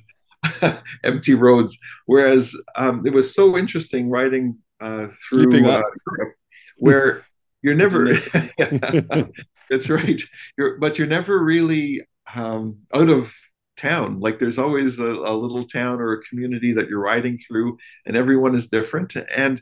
empty 1.05 1.34
roads. 1.34 1.78
Whereas 2.07 2.55
um, 2.76 3.07
it 3.07 3.12
was 3.12 3.34
so 3.34 3.59
interesting 3.59 4.11
riding 4.11 4.59
uh, 4.80 5.09
through 5.28 5.53
uh. 5.68 5.82
Europe, 6.09 6.34
where 6.78 7.26
you're 7.62 7.74
never. 7.84 8.18
That's 9.75 9.91
right. 9.91 10.22
You're, 10.57 10.79
but 10.79 10.99
you're 10.99 11.09
never 11.09 11.43
really 11.43 12.03
um, 12.35 12.79
out 12.95 13.09
of 13.09 13.35
town. 13.77 14.20
Like 14.20 14.39
there's 14.39 14.59
always 14.59 15.01
a, 15.01 15.05
a, 15.05 15.35
little 15.35 15.66
town 15.66 16.01
or 16.01 16.12
a 16.12 16.22
community 16.22 16.72
that 16.75 16.89
you're 16.89 17.01
riding 17.01 17.39
through, 17.39 17.77
and 18.07 18.16
everyone 18.16 18.55
is 18.55 18.68
different. 18.68 19.16
And 19.16 19.61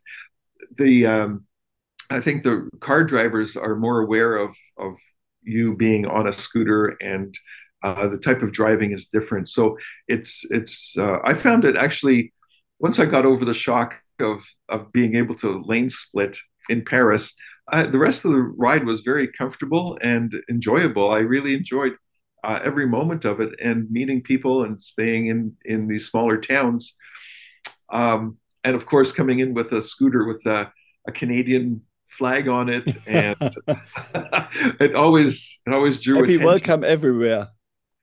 the 0.76 1.06
um, 1.06 1.46
I 2.10 2.20
think 2.20 2.42
the 2.42 2.68
car 2.80 3.04
drivers 3.04 3.56
are 3.56 3.74
more 3.74 4.00
aware 4.00 4.36
of 4.36 4.54
of 4.76 4.96
you 5.42 5.76
being 5.76 6.06
on 6.06 6.28
a 6.28 6.32
scooter 6.32 6.96
and 7.00 7.34
uh, 7.82 8.06
the 8.06 8.18
type 8.18 8.42
of 8.42 8.52
driving 8.52 8.92
is 8.92 9.08
different. 9.08 9.48
So 9.48 9.76
it's 10.08 10.44
it's 10.50 10.94
uh, 10.98 11.18
I 11.24 11.34
found 11.34 11.64
it 11.64 11.76
actually 11.76 12.32
once 12.78 12.98
I 12.98 13.06
got 13.06 13.24
over 13.24 13.44
the 13.44 13.54
shock 13.54 13.94
of 14.20 14.44
of 14.68 14.92
being 14.92 15.16
able 15.16 15.34
to 15.36 15.62
lane 15.64 15.90
split 15.90 16.36
in 16.68 16.84
Paris. 16.84 17.34
Uh, 17.70 17.86
the 17.86 17.98
rest 17.98 18.24
of 18.24 18.32
the 18.32 18.38
ride 18.38 18.84
was 18.84 19.00
very 19.00 19.28
comfortable 19.28 19.98
and 20.02 20.34
enjoyable. 20.50 21.10
I 21.10 21.18
really 21.20 21.54
enjoyed 21.54 21.94
uh, 22.44 22.60
every 22.64 22.86
moment 22.86 23.24
of 23.24 23.40
it 23.40 23.50
and 23.62 23.90
meeting 23.90 24.22
people 24.22 24.64
and 24.64 24.82
staying 24.82 25.26
in 25.26 25.56
in 25.64 25.86
these 25.86 26.08
smaller 26.08 26.38
towns. 26.38 26.96
Um, 27.90 28.38
and 28.64 28.74
of 28.74 28.86
course, 28.86 29.12
coming 29.12 29.40
in 29.40 29.54
with 29.54 29.72
a 29.72 29.82
scooter 29.82 30.26
with 30.26 30.44
a, 30.46 30.72
a 31.06 31.12
Canadian 31.12 31.82
flag 32.08 32.48
on 32.48 32.68
it, 32.68 32.96
and 33.06 33.36
it 34.80 34.94
always 34.94 35.60
it 35.66 35.72
always 35.72 36.00
drew. 36.00 36.16
Happy 36.16 36.34
attention. 36.34 36.46
welcome 36.46 36.84
everywhere. 36.84 37.48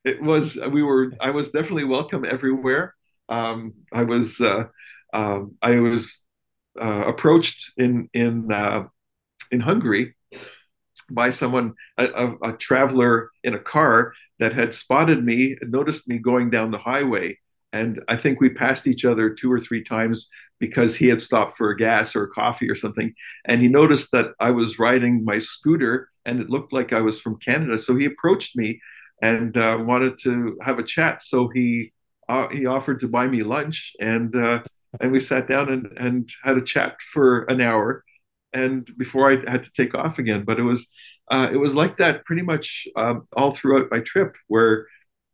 It 0.04 0.22
was 0.22 0.58
we 0.70 0.82
were 0.82 1.12
I 1.20 1.30
was 1.30 1.50
definitely 1.50 1.84
welcome 1.84 2.24
everywhere. 2.24 2.94
Um, 3.28 3.74
I 3.92 4.04
was 4.04 4.40
uh, 4.40 4.64
um, 5.12 5.56
I 5.62 5.80
was 5.80 6.22
uh, 6.80 7.04
approached 7.06 7.72
in 7.76 8.08
in 8.14 8.50
uh, 8.50 8.84
in 9.50 9.60
Hungary 9.60 10.14
by 11.10 11.30
someone 11.30 11.74
a, 11.98 12.06
a, 12.06 12.50
a, 12.50 12.56
traveler 12.56 13.30
in 13.42 13.54
a 13.54 13.58
car 13.58 14.12
that 14.38 14.52
had 14.52 14.72
spotted 14.72 15.24
me 15.24 15.56
noticed 15.62 16.08
me 16.08 16.18
going 16.18 16.50
down 16.50 16.70
the 16.70 16.78
highway. 16.78 17.38
And 17.72 18.02
i 18.08 18.16
think 18.16 18.40
we 18.40 18.50
passed 18.50 18.86
each 18.86 19.04
other 19.04 19.30
two 19.30 19.52
or 19.52 19.60
three 19.60 19.84
times 19.84 20.28
because 20.58 20.96
he 20.96 21.06
had 21.06 21.22
stopped 21.22 21.56
for 21.56 21.72
gas 21.74 22.14
or 22.14 22.26
coffee 22.26 22.70
or 22.70 22.76
something. 22.76 23.14
And 23.44 23.60
he 23.60 23.68
noticed 23.68 24.12
that 24.12 24.32
i 24.40 24.50
was 24.50 24.78
riding 24.78 25.24
my 25.24 25.38
scooter 25.38 26.10
and 26.24 26.40
it 26.40 26.50
looked 26.50 26.72
like 26.72 26.92
i 26.92 27.00
was 27.00 27.20
from 27.20 27.38
canada. 27.38 27.78
So 27.78 27.96
he 27.96 28.06
approached 28.06 28.56
me 28.56 28.80
and 29.22 29.56
uh, 29.56 29.78
wanted 29.80 30.18
to 30.22 30.56
have 30.62 30.78
a 30.78 30.84
chat. 30.84 31.22
So 31.22 31.48
he 31.48 31.92
uh, 32.28 32.48
he 32.48 32.66
offered 32.66 33.00
to 33.00 33.08
buy 33.08 33.26
me 33.26 33.42
lunch 33.42 33.94
and 34.00 34.34
uh, 34.34 34.62
and 35.00 35.12
we 35.12 35.20
sat 35.20 35.48
down 35.48 35.68
and, 35.68 35.86
and 35.96 36.30
had 36.42 36.56
a 36.56 36.62
chat 36.62 36.96
for 37.12 37.42
an 37.44 37.60
hour 37.60 38.04
and 38.52 38.90
before 38.96 39.30
I 39.30 39.50
had 39.50 39.62
to 39.64 39.72
take 39.72 39.94
off 39.94 40.18
again. 40.18 40.44
But 40.44 40.58
it 40.58 40.62
was 40.62 40.88
uh, 41.30 41.48
it 41.52 41.56
was 41.56 41.74
like 41.74 41.96
that 41.96 42.24
pretty 42.24 42.42
much 42.42 42.88
um, 42.96 43.28
all 43.36 43.52
throughout 43.52 43.90
my 43.90 44.00
trip, 44.00 44.36
where 44.48 44.86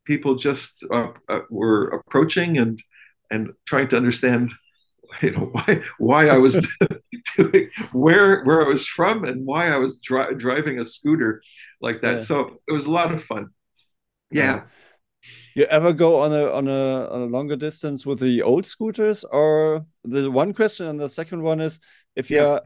people 0.04 0.36
just 0.36 0.84
uh, 0.90 1.12
uh, 1.28 1.40
were 1.50 1.88
approaching 1.88 2.58
and 2.58 2.82
and 3.30 3.52
trying 3.66 3.88
to 3.88 3.96
understand 3.96 4.52
you 5.22 5.32
know 5.32 5.50
why 5.52 5.82
why 5.98 6.28
I 6.28 6.38
was 6.38 6.66
doing 7.36 7.70
where 7.92 8.42
where 8.44 8.64
I 8.64 8.68
was 8.68 8.86
from 8.86 9.24
and 9.24 9.46
why 9.46 9.68
I 9.68 9.76
was 9.76 10.00
dri- 10.00 10.34
driving 10.36 10.78
a 10.78 10.84
scooter 10.84 11.42
like 11.80 12.02
that. 12.02 12.18
Yeah. 12.18 12.24
So 12.24 12.60
it 12.68 12.72
was 12.72 12.86
a 12.86 12.90
lot 12.90 13.12
of 13.12 13.22
fun. 13.24 13.48
Yeah 14.30 14.62
you 15.57 15.64
ever 15.64 15.92
go 15.94 16.20
on 16.20 16.32
a 16.32 16.52
on 16.52 16.68
a 16.68 17.09
on 17.09 17.22
a 17.22 17.26
longer 17.26 17.57
distance 17.57 18.04
with 18.04 18.20
the 18.20 18.42
old 18.42 18.66
scooters? 18.66 19.24
Or 19.24 19.86
the 20.04 20.30
one 20.30 20.52
question 20.52 20.86
and 20.86 21.00
the 21.00 21.09
second 21.09 21.42
one 21.42 21.61
is 21.61 21.80
if 22.14 22.30
you 22.30 22.61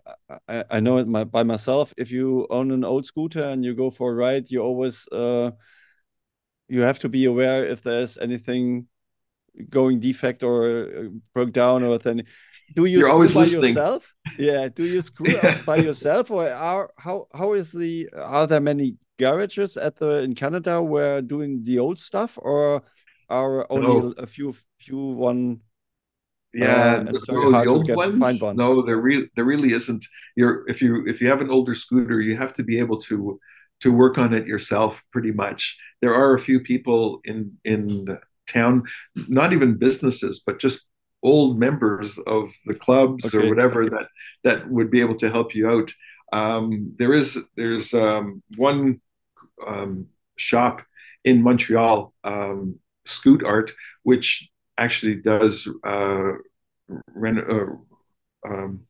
I, 0.48 0.64
I, 0.70 0.80
know 0.80 0.98
it 0.98 1.06
my, 1.06 1.24
by 1.24 1.44
myself 1.44 1.94
if 1.96 2.10
you 2.10 2.46
own 2.50 2.72
an 2.72 2.84
old 2.84 3.06
scooter 3.06 3.44
and 3.44 3.64
you 3.64 3.74
go 3.74 3.90
for 3.90 4.10
a 4.10 4.14
ride 4.14 4.50
you 4.50 4.60
always 4.60 5.06
uh 5.08 5.50
you 6.68 6.82
have 6.82 7.00
to 7.00 7.08
be 7.08 7.24
aware 7.24 7.66
if 7.66 7.82
there's 7.82 8.16
anything 8.16 8.86
going 9.68 9.98
defect 9.98 10.42
or 10.42 10.86
uh, 10.86 11.08
broke 11.34 11.52
down 11.52 11.82
or 11.82 11.88
anything 11.88 12.22
do 12.74 12.84
you 12.84 13.00
You're 13.00 13.08
screw 13.08 13.28
by 13.28 13.40
listening. 13.44 13.74
yourself 13.74 14.14
yeah 14.38 14.68
do 14.68 14.84
you 14.84 15.02
screw 15.02 15.36
up 15.38 15.64
by 15.64 15.76
yourself 15.88 16.30
or 16.30 16.50
are 16.50 16.90
how 16.96 17.26
how 17.34 17.54
is 17.54 17.72
the 17.72 18.08
are 18.14 18.46
there 18.46 18.60
many 18.60 18.96
garages 19.20 19.76
at 19.76 19.96
the 19.96 20.24
in 20.26 20.34
Canada 20.34 20.82
where 20.82 21.20
doing 21.20 21.62
the 21.62 21.78
old 21.78 21.98
stuff, 21.98 22.38
or 22.40 22.82
are 23.28 23.70
only 23.70 24.00
no. 24.00 24.14
a 24.16 24.26
few 24.26 24.54
few 24.80 25.02
one? 25.30 25.60
Yeah, 26.52 26.96
um, 26.96 27.04
no, 27.04 27.12
the 27.12 27.70
old 27.70 27.88
ones. 27.94 28.42
No, 28.42 28.82
there 28.82 28.96
really 28.96 29.30
there 29.36 29.44
really 29.44 29.72
isn't. 29.72 30.04
You're 30.34 30.68
if 30.68 30.82
you 30.82 31.06
if 31.06 31.20
you 31.20 31.28
have 31.28 31.42
an 31.42 31.50
older 31.50 31.74
scooter, 31.74 32.20
you 32.20 32.36
have 32.36 32.54
to 32.54 32.64
be 32.64 32.78
able 32.78 32.98
to 33.08 33.38
to 33.82 33.92
work 33.92 34.18
on 34.18 34.34
it 34.34 34.46
yourself. 34.46 35.02
Pretty 35.12 35.32
much, 35.32 35.78
there 36.00 36.14
are 36.14 36.34
a 36.34 36.40
few 36.40 36.58
people 36.60 37.20
in 37.24 37.58
in 37.64 38.18
town, 38.48 38.82
not 39.14 39.52
even 39.52 39.78
businesses, 39.78 40.42
but 40.44 40.58
just 40.58 40.88
old 41.22 41.58
members 41.58 42.18
of 42.18 42.52
the 42.64 42.74
clubs 42.74 43.26
okay. 43.26 43.46
or 43.46 43.48
whatever 43.48 43.82
okay. 43.82 43.90
that 43.90 44.06
that 44.44 44.70
would 44.70 44.90
be 44.90 45.00
able 45.00 45.16
to 45.16 45.30
help 45.30 45.54
you 45.54 45.68
out. 45.68 45.92
Um, 46.32 46.94
there 46.98 47.12
is 47.12 47.38
there's 47.56 47.92
um, 47.94 48.42
one 48.56 49.00
um, 49.66 50.06
shop 50.36 50.82
in 51.24 51.42
Montreal, 51.42 52.14
um, 52.24 52.78
Scoot 53.04 53.44
Art, 53.44 53.72
which 54.02 54.48
actually 54.78 55.16
does 55.16 55.68
uh, 55.84 56.32
rent, 57.14 57.38
uh, 57.38 57.66
um, 58.48 58.80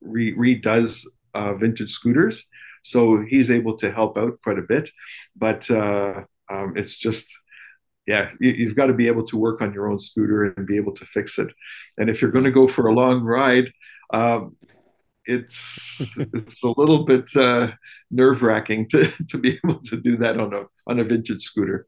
re- 0.00 0.34
redoes 0.34 1.06
uh, 1.34 1.54
vintage 1.54 1.92
scooters. 1.92 2.48
So 2.82 3.24
he's 3.26 3.50
able 3.50 3.76
to 3.78 3.90
help 3.90 4.16
out 4.16 4.38
quite 4.42 4.58
a 4.58 4.62
bit, 4.62 4.90
but 5.36 5.70
uh, 5.70 6.22
um, 6.50 6.74
it's 6.76 6.98
just 6.98 7.30
yeah, 8.06 8.30
you, 8.40 8.66
have 8.66 8.76
got 8.76 8.86
to 8.86 8.94
be 8.94 9.06
able 9.06 9.24
to 9.24 9.36
work 9.36 9.60
on 9.60 9.72
your 9.72 9.88
own 9.88 9.98
scooter 9.98 10.52
and 10.56 10.66
be 10.66 10.76
able 10.76 10.94
to 10.94 11.04
fix 11.04 11.38
it. 11.38 11.48
And 11.98 12.10
if 12.10 12.20
you're 12.20 12.30
going 12.30 12.44
to 12.44 12.50
go 12.50 12.66
for 12.66 12.86
a 12.86 12.94
long 12.94 13.22
ride, 13.22 13.72
um, 14.12 14.56
it's 15.26 16.16
it's 16.34 16.62
a 16.62 16.72
little 16.76 17.04
bit 17.04 17.34
uh, 17.36 17.72
nerve 18.10 18.42
wracking 18.42 18.88
to 18.88 19.10
to 19.28 19.38
be 19.38 19.58
able 19.64 19.80
to 19.82 19.96
do 19.96 20.16
that 20.18 20.40
on 20.40 20.54
a 20.54 20.64
on 20.86 20.98
a 20.98 21.04
vintage 21.04 21.42
scooter. 21.42 21.86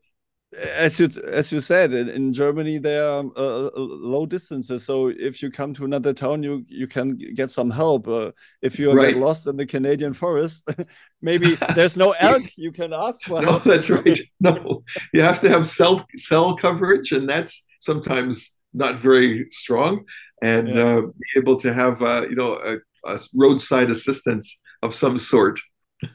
As 0.77 1.01
you 1.01 1.09
as 1.27 1.51
you 1.51 1.61
said, 1.63 1.95
in, 1.95 2.09
in 2.11 2.33
Germany 2.33 2.79
there 2.79 3.09
are 3.09 3.25
uh, 3.37 3.67
uh, 3.67 3.71
low 3.75 4.27
distances. 4.27 4.85
So 4.85 5.09
if 5.09 5.43
you 5.43 5.51
come 5.51 5.73
to 5.75 5.85
another 5.85 6.13
town, 6.13 6.43
you 6.43 6.65
you 6.69 6.87
can 6.87 7.17
get 7.17 7.51
some 7.51 7.71
help. 7.71 8.07
Uh, 8.07 8.33
if 8.61 8.79
you 8.79 8.93
right. 8.93 9.15
get 9.15 9.21
lost 9.21 9.47
in 9.47 9.57
the 9.57 9.65
Canadian 9.65 10.13
forest, 10.13 10.69
maybe 11.23 11.57
there's 11.75 11.97
no 11.97 12.11
elk 12.21 12.45
you 12.57 12.71
can 12.71 12.93
ask 12.93 13.23
for. 13.23 13.41
No, 13.41 13.61
that's 13.65 13.89
right. 13.89 14.19
No, 14.41 14.85
you 15.15 15.23
have 15.23 15.41
to 15.41 15.49
have 15.49 15.69
cell 15.69 16.07
cell 16.17 16.57
coverage, 16.57 17.13
and 17.13 17.29
that's 17.29 17.67
sometimes 17.81 18.55
not 18.75 18.97
very 18.97 19.47
strong. 19.51 20.05
And 20.43 20.69
yeah. 20.69 20.83
uh, 20.83 21.01
be 21.01 21.39
able 21.39 21.57
to 21.61 21.73
have 21.73 22.03
uh, 22.03 22.27
you 22.29 22.37
know 22.37 22.55
a 22.55 22.77
a 23.05 23.19
roadside 23.35 23.91
assistance 23.91 24.61
of 24.83 24.95
some 24.95 25.19
sort. 25.19 25.59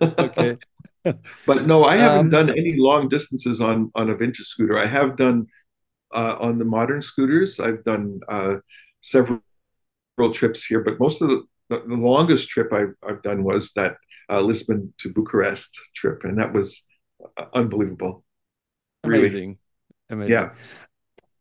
okay. 0.01 0.57
But 1.45 1.65
no, 1.65 1.83
I 1.83 1.97
haven't 1.97 2.19
um, 2.19 2.29
done 2.29 2.49
any 2.49 2.75
long 2.77 3.09
distances 3.09 3.61
on 3.61 3.91
on 3.95 4.09
a 4.09 4.15
vintage 4.15 4.47
scooter. 4.47 4.77
I 4.77 4.85
have 4.85 5.17
done 5.17 5.47
uh, 6.13 6.37
on 6.39 6.57
the 6.57 6.65
modern 6.65 7.01
scooters. 7.01 7.59
I've 7.59 7.83
done 7.83 8.19
uh, 8.27 8.55
several 9.01 9.41
trips 10.33 10.65
here, 10.65 10.81
but 10.81 10.99
most 10.99 11.21
of 11.21 11.29
the, 11.29 11.43
the, 11.69 11.79
the 11.79 11.95
longest 11.95 12.49
trip 12.49 12.71
I've, 12.73 12.93
I've 13.07 13.21
done 13.21 13.43
was 13.43 13.73
that 13.73 13.97
uh, 14.29 14.41
Lisbon 14.41 14.93
to 14.99 15.13
Bucharest 15.13 15.79
trip, 15.95 16.23
and 16.23 16.39
that 16.39 16.53
was 16.53 16.83
uh, 17.37 17.45
unbelievable. 17.53 18.23
Amazing, 19.03 19.57
really. 20.09 20.27
amazing. 20.27 20.31
Yeah. 20.31 20.49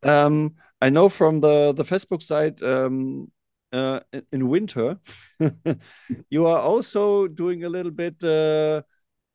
Um, 0.03 0.55
I 0.81 0.91
know 0.91 1.09
from 1.09 1.41
the 1.41 1.73
the 1.73 1.85
Facebook 1.85 2.23
site 2.23 2.63
um, 2.63 3.31
uh, 3.73 4.01
in 4.31 4.49
winter, 4.49 4.99
you 6.31 6.47
are 6.47 6.61
also 6.61 7.27
doing 7.27 7.65
a 7.65 7.69
little 7.69 7.91
bit 7.91 8.23
uh, 8.23 8.83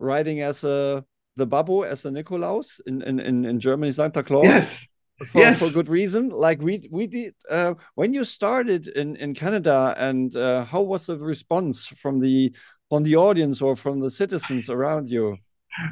riding 0.01 0.41
as 0.41 0.63
a 0.63 1.05
the 1.37 1.47
Babbo 1.47 1.83
as 1.83 2.05
a 2.05 2.09
Nikolaus 2.09 2.81
in, 2.85 3.01
in, 3.03 3.45
in 3.45 3.59
Germany, 3.59 3.91
Santa 3.91 4.23
Claus. 4.23 4.43
Yes. 4.43 4.87
For, 5.31 5.39
yes. 5.39 5.61
for 5.61 5.71
good 5.71 5.87
reason. 5.87 6.29
Like 6.29 6.61
we 6.61 6.89
we 6.91 7.05
did 7.05 7.35
uh, 7.49 7.75
when 7.93 8.11
you 8.11 8.23
started 8.23 8.87
in 8.87 9.15
in 9.17 9.35
Canada, 9.35 9.93
and 9.97 10.35
uh, 10.35 10.65
how 10.65 10.81
was 10.81 11.05
the 11.05 11.17
response 11.17 11.85
from 11.85 12.19
the 12.19 12.53
from 12.89 13.03
the 13.03 13.15
audience 13.15 13.61
or 13.61 13.75
from 13.75 13.99
the 13.99 14.09
citizens 14.09 14.67
around 14.67 15.09
you? 15.11 15.37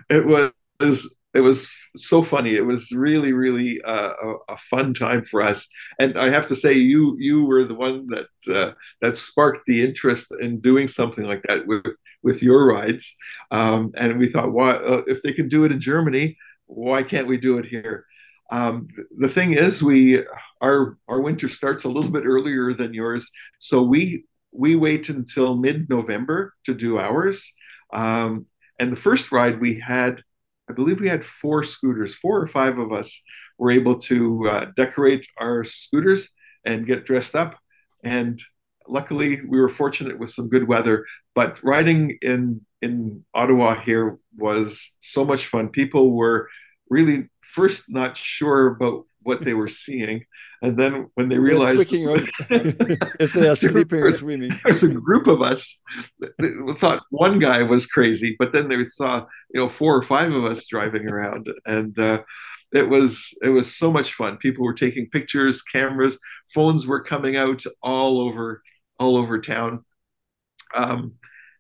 It 0.10 0.26
was 0.26 1.16
it 1.34 1.42
was 1.42 1.70
so 1.96 2.24
funny. 2.24 2.56
It 2.56 2.66
was 2.66 2.92
really, 2.92 3.34
really 3.34 3.82
uh, 3.84 4.14
a, 4.22 4.54
a, 4.54 4.58
fun 4.58 4.94
time 4.94 5.24
for 5.24 5.42
us. 5.42 5.68
And 6.00 6.18
I 6.18 6.30
have 6.30 6.48
to 6.48 6.56
say, 6.56 6.74
you 6.74 7.16
you 7.20 7.46
were 7.46 7.66
the 7.66 7.76
one 7.76 8.08
that 8.08 8.28
uh, 8.54 8.74
that 9.02 9.18
sparked 9.18 9.66
the 9.68 9.84
interest 9.84 10.32
in 10.40 10.60
doing 10.60 10.88
something 10.88 11.26
like 11.26 11.44
that 11.44 11.68
with 11.68 11.96
with 12.24 12.42
your 12.42 12.68
rides. 12.68 13.16
Um, 13.52 13.92
and 13.96 14.18
we 14.18 14.28
thought, 14.28 14.52
why 14.52 14.72
uh, 14.72 15.04
if 15.08 15.22
they 15.22 15.34
can 15.34 15.50
do 15.50 15.66
it 15.66 15.72
in 15.72 15.80
Germany, 15.80 16.38
why 16.66 17.04
can't 17.04 17.28
we 17.28 17.38
do 17.38 17.58
it 17.58 17.66
here? 17.66 18.06
Um, 18.52 18.88
the 19.18 19.30
thing 19.30 19.54
is, 19.54 19.84
we 19.84 20.24
our 20.62 20.98
our 21.08 21.22
winter 21.22 21.50
starts 21.50 21.84
a 21.84 21.90
little 21.90 22.12
bit 22.12 22.26
earlier 22.26 22.74
than 22.74 22.94
yours, 22.94 23.30
so 23.60 23.84
we 23.84 24.26
we 24.52 24.76
wait 24.76 25.10
until 25.10 25.56
mid 25.56 25.90
November 25.90 26.54
to 26.66 26.74
do 26.74 26.98
ours. 26.98 27.54
Um, 27.94 28.48
and 28.80 28.92
the 28.92 28.96
first 28.96 29.32
ride 29.32 29.60
we 29.60 29.80
had 29.80 30.24
I 30.70 30.74
believe 30.74 31.02
we 31.02 31.10
had 31.10 31.26
four 31.26 31.64
scooters, 31.64 32.14
four 32.14 32.40
or 32.40 32.48
five 32.48 32.78
of 32.78 32.92
us 32.92 33.24
were 33.58 33.72
able 33.72 33.98
to 34.00 34.48
uh, 34.48 34.66
decorate 34.76 35.28
our 35.38 35.64
scooters 35.64 36.30
and 36.64 36.86
get 36.86 37.06
dressed 37.06 37.36
up. 37.36 37.58
And 38.04 38.40
luckily, 38.88 39.42
we 39.42 39.60
were 39.60 39.70
fortunate 39.70 40.20
with 40.20 40.30
some 40.30 40.48
good 40.48 40.68
weather. 40.68 41.06
But 41.34 41.62
riding 41.64 42.18
in 42.22 42.62
in 42.82 43.26
Ottawa 43.34 43.82
here 43.82 44.18
was 44.38 44.96
so 45.02 45.26
much 45.26 45.48
fun. 45.48 45.70
People 45.70 46.12
were 46.12 46.50
really 46.90 47.30
first 47.42 47.86
not 47.90 48.16
sure 48.16 48.68
about 48.68 49.06
what 49.30 49.46
they 49.46 49.54
were 49.54 49.70
seeing, 49.70 50.26
and 50.62 50.78
then 50.78 51.10
when 51.14 51.30
they 51.30 51.38
realized 51.38 51.78
if 53.20 53.34
they 53.34 53.48
are 53.48 53.56
sleeping 53.56 54.02
or 54.04 54.16
swimming, 54.16 54.52
there's 54.64 54.84
a 54.84 54.90
group 54.90 55.28
of 55.28 55.42
us 55.42 55.82
thought 56.78 57.04
one 57.12 57.40
guy 57.40 57.64
was 57.64 57.88
crazy, 57.88 58.36
but 58.38 58.52
then 58.52 58.68
they 58.68 58.84
saw 58.86 59.26
you 59.54 59.62
know 59.62 59.70
four 59.70 59.96
or 59.96 60.04
five 60.04 60.34
of 60.34 60.44
us 60.44 60.68
driving 60.68 61.08
around, 61.08 61.48
and 61.66 61.98
uh, 61.98 62.22
it 62.74 62.90
was 62.90 63.34
it 63.42 63.50
was 63.50 63.74
so 63.76 63.92
much 63.92 64.14
fun. 64.14 64.38
People 64.38 64.66
were 64.66 64.74
taking 64.74 65.10
pictures, 65.10 65.62
cameras, 65.62 66.20
phones 66.54 66.86
were 66.86 67.04
coming 67.04 67.38
out 67.38 67.64
all 67.82 68.20
over 68.20 68.62
all 69.00 69.16
over 69.16 69.40
town. 69.40 69.86
Um, 70.76 71.14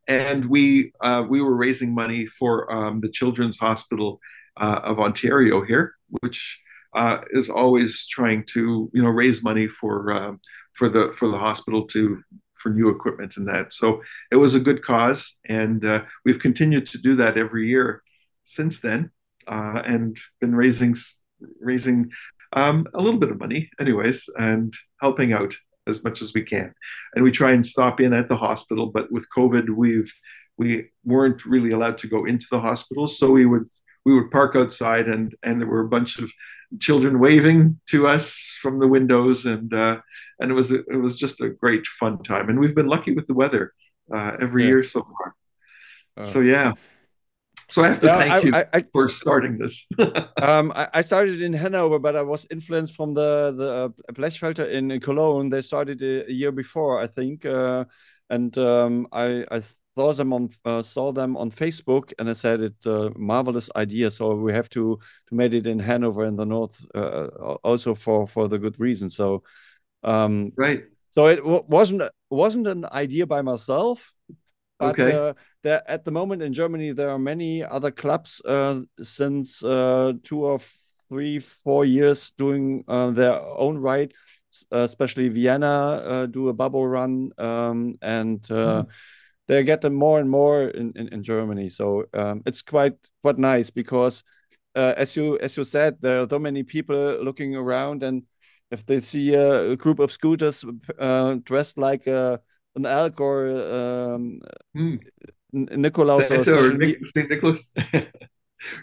and 0.07 0.45
we 0.45 0.91
uh, 1.01 1.23
we 1.29 1.41
were 1.41 1.55
raising 1.55 1.93
money 1.93 2.25
for 2.25 2.71
um, 2.71 2.99
the 2.99 3.09
Children's 3.09 3.59
Hospital 3.59 4.19
uh, 4.57 4.81
of 4.83 4.99
Ontario 4.99 5.63
here, 5.63 5.93
which 6.21 6.59
uh, 6.93 7.19
is 7.31 7.49
always 7.49 8.07
trying 8.07 8.43
to 8.53 8.89
you 8.93 9.01
know 9.01 9.09
raise 9.09 9.43
money 9.43 9.67
for 9.67 10.11
um, 10.11 10.39
for 10.73 10.89
the 10.89 11.13
for 11.17 11.29
the 11.29 11.37
hospital 11.37 11.85
to 11.87 12.21
for 12.55 12.69
new 12.69 12.89
equipment 12.89 13.37
and 13.37 13.47
that. 13.47 13.71
So 13.73 14.01
it 14.31 14.35
was 14.35 14.55
a 14.55 14.59
good 14.59 14.83
cause, 14.83 15.37
and 15.47 15.83
uh, 15.85 16.03
we've 16.25 16.39
continued 16.39 16.87
to 16.87 16.97
do 16.97 17.15
that 17.17 17.37
every 17.37 17.67
year 17.69 18.03
since 18.43 18.79
then, 18.81 19.11
uh, 19.47 19.81
and 19.85 20.17
been 20.41 20.55
raising 20.55 20.95
raising 21.59 22.11
um, 22.53 22.87
a 22.93 23.01
little 23.01 23.19
bit 23.19 23.31
of 23.31 23.39
money, 23.39 23.69
anyways, 23.79 24.29
and 24.37 24.73
helping 24.99 25.33
out 25.33 25.53
as 25.87 26.03
much 26.03 26.21
as 26.21 26.33
we 26.33 26.43
can. 26.43 26.73
And 27.15 27.23
we 27.23 27.31
try 27.31 27.51
and 27.51 27.65
stop 27.65 27.99
in 27.99 28.13
at 28.13 28.27
the 28.27 28.35
hospital, 28.37 28.87
but 28.87 29.11
with 29.11 29.25
COVID, 29.35 29.69
we've 29.69 30.11
we 30.57 30.89
weren't 31.05 31.45
really 31.45 31.71
allowed 31.71 31.97
to 31.99 32.07
go 32.07 32.25
into 32.25 32.47
the 32.51 32.59
hospital, 32.59 33.07
so 33.07 33.31
we 33.31 33.45
would 33.45 33.69
we 34.05 34.13
would 34.13 34.31
park 34.31 34.55
outside, 34.55 35.07
and 35.07 35.35
and 35.43 35.59
there 35.59 35.67
were 35.67 35.81
a 35.81 35.89
bunch 35.89 36.19
of 36.19 36.31
children 36.79 37.19
waving 37.19 37.79
to 37.87 38.07
us 38.07 38.57
from 38.61 38.79
the 38.79 38.87
windows, 38.87 39.45
and 39.45 39.73
uh, 39.73 39.99
and 40.39 40.51
it 40.51 40.53
was 40.53 40.71
a, 40.71 40.79
it 40.85 40.97
was 40.97 41.17
just 41.17 41.41
a 41.41 41.49
great 41.49 41.85
fun 41.87 42.21
time. 42.23 42.49
And 42.49 42.59
we've 42.59 42.75
been 42.75 42.87
lucky 42.87 43.13
with 43.13 43.27
the 43.27 43.33
weather 43.33 43.73
uh, 44.13 44.37
every 44.39 44.63
yeah. 44.63 44.69
year 44.69 44.83
so 44.83 45.01
far. 45.01 45.35
Uh, 46.17 46.23
so 46.23 46.39
yeah. 46.41 46.73
So 47.69 47.83
I 47.83 47.89
have 47.89 47.99
to 47.99 48.07
yeah, 48.07 48.17
thank 48.17 48.31
I, 48.31 48.39
you 48.39 48.55
I, 48.55 48.65
I, 48.73 48.85
for 48.91 49.09
starting 49.09 49.59
this. 49.59 49.87
um, 50.41 50.73
I, 50.75 51.01
started 51.01 51.39
in 51.39 51.53
Hanover, 51.53 51.99
but 51.99 52.15
I 52.15 52.23
was 52.23 52.47
influenced 52.49 52.95
from 52.95 53.13
the 53.13 53.53
the 53.55 53.69
uh, 53.69 54.13
Blechfelter 54.13 54.67
in 54.67 54.99
Cologne. 54.99 55.49
They 55.49 55.61
started 55.61 56.01
a, 56.01 56.27
a 56.27 56.31
year 56.31 56.51
before, 56.51 56.99
I 56.99 57.05
think, 57.05 57.45
uh, 57.45 57.85
and 58.27 58.57
um, 58.57 59.07
I, 59.11 59.45
I 59.51 59.61
saw 59.99 60.13
them 60.13 60.33
on 60.33 60.49
uh, 60.65 60.81
saw 60.81 61.11
them 61.11 61.35
on 61.37 61.51
Facebook, 61.51 62.13
and 62.17 62.29
I 62.29 62.33
said 62.33 62.61
it's 62.61 62.85
a 62.85 63.11
marvelous 63.17 63.69
idea. 63.75 64.11
So 64.11 64.35
we 64.35 64.53
have 64.53 64.69
to 64.69 64.99
to 65.27 65.35
make 65.35 65.53
it 65.53 65.67
in 65.67 65.79
Hanover 65.79 66.25
in 66.25 66.35
the 66.35 66.45
north, 66.45 66.79
uh, 66.95 67.27
also 67.63 67.95
for 67.95 68.27
for 68.27 68.47
the 68.47 68.59
good 68.59 68.79
reason. 68.79 69.09
So 69.09 69.43
um, 70.03 70.51
right. 70.55 70.83
So 71.11 71.27
it 71.27 71.43
wasn't 71.45 72.03
wasn't 72.29 72.67
an 72.67 72.85
idea 72.85 73.25
by 73.25 73.41
myself 73.41 74.13
but 74.79 74.97
okay. 74.97 75.11
uh, 75.11 75.33
there, 75.61 75.83
at 75.91 76.05
the 76.05 76.11
moment 76.11 76.41
in 76.41 76.53
Germany, 76.53 76.93
there 76.93 77.09
are 77.09 77.19
many 77.19 77.65
other 77.65 77.91
clubs 77.91 78.41
uh, 78.45 78.79
since 79.01 79.61
uh, 79.61 80.13
two 80.23 80.45
or 80.45 80.59
three, 81.09 81.39
four 81.39 81.83
years 81.83 82.31
doing 82.37 82.85
uh, 82.87 83.11
their 83.11 83.41
own 83.41 83.77
right. 83.77 84.11
especially 84.71 85.29
Vienna 85.29 85.67
uh, 85.67 86.25
do 86.25 86.49
a 86.49 86.53
bubble 86.53 86.87
run, 86.87 87.29
um, 87.37 87.97
and 88.01 88.41
mm. 88.43 88.87
They 89.49 89.63
get 89.63 89.81
them 89.81 89.95
more 89.95 90.19
and 90.19 90.29
more 90.29 90.69
in, 90.69 90.93
in, 90.95 91.07
in 91.09 91.23
Germany. 91.23 91.69
So 91.69 92.05
um, 92.13 92.43
it's 92.45 92.61
quite 92.61 92.93
quite 93.23 93.39
nice 93.39 93.71
because, 93.71 94.23
as 94.75 95.17
you 95.17 95.37
as 95.39 95.57
you 95.57 95.65
said, 95.65 95.97
there 95.99 96.19
are 96.21 96.29
so 96.29 96.39
many 96.39 96.63
people 96.63 97.21
looking 97.23 97.55
around, 97.55 98.03
and 98.03 98.23
if 98.69 98.85
they 98.85 98.99
see 99.01 99.33
a, 99.33 99.71
a 99.71 99.75
group 99.75 99.99
of 99.99 100.11
scooters 100.11 100.63
dressed 101.43 101.77
like 101.77 102.05
a 102.05 102.39
an 102.75 102.85
elk 102.85 103.19
or 103.19 103.47
um, 103.49 104.39
hmm. 104.73 104.95
Nicholas 105.51 106.29
or, 106.29 106.41
or 106.41 106.45
St. 106.45 107.29
Nicholas. 107.29 107.71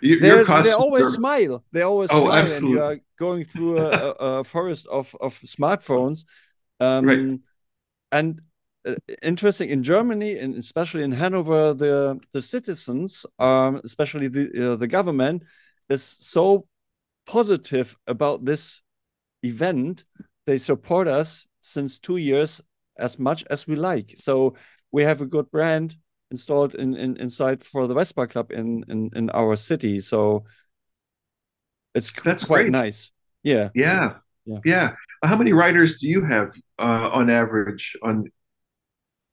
you, 0.02 0.18
they 0.20 0.72
always 0.72 1.06
smile. 1.08 1.64
They 1.70 1.82
always 1.82 2.10
oh, 2.12 2.24
smile, 2.24 2.36
absolutely. 2.36 2.66
and 2.66 2.76
you 2.76 2.82
are 2.82 2.98
going 3.18 3.44
through 3.44 3.78
a, 3.78 4.10
a, 4.10 4.44
forest 4.52 4.86
of 4.88 5.14
of 5.20 5.38
smartphones. 5.40 6.24
Um, 6.80 7.06
right. 7.06 7.38
And 8.12 8.38
uh, 8.38 8.42
interesting 9.22 9.70
in 9.70 9.82
Germany, 9.82 10.38
and 10.38 10.54
especially 10.54 11.02
in 11.02 11.12
Hanover, 11.12 11.74
the 11.74 12.18
the 12.32 12.42
citizens, 12.42 13.26
um, 13.38 13.80
especially 13.84 14.28
the 14.28 14.72
uh, 14.72 14.76
the 14.76 14.86
government, 14.86 15.42
is 15.88 16.02
so 16.02 16.66
positive 17.26 17.96
about 18.06 18.44
this 18.44 18.80
event. 19.42 20.04
They 20.46 20.58
support 20.58 21.08
us 21.08 21.46
since 21.60 21.98
two 21.98 22.16
years 22.16 22.62
as 22.98 23.18
much 23.18 23.44
as 23.50 23.66
we 23.66 23.76
like. 23.76 24.14
So 24.16 24.54
we 24.92 25.02
have 25.02 25.20
a 25.20 25.26
good 25.26 25.50
brand 25.50 25.96
installed 26.30 26.74
in, 26.74 26.96
in 26.96 27.16
inside 27.16 27.64
for 27.64 27.86
the 27.86 27.94
Vespa 27.94 28.26
Club 28.26 28.50
in 28.52 28.84
in, 28.88 29.10
in 29.14 29.30
our 29.30 29.56
city. 29.56 30.00
So 30.00 30.44
it's 31.94 32.12
that's 32.24 32.44
quite 32.44 32.62
great. 32.62 32.72
nice. 32.72 33.10
Yeah. 33.42 33.70
Yeah. 33.74 34.14
Yeah. 34.44 34.58
Yeah. 34.64 34.92
How 35.24 35.36
many 35.36 35.52
riders 35.52 35.98
do 35.98 36.08
you 36.08 36.24
have 36.24 36.52
uh, 36.78 37.10
on 37.12 37.30
average 37.30 37.96
on? 38.02 38.30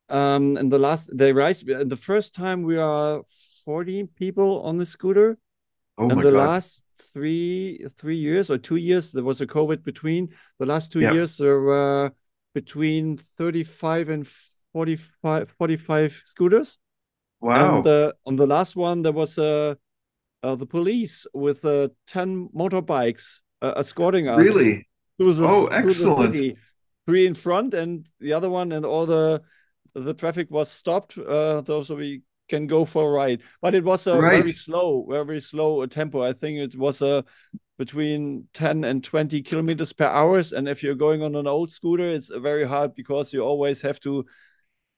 Um, 0.10 0.58
and 0.58 0.72
the 0.72 0.80
last 0.80 1.10
they 1.16 1.32
rise 1.32 1.62
the 1.62 1.98
first 1.98 2.36
time 2.36 2.64
we 2.64 2.78
are 2.78 3.24
40 3.66 4.06
people 4.16 4.62
on 4.64 4.78
the 4.78 4.86
scooter. 4.86 5.38
Oh 5.98 6.10
and 6.10 6.20
the 6.20 6.32
God. 6.32 6.48
last 6.48 6.84
three 7.14 7.86
three 7.98 8.18
years 8.18 8.50
or 8.50 8.58
two 8.58 8.78
years 8.78 9.12
there 9.12 9.24
was 9.24 9.42
a 9.42 9.48
COVID 9.48 9.84
between. 9.84 10.30
The 10.60 10.66
last 10.66 10.92
two 10.92 11.02
yeah. 11.02 11.14
years 11.14 11.38
there 11.38 11.60
were 11.60 12.12
between 12.54 13.18
35 13.38 14.10
and 14.10 14.28
45, 14.74 15.50
45 15.58 16.24
scooters. 16.26 16.78
Wow. 17.42 17.78
And 17.78 17.84
the, 17.84 18.16
on 18.26 18.36
the 18.36 18.48
last 18.48 18.76
one, 18.76 19.02
there 19.02 19.12
was 19.12 19.38
uh, 19.38 19.76
uh, 20.44 20.56
the 20.56 20.66
police 20.66 21.26
with 21.34 21.66
uh, 21.66 21.90
10 22.08 22.50
motorbikes 22.56 23.40
uh, 23.62 23.74
escorting 23.78 24.28
us. 24.28 24.40
Really? 24.40 24.88
The, 25.18 25.26
oh, 25.46 25.68
excellent. 25.68 26.58
Three 27.06 27.28
in 27.28 27.36
front 27.36 27.74
and 27.74 28.08
the 28.22 28.32
other 28.32 28.50
one, 28.50 28.72
and 28.72 28.86
all 28.86 29.06
the 29.06 29.42
the 29.94 30.14
traffic 30.14 30.50
was 30.50 30.70
stopped. 30.70 31.18
Uh, 31.18 31.64
so 31.66 31.96
we 31.96 32.22
can 32.50 32.68
go 32.68 32.86
for 32.86 33.10
a 33.10 33.12
ride. 33.12 33.42
But 33.62 33.76
it 33.76 33.84
was 33.84 34.08
a 34.08 34.20
right. 34.20 34.38
very 34.38 34.52
slow, 34.52 35.06
very 35.10 35.42
slow 35.42 35.86
tempo. 35.86 36.24
I 36.24 36.34
think 36.34 36.60
it 36.60 36.78
was 36.78 37.02
a 37.02 37.24
between 37.78 38.48
10 38.54 38.84
and 38.84 39.04
20 39.04 39.42
kilometers 39.42 39.94
per 39.94 40.06
hour. 40.06 40.42
And 40.56 40.68
if 40.68 40.84
you're 40.84 40.96
going 40.96 41.24
on 41.24 41.36
an 41.36 41.48
old 41.48 41.72
scooter, 41.72 42.10
it's 42.10 42.30
very 42.30 42.68
hard 42.68 42.96
because 42.96 43.34
you 43.34 43.42
always 43.42 43.82
have 43.82 44.00
to 44.02 44.26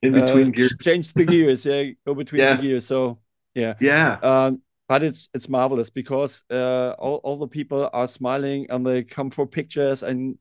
in 0.02 0.12
between 0.14 0.50
uh, 0.50 0.52
gears 0.52 0.76
change 0.82 1.14
the 1.14 1.26
gears. 1.26 1.66
Yeah, 1.66 1.84
go 2.06 2.14
between 2.14 2.41
yes. 2.41 2.62
the 2.62 2.68
gears. 2.68 2.86
So 2.86 3.20
yeah, 3.54 3.76
yeah. 3.80 4.18
Um, 4.22 4.62
but 4.88 5.04
it's 5.04 5.30
it's 5.34 5.50
marvelous 5.50 5.89
because 5.89 6.43
uh, 6.52 6.91
all, 7.00 7.22
all 7.24 7.38
the 7.38 7.48
people 7.48 7.89
are 7.91 8.08
smiling 8.08 8.68
and 8.70 8.86
they 8.86 9.04
come 9.04 9.32
for 9.32 9.48
pictures 9.48 10.04
and 10.04 10.38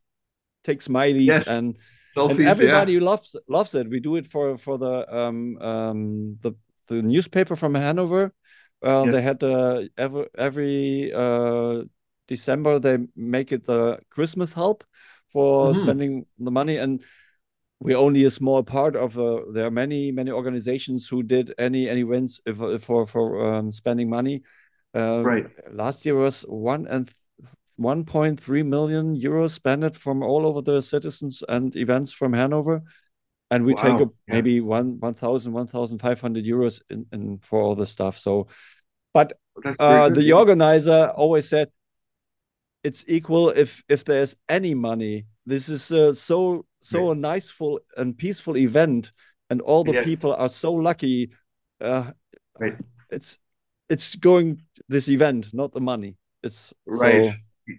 take 0.64 0.80
smileys 0.80 1.26
yes. 1.26 1.48
and, 1.48 1.76
Selfies, 2.14 2.38
and 2.38 2.48
everybody 2.48 2.94
yeah. 2.94 3.00
loves 3.00 3.36
loves 3.48 3.74
it. 3.74 3.88
We 3.88 4.00
do 4.00 4.16
it 4.16 4.26
for 4.26 4.56
for 4.56 4.78
the 4.78 5.14
um 5.14 5.58
um 5.58 6.38
the 6.40 6.52
the 6.88 7.02
newspaper 7.02 7.56
from 7.56 7.74
Hanover. 7.74 8.32
Uh, 8.84 9.04
yes. 9.06 9.14
They 9.14 9.22
had 9.22 9.42
uh, 9.42 9.82
every 9.96 10.26
every 10.36 11.12
uh, 11.12 11.84
December 12.28 12.78
they 12.78 12.98
make 13.16 13.52
it 13.52 13.64
the 13.64 13.98
Christmas 14.10 14.52
help 14.52 14.84
for 15.32 15.70
mm-hmm. 15.70 15.80
spending 15.80 16.26
the 16.38 16.50
money 16.50 16.76
and 16.76 17.02
we're 17.80 17.98
only 17.98 18.24
a 18.24 18.30
small 18.30 18.62
part 18.62 18.96
of 18.96 19.18
uh, 19.18 19.40
there 19.52 19.66
are 19.66 19.70
many 19.70 20.12
many 20.12 20.30
organizations 20.30 21.08
who 21.08 21.22
did 21.22 21.52
any 21.58 21.88
any 21.88 22.00
events 22.00 22.40
if, 22.46 22.62
if 22.62 22.84
for 22.84 23.06
for 23.06 23.54
um, 23.54 23.72
spending 23.72 24.08
money 24.08 24.42
uh, 24.94 25.22
right 25.22 25.46
last 25.72 26.06
year 26.06 26.14
was 26.14 26.42
one 26.42 26.86
and 26.86 27.10
1.3 27.78 28.66
million 28.66 29.16
euros 29.16 29.50
spent 29.50 29.96
from 29.96 30.22
all 30.22 30.46
over 30.46 30.62
the 30.62 30.80
citizens 30.80 31.42
and 31.48 31.74
events 31.76 32.12
from 32.12 32.32
hanover 32.32 32.82
and 33.50 33.64
we 33.64 33.74
wow. 33.74 33.82
take 33.82 34.06
a, 34.06 34.10
yeah. 34.28 34.34
maybe 34.34 34.60
one 34.60 34.98
1000 35.00 35.52
1500 35.52 36.44
euros 36.44 36.80
in, 36.90 37.06
in 37.12 37.38
for 37.38 37.60
all 37.60 37.74
the 37.74 37.86
stuff 37.86 38.18
so 38.18 38.46
but 39.12 39.32
uh, 39.78 40.08
the 40.08 40.32
organizer 40.32 41.12
always 41.16 41.48
said 41.48 41.70
it's 42.84 43.04
equal 43.08 43.48
if 43.48 43.82
if 43.88 44.04
there's 44.04 44.36
any 44.48 44.74
money. 44.74 45.26
This 45.46 45.68
is 45.68 45.90
uh, 45.90 46.12
so 46.12 46.66
so 46.82 47.10
a 47.10 47.14
nice 47.14 47.50
full 47.50 47.80
and 47.96 48.16
peaceful 48.16 48.56
event, 48.56 49.12
and 49.50 49.60
all 49.62 49.84
the 49.84 49.94
yes. 49.94 50.04
people 50.04 50.34
are 50.34 50.48
so 50.48 50.72
lucky. 50.72 51.30
Uh, 51.80 52.12
right. 52.60 52.76
It's 53.10 53.38
it's 53.88 54.14
going 54.14 54.62
this 54.88 55.08
event, 55.08 55.52
not 55.52 55.72
the 55.72 55.80
money. 55.80 56.16
It's 56.42 56.74
right. 56.86 57.26
So, 57.26 57.32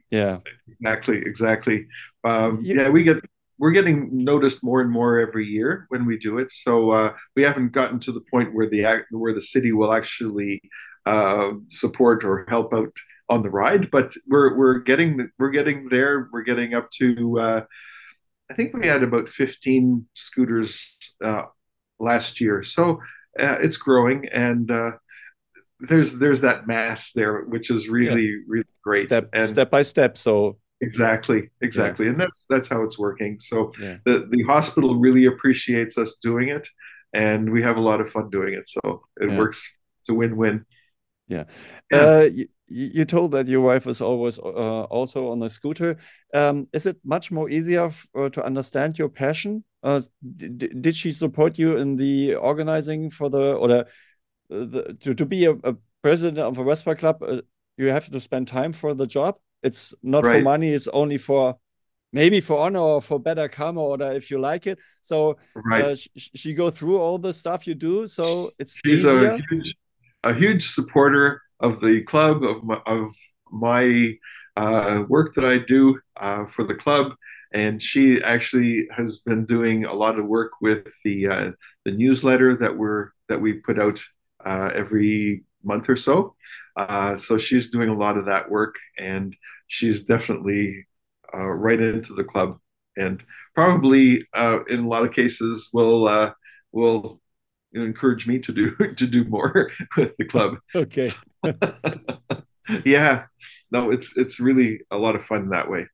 Yeah. 0.09 0.39
Exactly, 0.67 1.17
exactly. 1.17 1.87
Um, 2.23 2.61
You, 2.63 2.75
yeah, 2.75 2.89
we 2.89 3.03
get 3.03 3.23
we're 3.57 3.71
getting 3.71 4.09
noticed 4.11 4.63
more 4.63 4.81
and 4.81 4.91
more 4.91 5.19
every 5.19 5.45
year 5.45 5.85
when 5.89 6.05
we 6.05 6.17
do 6.17 6.39
it. 6.39 6.51
So 6.51 6.91
uh, 6.91 7.13
we 7.35 7.43
haven't 7.43 7.71
gotten 7.71 7.99
to 8.01 8.11
the 8.11 8.23
point 8.31 8.53
where 8.53 8.69
the 8.69 9.03
where 9.11 9.33
the 9.33 9.41
city 9.41 9.71
will 9.71 9.93
actually 9.93 10.61
uh, 11.05 11.51
support 11.69 12.23
or 12.25 12.45
help 12.49 12.73
out 12.73 12.91
on 13.29 13.41
the 13.41 13.49
ride, 13.49 13.89
but 13.91 14.13
we're 14.27 14.55
we're 14.57 14.79
getting 14.79 15.29
we're 15.39 15.49
getting 15.49 15.87
there. 15.89 16.29
We're 16.31 16.43
getting 16.43 16.73
up 16.73 16.91
to 16.99 17.39
uh, 17.39 17.61
I 18.49 18.53
think 18.53 18.75
we 18.75 18.87
had 18.87 19.03
about 19.03 19.29
15 19.29 20.05
scooters 20.13 20.97
uh, 21.23 21.43
last 21.99 22.39
year. 22.41 22.63
So 22.63 22.99
uh, 23.39 23.57
it's 23.61 23.77
growing 23.77 24.27
and 24.29 24.69
uh, 24.69 24.91
there's 25.87 26.17
there's 26.19 26.41
that 26.41 26.67
mass 26.67 27.11
there, 27.13 27.41
which 27.41 27.69
is 27.69 27.85
yeah. 27.85 27.91
really 27.91 28.35
really 28.47 28.65
great. 28.83 29.07
Step 29.07 29.29
And 29.33 29.47
step 29.47 29.69
by 29.69 29.81
step. 29.81 30.17
So 30.17 30.57
Exactly, 30.81 31.37
yeah, 31.37 31.67
exactly, 31.67 32.07
and 32.07 32.19
that's 32.19 32.45
that's 32.49 32.67
how 32.67 32.83
it's 32.83 32.99
working. 32.99 33.39
So 33.39 33.71
yeah, 33.79 33.97
the 34.05 34.27
the 34.29 34.43
hospital 34.43 34.99
really 34.99 35.25
appreciates 35.25 35.97
us 35.97 36.17
doing 36.21 36.49
it, 36.49 36.67
and 37.13 37.49
we 37.51 37.63
have 37.63 37.77
a 37.77 37.81
lot 37.81 38.01
of 38.01 38.09
fun 38.09 38.29
doing 38.29 38.53
it. 38.53 38.67
So 38.67 39.03
it 39.21 39.29
yeah. 39.29 39.37
works. 39.37 39.77
It's 40.01 40.09
a 40.09 40.13
win-win. 40.13 40.65
Yeah. 41.27 41.45
Yeah. 41.91 41.97
Uh, 41.97 42.29
you, 42.31 42.47
you 42.67 43.05
told 43.05 43.31
that 43.31 43.47
your 43.47 43.61
wife 43.61 43.85
was 43.85 44.01
always 44.01 44.37
uh, 44.37 44.83
also 44.83 45.29
on 45.29 45.41
a 45.41 45.49
scooter. 45.49 45.97
Um, 46.33 46.67
is 46.73 46.85
it 46.85 46.97
much 47.03 47.31
more 47.31 47.49
easier 47.49 47.89
uh, 48.15 48.29
to 48.29 48.45
understand 48.45 48.99
your 48.99 49.09
passion? 49.09 49.63
Uh, 49.81 50.01
did 50.37 50.95
she 50.95 51.11
support 51.11 51.57
you 51.57 51.77
in 51.77 51.95
the 51.95 52.35
organizing 52.35 53.09
for 53.09 53.29
the 53.29 53.53
or 53.53 53.85
the, 54.49 54.97
to, 55.01 55.13
to 55.13 55.25
be 55.25 55.45
a, 55.45 55.51
a 55.51 55.75
president 56.01 56.39
of 56.39 56.57
a 56.57 56.63
Vespa 56.63 56.95
club? 56.95 57.21
Uh, 57.21 57.41
you 57.77 57.89
have 57.89 58.09
to 58.09 58.19
spend 58.19 58.47
time 58.47 58.73
for 58.73 58.93
the 58.93 59.07
job. 59.07 59.35
It's 59.63 59.93
not 60.03 60.23
for 60.23 60.41
money. 60.41 60.69
It's 60.69 60.87
only 60.87 61.17
for 61.17 61.57
maybe 62.13 62.39
for 62.39 62.65
honor 62.65 62.79
or 62.79 63.01
for 63.01 63.19
better 63.19 63.49
karma 63.49 63.81
or 63.81 64.01
if 64.13 64.31
you 64.31 64.39
like 64.39 64.67
it. 64.67 64.79
So 65.01 65.37
right. 65.55 65.83
uh, 65.83 65.95
sh 65.95 66.07
sh- 66.15 66.29
she 66.35 66.53
go 66.53 66.69
through 66.69 66.99
all 66.99 67.17
the 67.17 67.33
stuff 67.33 67.67
you 67.67 67.75
do. 67.75 68.07
So 68.07 68.51
it's 68.59 68.77
She's 68.85 69.03
a 69.03 69.37
huge 69.49 69.75
a 70.23 70.33
huge 70.33 70.69
supporter 70.69 71.41
of 71.59 71.81
the 71.81 72.01
club 72.03 72.43
of 72.43 72.63
my, 72.63 72.81
of 72.85 73.11
my 73.51 74.17
uh, 74.55 75.03
work 75.09 75.35
that 75.35 75.45
I 75.45 75.57
do 75.57 75.99
uh, 76.17 76.45
for 76.45 76.63
the 76.63 76.75
club, 76.75 77.13
and 77.53 77.81
she 77.81 78.23
actually 78.23 78.87
has 78.95 79.19
been 79.19 79.45
doing 79.45 79.85
a 79.85 79.93
lot 79.93 80.17
of 80.17 80.25
work 80.25 80.53
with 80.61 80.87
the 81.03 81.27
uh, 81.27 81.51
the 81.83 81.91
newsletter 81.91 82.55
that 82.57 82.75
we're 82.77 83.09
that 83.29 83.41
we 83.41 83.53
put 83.53 83.79
out 83.79 84.01
uh, 84.45 84.71
every 84.73 85.43
month 85.63 85.89
or 85.89 85.95
so. 85.97 86.35
Uh, 86.77 87.15
so 87.15 87.37
she's 87.37 87.69
doing 87.71 87.89
a 87.89 87.97
lot 87.97 88.17
of 88.17 88.25
that 88.25 88.49
work, 88.49 88.75
and 88.99 89.35
she's 89.67 90.03
definitely 90.05 90.85
uh, 91.33 91.47
right 91.47 91.79
into 91.81 92.13
the 92.13 92.23
club, 92.23 92.59
and 92.97 93.23
probably 93.53 94.25
uh, 94.33 94.59
in 94.69 94.81
a 94.81 94.87
lot 94.87 95.05
of 95.05 95.13
cases 95.13 95.69
will 95.73 96.07
uh, 96.07 96.31
will 96.71 97.21
encourage 97.73 98.27
me 98.27 98.39
to 98.39 98.51
do 98.53 98.71
to 98.97 99.07
do 99.07 99.25
more 99.25 99.71
with 99.97 100.15
the 100.17 100.25
club. 100.25 100.57
Okay. 100.73 101.17
yeah, 102.85 103.25
no, 103.71 103.91
it's 103.91 104.17
it's 104.17 104.39
really 104.39 104.81
a 104.91 104.97
lot 104.97 105.15
of 105.15 105.25
fun 105.25 105.49
that 105.49 105.69
way. 105.69 105.87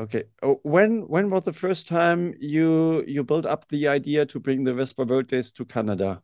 Okay. 0.00 0.24
Oh, 0.42 0.60
When 0.62 1.08
when 1.08 1.30
was 1.30 1.42
the 1.44 1.52
first 1.52 1.88
time 1.88 2.34
you 2.40 3.04
you 3.06 3.24
built 3.24 3.46
up 3.46 3.68
the 3.68 3.88
idea 3.88 4.26
to 4.26 4.38
bring 4.40 4.64
the 4.64 4.74
Vespa 4.74 5.04
World 5.04 5.26
Days 5.28 5.50
to 5.52 5.64
Canada? 5.64 6.22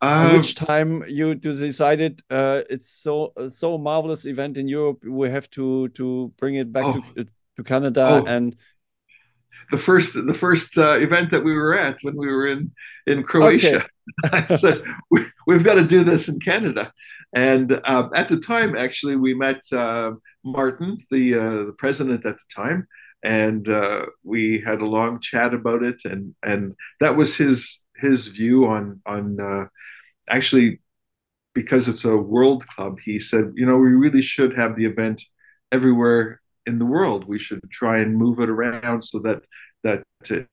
Uh, 0.00 0.32
which 0.32 0.54
time 0.54 1.02
you 1.08 1.34
decided 1.34 2.22
uh, 2.30 2.60
it's 2.68 2.88
so 2.88 3.32
so 3.48 3.78
marvelous 3.78 4.26
event 4.26 4.58
in 4.58 4.68
Europe, 4.68 5.02
we 5.04 5.30
have 5.30 5.48
to 5.50 5.88
to 5.90 6.32
bring 6.38 6.56
it 6.56 6.72
back 6.72 6.84
to 6.94 7.02
oh, 7.18 7.24
to 7.56 7.64
Canada 7.64 8.06
oh, 8.06 8.24
and 8.26 8.56
the 9.70 9.78
first 9.78 10.14
the 10.14 10.34
first 10.34 10.78
uh, 10.78 10.98
event 10.98 11.30
that 11.30 11.44
we 11.44 11.54
were 11.54 11.74
at 11.74 11.98
when 12.02 12.16
we 12.16 12.26
were 12.26 12.46
in 12.48 12.72
in 13.06 13.18
okay. 13.18 13.26
Croatia. 13.26 13.86
I 14.32 14.56
said 14.56 14.82
we, 15.10 15.26
we've 15.46 15.64
got 15.64 15.74
to 15.74 15.86
do 15.86 16.04
this 16.04 16.28
in 16.28 16.40
Canada, 16.40 16.92
and 17.34 17.80
um, 17.84 18.10
at 18.14 18.28
the 18.28 18.38
time, 18.38 18.76
actually, 18.76 19.16
we 19.16 19.34
met 19.34 19.60
uh, 19.72 20.12
Martin, 20.44 20.98
the 21.10 21.34
uh, 21.34 21.64
the 21.66 21.74
president 21.76 22.24
at 22.24 22.36
the 22.36 22.54
time, 22.54 22.86
and 23.22 23.68
uh, 23.68 24.06
we 24.22 24.60
had 24.60 24.80
a 24.80 24.86
long 24.86 25.20
chat 25.20 25.52
about 25.52 25.82
it, 25.82 26.04
and 26.04 26.34
and 26.42 26.74
that 27.00 27.16
was 27.16 27.36
his 27.36 27.82
his 27.98 28.26
view 28.28 28.66
on 28.66 29.00
on 29.06 29.40
uh, 29.40 29.66
actually 30.28 30.80
because 31.54 31.88
it's 31.88 32.04
a 32.04 32.16
world 32.16 32.66
club. 32.68 32.98
He 33.04 33.18
said, 33.18 33.52
you 33.56 33.66
know, 33.66 33.76
we 33.76 33.90
really 33.90 34.22
should 34.22 34.56
have 34.56 34.76
the 34.76 34.84
event 34.84 35.22
everywhere 35.72 36.40
in 36.66 36.78
the 36.78 36.86
world. 36.86 37.26
We 37.26 37.38
should 37.38 37.60
try 37.70 37.98
and 37.98 38.16
move 38.16 38.38
it 38.40 38.48
around 38.48 39.02
so 39.02 39.18
that 39.20 39.42
that 39.82 40.04
it, 40.30 40.46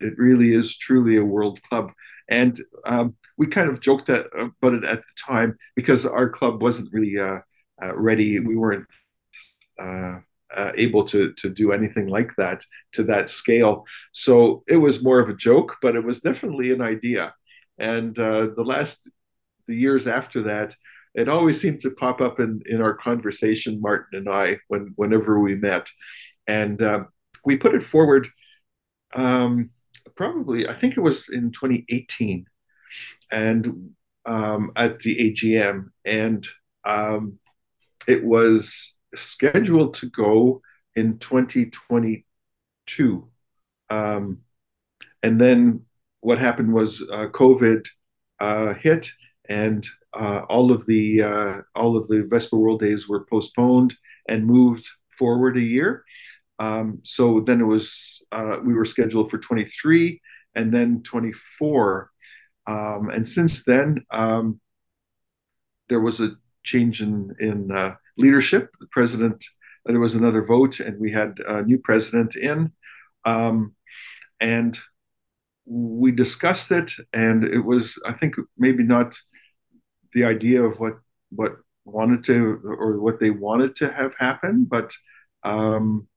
it 0.00 0.14
really 0.18 0.54
is 0.54 0.76
truly 0.76 1.16
a 1.16 1.24
world 1.24 1.60
club. 1.62 1.92
And 2.28 2.58
um, 2.86 3.16
we 3.36 3.46
kind 3.46 3.68
of 3.68 3.80
joked 3.80 4.08
at, 4.10 4.26
about 4.32 4.74
it 4.74 4.84
at 4.84 4.98
the 4.98 5.14
time 5.26 5.56
because 5.74 6.06
our 6.06 6.28
club 6.28 6.62
wasn't 6.62 6.92
really 6.92 7.18
uh, 7.18 7.40
uh, 7.82 7.94
ready. 7.96 8.38
We 8.40 8.56
weren't 8.56 8.86
uh, 9.80 10.18
uh, 10.54 10.72
able 10.76 11.04
to 11.04 11.32
to 11.34 11.48
do 11.50 11.72
anything 11.72 12.08
like 12.08 12.34
that 12.36 12.62
to 12.92 13.04
that 13.04 13.30
scale. 13.30 13.84
So 14.12 14.62
it 14.68 14.76
was 14.76 15.02
more 15.02 15.20
of 15.20 15.28
a 15.28 15.34
joke, 15.34 15.76
but 15.82 15.96
it 15.96 16.04
was 16.04 16.20
definitely 16.20 16.72
an 16.72 16.80
idea. 16.80 17.34
And 17.78 18.18
uh, 18.18 18.48
the 18.56 18.64
last 18.64 19.10
the 19.66 19.74
years 19.74 20.06
after 20.06 20.42
that, 20.44 20.74
it 21.14 21.28
always 21.28 21.60
seemed 21.60 21.80
to 21.80 21.90
pop 21.90 22.20
up 22.20 22.40
in 22.40 22.62
in 22.66 22.80
our 22.80 22.94
conversation, 22.94 23.80
Martin 23.80 24.18
and 24.18 24.28
I, 24.28 24.58
when 24.68 24.92
whenever 24.96 25.40
we 25.40 25.54
met, 25.54 25.88
and 26.46 26.80
uh, 26.80 27.04
we 27.44 27.56
put 27.56 27.74
it 27.74 27.82
forward. 27.82 28.28
Um, 29.14 29.70
probably, 30.16 30.68
I 30.68 30.74
think 30.74 30.96
it 30.96 31.00
was 31.00 31.28
in 31.28 31.52
2018, 31.52 32.46
and 33.30 33.90
um, 34.26 34.72
at 34.76 35.00
the 35.00 35.32
AGM, 35.32 35.90
and 36.04 36.46
um, 36.84 37.38
it 38.06 38.24
was 38.24 38.96
scheduled 39.16 39.94
to 39.94 40.10
go 40.10 40.60
in 40.94 41.18
2022. 41.18 43.28
Um, 43.90 44.38
and 45.22 45.40
then 45.40 45.82
what 46.20 46.38
happened 46.38 46.72
was 46.72 47.02
uh, 47.02 47.26
COVID 47.28 47.86
uh, 48.40 48.74
hit, 48.74 49.08
and 49.48 49.86
uh, 50.12 50.42
all 50.48 50.72
of 50.72 50.86
the 50.86 51.22
uh, 51.22 51.58
all 51.74 51.96
of 51.96 52.08
the 52.08 52.26
Vespa 52.28 52.56
World 52.56 52.80
Days 52.80 53.08
were 53.08 53.26
postponed 53.26 53.94
and 54.28 54.46
moved 54.46 54.88
forward 55.10 55.56
a 55.56 55.62
year. 55.62 56.04
Um, 56.58 57.00
so 57.02 57.40
then 57.40 57.60
it 57.60 57.64
was 57.64 58.24
uh, 58.32 58.58
we 58.64 58.74
were 58.74 58.84
scheduled 58.84 59.30
for 59.30 59.38
23 59.38 60.20
and 60.54 60.72
then 60.72 61.02
24. 61.02 62.10
Um, 62.66 63.10
and 63.10 63.26
since 63.26 63.64
then, 63.64 64.04
um, 64.10 64.60
there 65.88 66.00
was 66.00 66.20
a 66.20 66.36
change 66.62 67.02
in 67.02 67.34
in 67.38 67.70
uh, 67.70 67.96
leadership. 68.16 68.70
The 68.80 68.86
president, 68.90 69.44
there 69.84 70.00
was 70.00 70.14
another 70.14 70.44
vote, 70.44 70.80
and 70.80 70.98
we 71.00 71.12
had 71.12 71.38
a 71.46 71.62
new 71.62 71.78
president 71.78 72.36
in, 72.36 72.72
um, 73.24 73.74
and 74.40 74.78
we 75.66 76.12
discussed 76.12 76.70
it. 76.70 76.92
And 77.12 77.44
it 77.44 77.60
was, 77.60 78.00
I 78.06 78.12
think, 78.12 78.34
maybe 78.58 78.82
not 78.82 79.16
the 80.12 80.24
idea 80.24 80.62
of 80.62 80.80
what 80.80 80.94
what 81.30 81.56
wanted 81.84 82.24
to 82.24 82.60
or 82.64 83.00
what 83.00 83.20
they 83.20 83.30
wanted 83.30 83.76
to 83.76 83.92
have 83.92 84.14
happen, 84.18 84.64
but 84.64 84.92
um, 85.42 86.08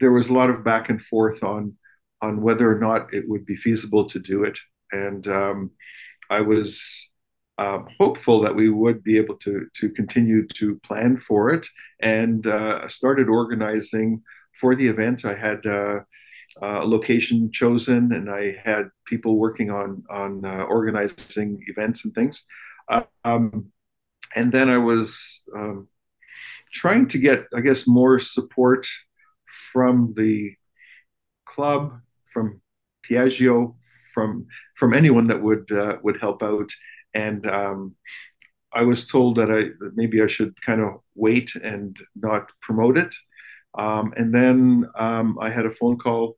there 0.00 0.12
was 0.12 0.28
a 0.28 0.32
lot 0.32 0.50
of 0.50 0.64
back 0.64 0.88
and 0.88 1.00
forth 1.00 1.42
on 1.44 1.76
on 2.22 2.42
whether 2.42 2.70
or 2.70 2.78
not 2.78 3.12
it 3.14 3.28
would 3.28 3.46
be 3.46 3.56
feasible 3.56 4.06
to 4.08 4.18
do 4.18 4.44
it. 4.44 4.58
And 4.92 5.26
um, 5.28 5.70
I 6.28 6.40
was 6.40 7.09
um, 7.60 7.88
hopeful 7.98 8.40
that 8.40 8.54
we 8.54 8.70
would 8.70 9.04
be 9.04 9.16
able 9.18 9.36
to 9.36 9.66
to 9.78 9.90
continue 9.90 10.46
to 10.58 10.80
plan 10.88 11.16
for 11.16 11.50
it 11.50 11.66
and 12.00 12.46
uh, 12.46 12.88
started 12.88 13.28
organizing 13.28 14.22
for 14.58 14.74
the 14.74 14.88
event. 14.88 15.24
I 15.24 15.34
had 15.34 15.66
uh, 15.66 16.00
a 16.62 16.86
location 16.86 17.52
chosen 17.52 18.12
and 18.12 18.30
I 18.30 18.56
had 18.64 18.84
people 19.04 19.36
working 19.36 19.70
on 19.70 20.02
on 20.08 20.44
uh, 20.44 20.64
organizing 20.78 21.62
events 21.66 22.04
and 22.04 22.14
things. 22.14 22.46
Uh, 22.88 23.02
um, 23.24 23.70
and 24.34 24.50
then 24.52 24.70
I 24.70 24.78
was 24.78 25.42
um, 25.54 25.88
trying 26.72 27.08
to 27.08 27.18
get, 27.18 27.46
I 27.54 27.60
guess, 27.60 27.86
more 27.86 28.20
support 28.20 28.86
from 29.72 30.14
the 30.16 30.54
club, 31.46 32.00
from 32.32 32.60
Piaggio, 33.04 33.74
from 34.14 34.46
from 34.76 34.94
anyone 34.94 35.26
that 35.26 35.42
would 35.42 35.70
uh, 35.70 35.98
would 36.02 36.18
help 36.20 36.42
out. 36.42 36.70
And 37.14 37.46
um, 37.46 37.94
I 38.72 38.82
was 38.82 39.06
told 39.06 39.36
that 39.36 39.50
I 39.50 39.62
that 39.80 39.92
maybe 39.94 40.22
I 40.22 40.26
should 40.26 40.60
kind 40.62 40.80
of 40.80 41.00
wait 41.14 41.54
and 41.56 41.96
not 42.14 42.50
promote 42.60 42.96
it. 42.98 43.14
Um, 43.76 44.12
and 44.16 44.34
then 44.34 44.86
um, 44.96 45.38
I 45.40 45.50
had 45.50 45.66
a 45.66 45.70
phone 45.70 45.98
call 45.98 46.36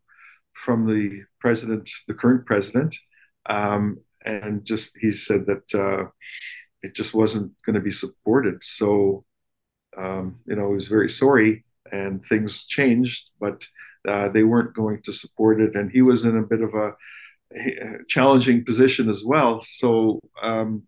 from 0.52 0.86
the 0.86 1.22
president, 1.40 1.88
the 2.08 2.14
current 2.14 2.46
president, 2.46 2.96
um, 3.46 3.98
and 4.24 4.64
just 4.64 4.96
he 5.00 5.12
said 5.12 5.46
that 5.46 5.74
uh, 5.74 6.04
it 6.82 6.94
just 6.94 7.14
wasn't 7.14 7.52
going 7.64 7.74
to 7.74 7.80
be 7.80 7.92
supported. 7.92 8.62
So 8.62 9.24
um, 9.96 10.40
you 10.46 10.56
know, 10.56 10.68
he 10.68 10.74
was 10.74 10.88
very 10.88 11.10
sorry, 11.10 11.64
and 11.90 12.24
things 12.24 12.66
changed, 12.66 13.30
but 13.40 13.64
uh, 14.08 14.28
they 14.30 14.42
weren't 14.42 14.74
going 14.74 15.02
to 15.02 15.12
support 15.12 15.60
it, 15.60 15.74
and 15.74 15.90
he 15.90 16.02
was 16.02 16.24
in 16.24 16.36
a 16.36 16.42
bit 16.42 16.62
of 16.62 16.74
a 16.74 16.94
challenging 18.08 18.64
position 18.64 19.08
as 19.08 19.22
well. 19.24 19.62
So 19.62 20.20
um, 20.42 20.84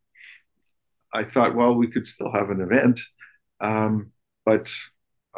I 1.13 1.25
thought, 1.25 1.55
well, 1.55 1.75
we 1.75 1.89
could 1.89 2.07
still 2.07 2.33
have 2.33 2.51
an 2.51 2.61
event, 2.61 3.01
um, 3.61 4.13
but 4.45 4.73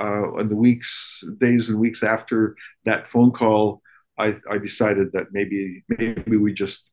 uh, 0.00 0.34
in 0.38 0.48
the 0.48 0.56
weeks, 0.56 1.24
days, 1.40 1.70
and 1.70 1.80
weeks 1.80 2.02
after 2.02 2.56
that 2.84 3.06
phone 3.06 3.30
call, 3.30 3.82
I, 4.18 4.36
I 4.50 4.58
decided 4.58 5.12
that 5.12 5.28
maybe 5.32 5.84
maybe 5.88 6.36
we 6.36 6.52
just 6.52 6.90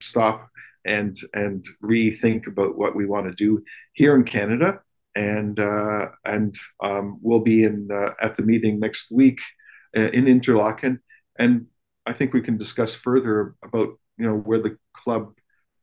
stop 0.00 0.48
and 0.84 1.16
and 1.32 1.64
rethink 1.82 2.46
about 2.46 2.76
what 2.76 2.94
we 2.96 3.06
want 3.06 3.26
to 3.26 3.34
do 3.34 3.62
here 3.92 4.14
in 4.16 4.24
Canada. 4.24 4.80
And 5.14 5.58
uh, 5.60 6.06
and 6.24 6.56
um, 6.82 7.18
we'll 7.20 7.40
be 7.40 7.64
in 7.64 7.88
uh, 7.92 8.14
at 8.20 8.34
the 8.34 8.42
meeting 8.42 8.80
next 8.80 9.10
week 9.10 9.40
uh, 9.96 10.10
in 10.10 10.26
Interlaken, 10.26 11.00
and 11.38 11.66
I 12.06 12.12
think 12.12 12.32
we 12.32 12.42
can 12.42 12.56
discuss 12.56 12.94
further 12.94 13.54
about 13.62 13.88
you 14.18 14.26
know 14.26 14.36
where 14.36 14.60
the 14.60 14.76
club 14.92 15.34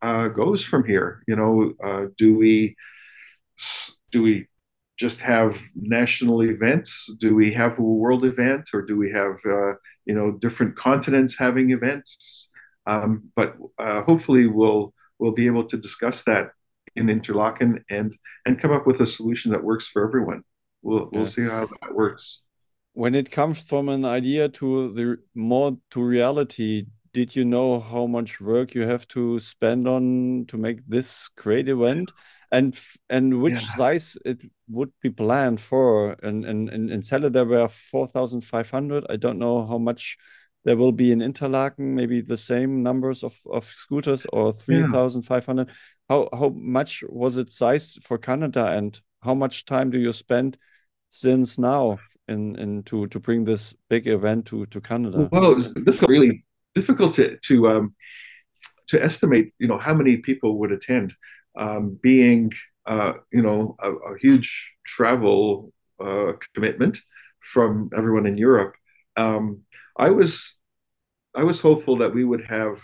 uh, 0.02 0.28
goes 0.28 0.64
from 0.64 0.86
here. 0.86 1.24
You 1.28 1.36
know, 1.36 1.74
uh, 1.84 2.08
do 2.18 2.36
we 2.38 2.76
do 4.12 4.24
we 4.24 4.48
just 4.98 5.22
have 5.22 5.62
national 5.76 6.44
events? 6.44 7.10
Do 7.20 7.34
we 7.36 7.54
have 7.54 7.80
a 7.80 7.84
world 7.84 8.26
event, 8.26 8.70
or 8.74 8.82
do 8.82 8.98
we 8.98 9.12
have 9.12 9.38
uh, 9.46 9.74
you 10.06 10.14
know 10.14 10.32
different 10.32 10.76
continents 10.78 11.38
having 11.38 11.72
events? 11.72 12.50
Um, 12.86 13.32
but 13.36 13.56
uh, 13.78 14.04
hopefully, 14.04 14.48
we'll 14.48 14.94
we'll 15.20 15.32
be 15.32 15.48
able 15.48 15.66
to 15.66 15.78
discuss 15.78 16.24
that 16.26 16.52
in 16.96 17.10
Interlaken 17.10 17.84
and 17.90 18.14
and 18.46 18.60
come 18.60 18.72
up 18.72 18.88
with 18.88 19.02
a 19.02 19.08
solution 19.08 19.52
that 19.52 19.64
works 19.64 19.88
for 19.88 20.06
everyone. 20.06 20.44
We'll 20.82 21.10
we'll 21.12 21.26
see 21.26 21.44
how 21.44 21.68
that 21.82 21.94
works. 21.94 22.44
When 22.94 23.16
it 23.16 23.32
comes 23.32 23.62
from 23.62 23.90
an 23.90 24.06
idea 24.06 24.50
to 24.50 24.94
the 24.94 25.18
more 25.36 25.78
to 25.92 26.04
reality, 26.04 26.88
did 27.14 27.36
you 27.36 27.46
know 27.46 27.80
how 27.80 28.08
much 28.08 28.42
work 28.42 28.76
you 28.76 28.82
have 28.82 29.08
to 29.10 29.40
spend 29.40 29.88
on 29.88 30.46
to 30.48 30.58
make 30.58 30.86
this 30.88 31.30
great 31.36 31.70
event? 31.70 32.12
and 32.52 32.80
and 33.12 33.42
which 33.42 33.54
yeah. 33.54 33.76
size 33.76 34.18
it 34.26 34.42
would 34.68 34.92
be 35.02 35.10
planned 35.12 35.62
for 35.62 36.14
and 36.24 36.46
and 36.46 36.70
in, 36.70 36.90
in 36.90 37.04
Celle 37.04 37.30
there 37.30 37.46
were 37.46 37.68
4500 37.68 39.06
i 39.08 39.16
don't 39.18 39.38
know 39.38 39.68
how 39.68 39.78
much 39.78 40.18
there 40.66 40.76
will 40.76 40.92
be 40.92 41.12
in 41.12 41.22
Interlaken, 41.22 41.96
maybe 41.96 42.22
the 42.22 42.38
same 42.38 42.84
numbers 42.84 43.24
of, 43.24 43.40
of 43.50 43.66
scooters 43.66 44.26
or 44.34 44.52
3,500. 44.52 45.68
Yeah. 45.68 45.74
How, 46.10 46.30
how 46.34 46.50
much 46.50 47.04
was 47.08 47.38
it 47.38 47.50
sized 47.50 48.04
for 48.04 48.18
Canada 48.18 48.68
and 48.68 49.00
how 49.24 49.34
much 49.34 49.66
time 49.66 49.90
do 49.90 49.98
you 49.98 50.12
spend 50.12 50.58
since 51.10 51.58
now 51.58 52.00
in 52.30 52.84
to, 52.84 53.08
to 53.08 53.20
bring 53.20 53.46
this 53.46 53.74
big 53.90 54.08
event 54.08 54.46
to, 54.48 54.66
to 54.68 54.82
Canada? 54.82 55.30
Well, 55.32 55.56
it's 55.58 56.02
really 56.04 56.46
difficult 56.76 57.16
to, 57.16 57.38
to, 57.38 57.68
um, 57.68 57.96
to 58.90 59.04
estimate, 59.04 59.54
you 59.60 59.68
know, 59.68 59.78
how 59.78 59.94
many 59.94 60.18
people 60.18 60.60
would 60.60 60.72
attend, 60.72 61.14
um, 61.58 61.98
being, 62.02 62.52
uh, 62.86 63.14
you 63.32 63.42
know, 63.42 63.76
a, 63.80 63.92
a 63.92 64.18
huge 64.20 64.74
travel 64.86 65.74
uh, 66.04 66.34
commitment 66.54 66.98
from 67.40 67.90
everyone 67.98 68.26
in 68.26 68.38
Europe. 68.38 68.76
Um, 69.18 69.62
I 69.98 70.12
was 70.12 70.60
I 71.36 71.44
was 71.44 71.62
hopeful 71.62 71.98
that 71.98 72.14
we 72.14 72.24
would 72.24 72.46
have 72.46 72.80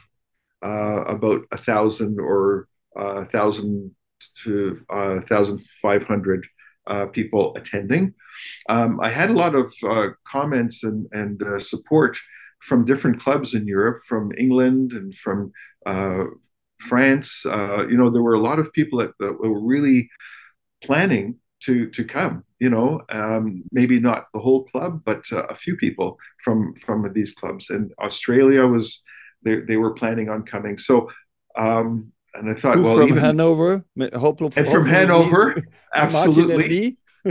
uh, 0.63 1.03
about 1.05 1.41
a 1.51 1.57
thousand 1.57 2.19
or 2.19 2.67
a 2.95 2.99
uh, 2.99 3.25
thousand 3.25 3.95
to 4.43 4.79
uh, 4.89 5.21
thousand 5.21 5.61
five 5.81 6.05
hundred 6.05 6.45
uh, 6.87 7.07
people 7.07 7.55
attending. 7.55 8.13
Um, 8.69 8.99
I 9.01 9.09
had 9.09 9.29
a 9.29 9.33
lot 9.33 9.55
of 9.55 9.73
uh, 9.87 10.09
comments 10.27 10.83
and 10.83 11.07
and 11.11 11.41
uh, 11.41 11.59
support 11.59 12.17
from 12.59 12.85
different 12.85 13.21
clubs 13.21 13.53
in 13.53 13.67
Europe, 13.67 13.99
from 14.07 14.31
England 14.37 14.91
and 14.91 15.13
from 15.15 15.51
France. 16.79 17.41
you 17.45 17.97
know, 17.97 18.09
there 18.09 18.23
were 18.23 18.33
a 18.33 18.47
lot 18.49 18.59
of 18.59 18.73
people 18.73 18.99
that, 18.99 19.11
that 19.19 19.39
were 19.39 19.59
really 19.59 20.09
planning 20.83 21.39
to 21.63 21.89
to 21.89 22.03
come. 22.03 22.43
You 22.59 22.69
know, 22.69 23.01
um, 23.09 23.63
maybe 23.71 23.99
not 23.99 24.25
the 24.33 24.39
whole 24.39 24.63
club, 24.65 25.01
but 25.05 25.23
uh, 25.31 25.45
a 25.47 25.55
few 25.55 25.75
people 25.75 26.17
from 26.43 26.75
from 26.75 27.11
these 27.13 27.33
clubs. 27.33 27.69
And 27.69 27.91
Australia 27.99 28.65
was 28.65 29.03
they 29.43 29.57
they 29.61 29.77
were 29.77 29.93
planning 29.93 30.29
on 30.29 30.43
coming. 30.43 30.77
So. 30.77 31.09
Um, 31.57 32.11
and 32.37 32.49
I 32.49 32.53
thought, 32.53 32.75
Who 32.75 32.83
well, 32.83 32.97
from 32.97 33.09
even, 33.09 33.23
Hanover, 33.23 33.85
hopefully, 34.13 34.51
and 34.55 34.67
from 34.67 34.87
Hanover, 34.87 35.55
absolutely. 35.95 36.97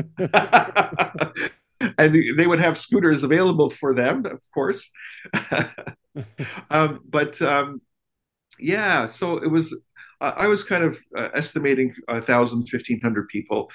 and 1.98 2.14
they 2.36 2.46
would 2.46 2.60
have 2.60 2.78
scooters 2.78 3.22
available 3.22 3.70
for 3.70 3.94
them, 3.94 4.24
of 4.26 4.40
course. 4.52 4.90
um, 6.70 7.00
but 7.08 7.40
um, 7.42 7.80
yeah, 8.58 9.06
so 9.06 9.38
it 9.38 9.50
was. 9.50 9.78
Uh, 10.20 10.32
I 10.36 10.46
was 10.46 10.64
kind 10.64 10.84
of 10.84 10.98
uh, 11.16 11.28
estimating 11.34 11.94
a 12.08 12.20
thousand, 12.20 12.66
fifteen 12.66 13.00
hundred 13.00 13.28
people, 13.28 13.70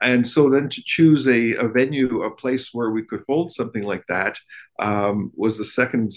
and 0.00 0.26
so 0.26 0.48
then 0.48 0.68
to 0.68 0.82
choose 0.84 1.26
a, 1.26 1.54
a 1.54 1.68
venue, 1.68 2.22
a 2.22 2.30
place 2.34 2.70
where 2.72 2.90
we 2.90 3.04
could 3.04 3.22
hold 3.28 3.52
something 3.52 3.82
like 3.82 4.04
that, 4.08 4.38
um, 4.78 5.30
was 5.34 5.58
the 5.58 5.64
second 5.64 6.12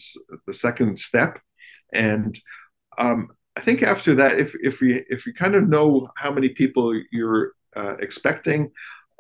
the 0.48 0.54
second 0.54 1.00
step. 1.00 1.40
And 1.92 2.40
um, 2.98 3.30
I 3.56 3.62
think 3.62 3.84
after 3.84 4.16
that, 4.16 4.40
if 4.40 4.56
if 4.62 4.82
we 4.82 5.04
if 5.10 5.26
you 5.26 5.34
kind 5.34 5.56
of 5.56 5.70
know 5.70 6.10
how 6.18 6.32
many 6.32 6.50
people 6.50 7.00
you're 7.12 7.52
uh, 7.76 7.96
expecting 8.00 8.72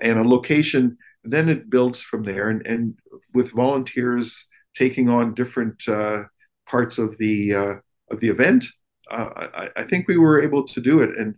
and 0.01 0.19
a 0.19 0.27
location, 0.27 0.97
then 1.23 1.49
it 1.49 1.69
builds 1.69 2.01
from 2.01 2.23
there. 2.23 2.49
And, 2.49 2.65
and 2.65 2.95
with 3.33 3.51
volunteers 3.51 4.47
taking 4.75 5.09
on 5.09 5.35
different 5.35 5.87
uh, 5.87 6.23
parts 6.67 6.97
of 6.97 7.17
the 7.17 7.53
uh, 7.53 7.73
of 8.11 8.19
the 8.19 8.29
event, 8.29 8.65
uh, 9.11 9.29
I, 9.35 9.69
I, 9.77 9.83
think 9.83 10.07
we 10.07 10.17
were 10.17 10.41
able 10.41 10.65
to 10.67 10.81
do 10.81 11.01
it. 11.01 11.11
And 11.17 11.35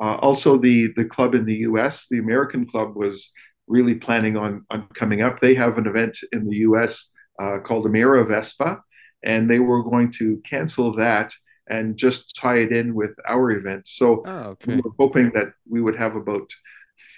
uh, 0.00 0.16
also, 0.16 0.56
the 0.56 0.92
the 0.96 1.04
club 1.04 1.34
in 1.34 1.44
the 1.44 1.56
U.S., 1.56 2.06
the 2.10 2.18
American 2.18 2.66
club, 2.66 2.96
was 2.96 3.32
really 3.66 3.94
planning 3.94 4.36
on 4.36 4.64
on 4.70 4.88
coming 4.94 5.20
up. 5.20 5.40
They 5.40 5.54
have 5.54 5.76
an 5.76 5.86
event 5.86 6.16
in 6.32 6.48
the 6.48 6.56
U.S. 6.68 7.10
Uh, 7.38 7.58
called 7.58 7.86
Amerivespa, 7.86 8.80
and 9.22 9.50
they 9.50 9.60
were 9.60 9.82
going 9.82 10.12
to 10.12 10.40
cancel 10.44 10.96
that 10.96 11.34
and 11.70 11.96
just 11.96 12.36
tie 12.36 12.58
it 12.58 12.72
in 12.72 12.94
with 12.94 13.16
our 13.26 13.50
event. 13.50 13.86
So 13.86 14.22
oh, 14.26 14.30
okay. 14.30 14.76
we 14.76 14.80
were 14.80 14.92
hoping 14.98 15.32
that 15.34 15.52
we 15.68 15.80
would 15.80 15.96
have 15.96 16.16
about 16.16 16.50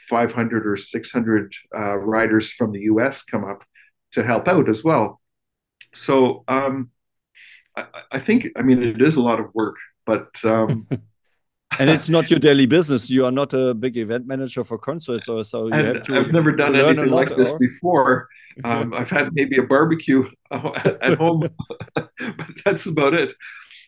500 0.09 0.67
or 0.67 0.77
600 0.77 1.55
uh, 1.77 1.97
riders 1.99 2.51
from 2.51 2.73
the 2.73 2.81
U.S. 2.81 3.23
come 3.23 3.45
up 3.45 3.65
to 4.13 4.23
help 4.23 4.49
out 4.49 4.69
as 4.69 4.85
well. 4.85 5.21
So 5.95 6.45
um, 6.49 6.91
I, 7.77 7.87
I, 8.13 8.19
think, 8.19 8.49
I 8.57 8.63
mean, 8.63 8.83
it 8.83 9.01
is 9.01 9.17
a 9.17 9.23
lot 9.23 9.41
of 9.41 9.55
work, 9.55 9.77
but 10.05 10.29
um, 10.45 10.87
and 11.79 11.89
it's 11.89 12.09
not 12.09 12.31
your 12.31 12.39
daily 12.39 12.67
business. 12.67 13.09
You 13.09 13.25
are 13.27 13.33
not 13.33 13.55
a 13.55 13.75
big 13.75 13.97
event 13.97 14.27
manager 14.27 14.65
for 14.65 14.79
concerts, 14.79 15.29
or 15.29 15.45
so 15.45 15.67
you 15.67 15.73
have 15.73 16.03
to. 16.05 16.17
I've 16.17 16.33
never 16.33 16.53
done 16.53 16.75
anything 16.77 17.11
like 17.11 17.35
this 17.37 17.51
or... 17.51 17.59
before. 17.59 18.29
Um, 18.65 18.93
I've 18.93 19.11
had 19.11 19.33
maybe 19.33 19.59
a 19.59 19.63
barbecue 19.63 20.29
at 20.51 21.17
home, 21.19 21.49
but 21.95 22.11
that's 22.65 22.87
about 22.87 23.15
it. 23.15 23.35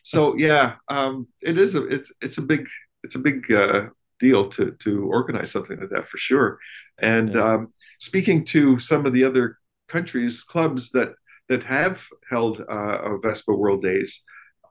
So 0.03 0.35
yeah, 0.35 0.75
um, 0.87 1.27
it 1.41 1.57
is 1.57 1.75
a 1.75 1.85
it's 1.87 2.11
it's 2.21 2.37
a 2.37 2.41
big 2.41 2.67
it's 3.03 3.15
a 3.15 3.19
big 3.19 3.51
uh, 3.51 3.87
deal 4.19 4.49
to 4.49 4.71
to 4.71 5.05
organize 5.05 5.51
something 5.51 5.79
like 5.79 5.89
that 5.89 6.07
for 6.07 6.17
sure. 6.17 6.59
And 6.99 7.33
yeah. 7.33 7.53
um, 7.53 7.73
speaking 7.99 8.45
to 8.45 8.79
some 8.79 9.05
of 9.05 9.13
the 9.13 9.23
other 9.23 9.57
countries, 9.87 10.43
clubs 10.43 10.91
that 10.91 11.15
that 11.49 11.63
have 11.63 12.03
held 12.29 12.61
uh, 12.61 13.17
Vespa 13.17 13.53
World 13.53 13.81
Days 13.81 14.23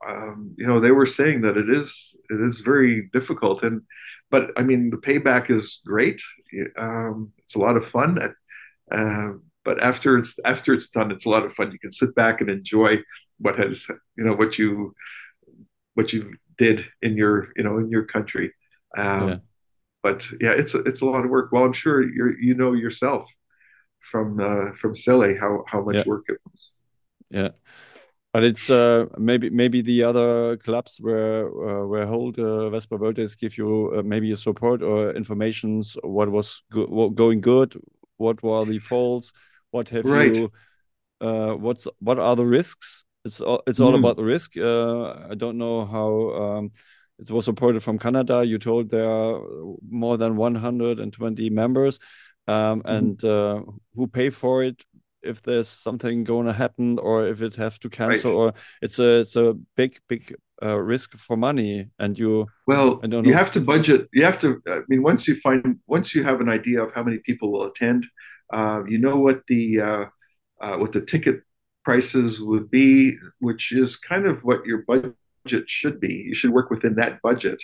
um, 0.07 0.55
you 0.57 0.67
know, 0.67 0.81
they 0.81 0.91
were 0.91 1.07
saying 1.07 1.43
that 1.43 1.57
it 1.57 1.71
is 1.71 2.17
it 2.31 2.41
is 2.41 2.61
very 2.61 3.09
difficult, 3.13 3.63
and 3.63 3.83
but 4.31 4.51
I 4.57 4.63
mean, 4.63 4.91
the 4.91 4.97
payback 4.97 5.51
is 5.51 5.81
great. 5.87 6.21
Um, 6.77 7.33
it's 7.39 7.55
a 7.55 7.61
lot 7.61 7.77
of 7.77 7.87
fun. 7.87 8.35
Uh, 8.91 9.33
but 9.65 9.81
after 9.83 10.19
it's 10.19 10.39
after 10.45 10.75
it's 10.75 10.91
done, 10.91 11.11
it's 11.11 11.27
a 11.27 11.31
lot 11.31 11.45
of 11.45 11.55
fun. 11.55 11.71
You 11.71 11.79
can 11.79 11.93
sit 11.93 12.15
back 12.15 12.41
and 12.41 12.51
enjoy 12.51 12.99
what 13.39 13.59
has 13.59 13.87
you 14.17 14.25
know 14.25 14.35
what 14.35 14.59
you 14.59 14.95
what 15.95 16.13
you 16.13 16.35
did 16.59 16.85
in 17.01 17.17
your 17.17 17.49
you 17.57 17.65
know 17.65 17.79
in 17.79 17.91
your 17.91 18.05
country. 18.05 18.53
Um, 18.97 19.29
yeah. 19.29 19.37
But 20.03 20.27
yeah, 20.41 20.53
it's 20.53 20.75
a, 20.75 20.79
it's 20.81 21.01
a 21.01 21.07
lot 21.07 21.25
of 21.25 21.31
work. 21.31 21.53
Well, 21.53 21.65
I'm 21.65 21.73
sure 21.73 22.03
you 22.03 22.35
you 22.41 22.55
know 22.55 22.73
yourself 22.73 23.27
from 24.01 24.41
uh, 24.41 24.73
from 24.73 24.95
Celle 24.95 25.35
how 25.39 25.65
how 25.67 25.83
much 25.83 25.97
yeah. 25.97 26.03
work 26.07 26.25
it 26.29 26.39
was. 26.51 26.73
Yeah. 27.31 27.51
But 28.33 28.45
it's 28.45 28.71
uh, 28.71 29.07
maybe 29.19 29.51
maybe 29.51 29.83
the 29.83 30.05
other 30.05 30.57
clubs 30.57 30.97
where 30.99 31.47
uh, 31.49 31.87
where 31.87 32.07
hold 32.07 32.39
uh, 32.39 32.71
Vespa 32.71 32.97
World 32.97 33.21
give 33.39 33.59
you 33.59 33.93
uh, 33.95 34.03
maybe 34.03 34.33
a 34.33 34.37
support 34.37 34.83
or 34.83 35.13
informations 35.13 35.99
what 36.03 36.31
was 36.31 36.63
go 36.71 36.87
what 36.87 37.15
going 37.15 37.43
good, 37.43 37.79
what 38.17 38.43
were 38.43 38.65
the 38.65 38.79
faults, 38.79 39.33
what 39.71 39.91
have 39.91 40.07
right. 40.07 40.35
you, 40.35 40.53
uh, 41.21 41.53
what's 41.53 41.87
what 41.99 42.19
are 42.19 42.35
the 42.35 42.47
risks? 42.47 43.05
It's 43.25 43.41
all, 43.41 43.63
it's 43.67 43.81
all 43.81 43.93
mm. 43.93 43.99
about 43.99 44.17
the 44.17 44.25
risk. 44.25 44.57
Uh, 44.57 45.13
I 45.31 45.35
don't 45.37 45.59
know 45.59 45.87
how 45.87 46.43
um, 46.43 46.73
it 47.19 47.31
was 47.31 47.45
supported 47.45 47.83
from 47.83 47.99
Canada. 47.99 48.45
You 48.45 48.59
told 48.59 48.91
there 48.91 49.09
are 49.09 49.41
more 49.89 50.17
than 50.17 50.37
120 50.37 51.51
members. 51.51 51.99
um, 52.49 52.83
and 52.85 53.23
uh, 53.25 53.63
who 53.95 54.07
pay 54.07 54.31
for 54.31 54.63
it 54.63 54.85
if 55.23 55.43
there's 55.43 55.69
something 55.69 56.25
going 56.25 56.47
to 56.47 56.53
happen 56.53 56.99
or 56.99 57.27
if 57.27 57.43
it 57.43 57.55
has 57.55 57.79
to 57.79 57.89
cancel 57.89 58.33
right. 58.33 58.37
or 58.37 58.55
it's 58.81 58.99
a 58.99 59.21
it's 59.21 59.37
a 59.37 59.55
big 59.77 59.99
big 60.09 60.35
uh, 60.63 60.77
risk 60.77 61.17
for 61.17 61.37
money 61.37 61.89
and 61.99 62.19
you 62.19 62.47
well 62.67 63.01
you 63.05 63.35
have 63.35 63.53
to 63.53 63.61
budget 63.61 64.09
you 64.13 64.25
have 64.25 64.41
to 64.41 64.61
i 64.69 64.81
mean 64.89 65.03
once 65.03 65.29
you 65.29 65.35
find 65.37 65.79
once 65.87 66.15
you 66.15 66.23
have 66.25 66.41
an 66.41 66.49
idea 66.49 66.83
of 66.83 66.93
how 66.93 67.03
many 67.03 67.19
people 67.19 67.53
will 67.53 67.65
attend 67.65 68.05
uh, 68.53 68.83
you 68.89 68.99
know 68.99 69.17
what 69.17 69.43
the 69.47 69.81
uh, 69.81 70.05
uh 70.61 70.77
what 70.77 70.93
the 70.93 71.01
ticket 71.01 71.43
prices 71.85 72.41
would 72.41 72.71
be 72.71 73.17
which 73.41 73.73
is 73.73 73.97
kind 73.97 74.27
of 74.27 74.45
what 74.45 74.65
your 74.65 74.83
budget 74.83 75.69
should 75.69 76.01
be 76.01 76.15
you 76.15 76.35
should 76.35 76.51
work 76.51 76.71
within 76.71 76.95
that 76.95 77.21
budget 77.23 77.63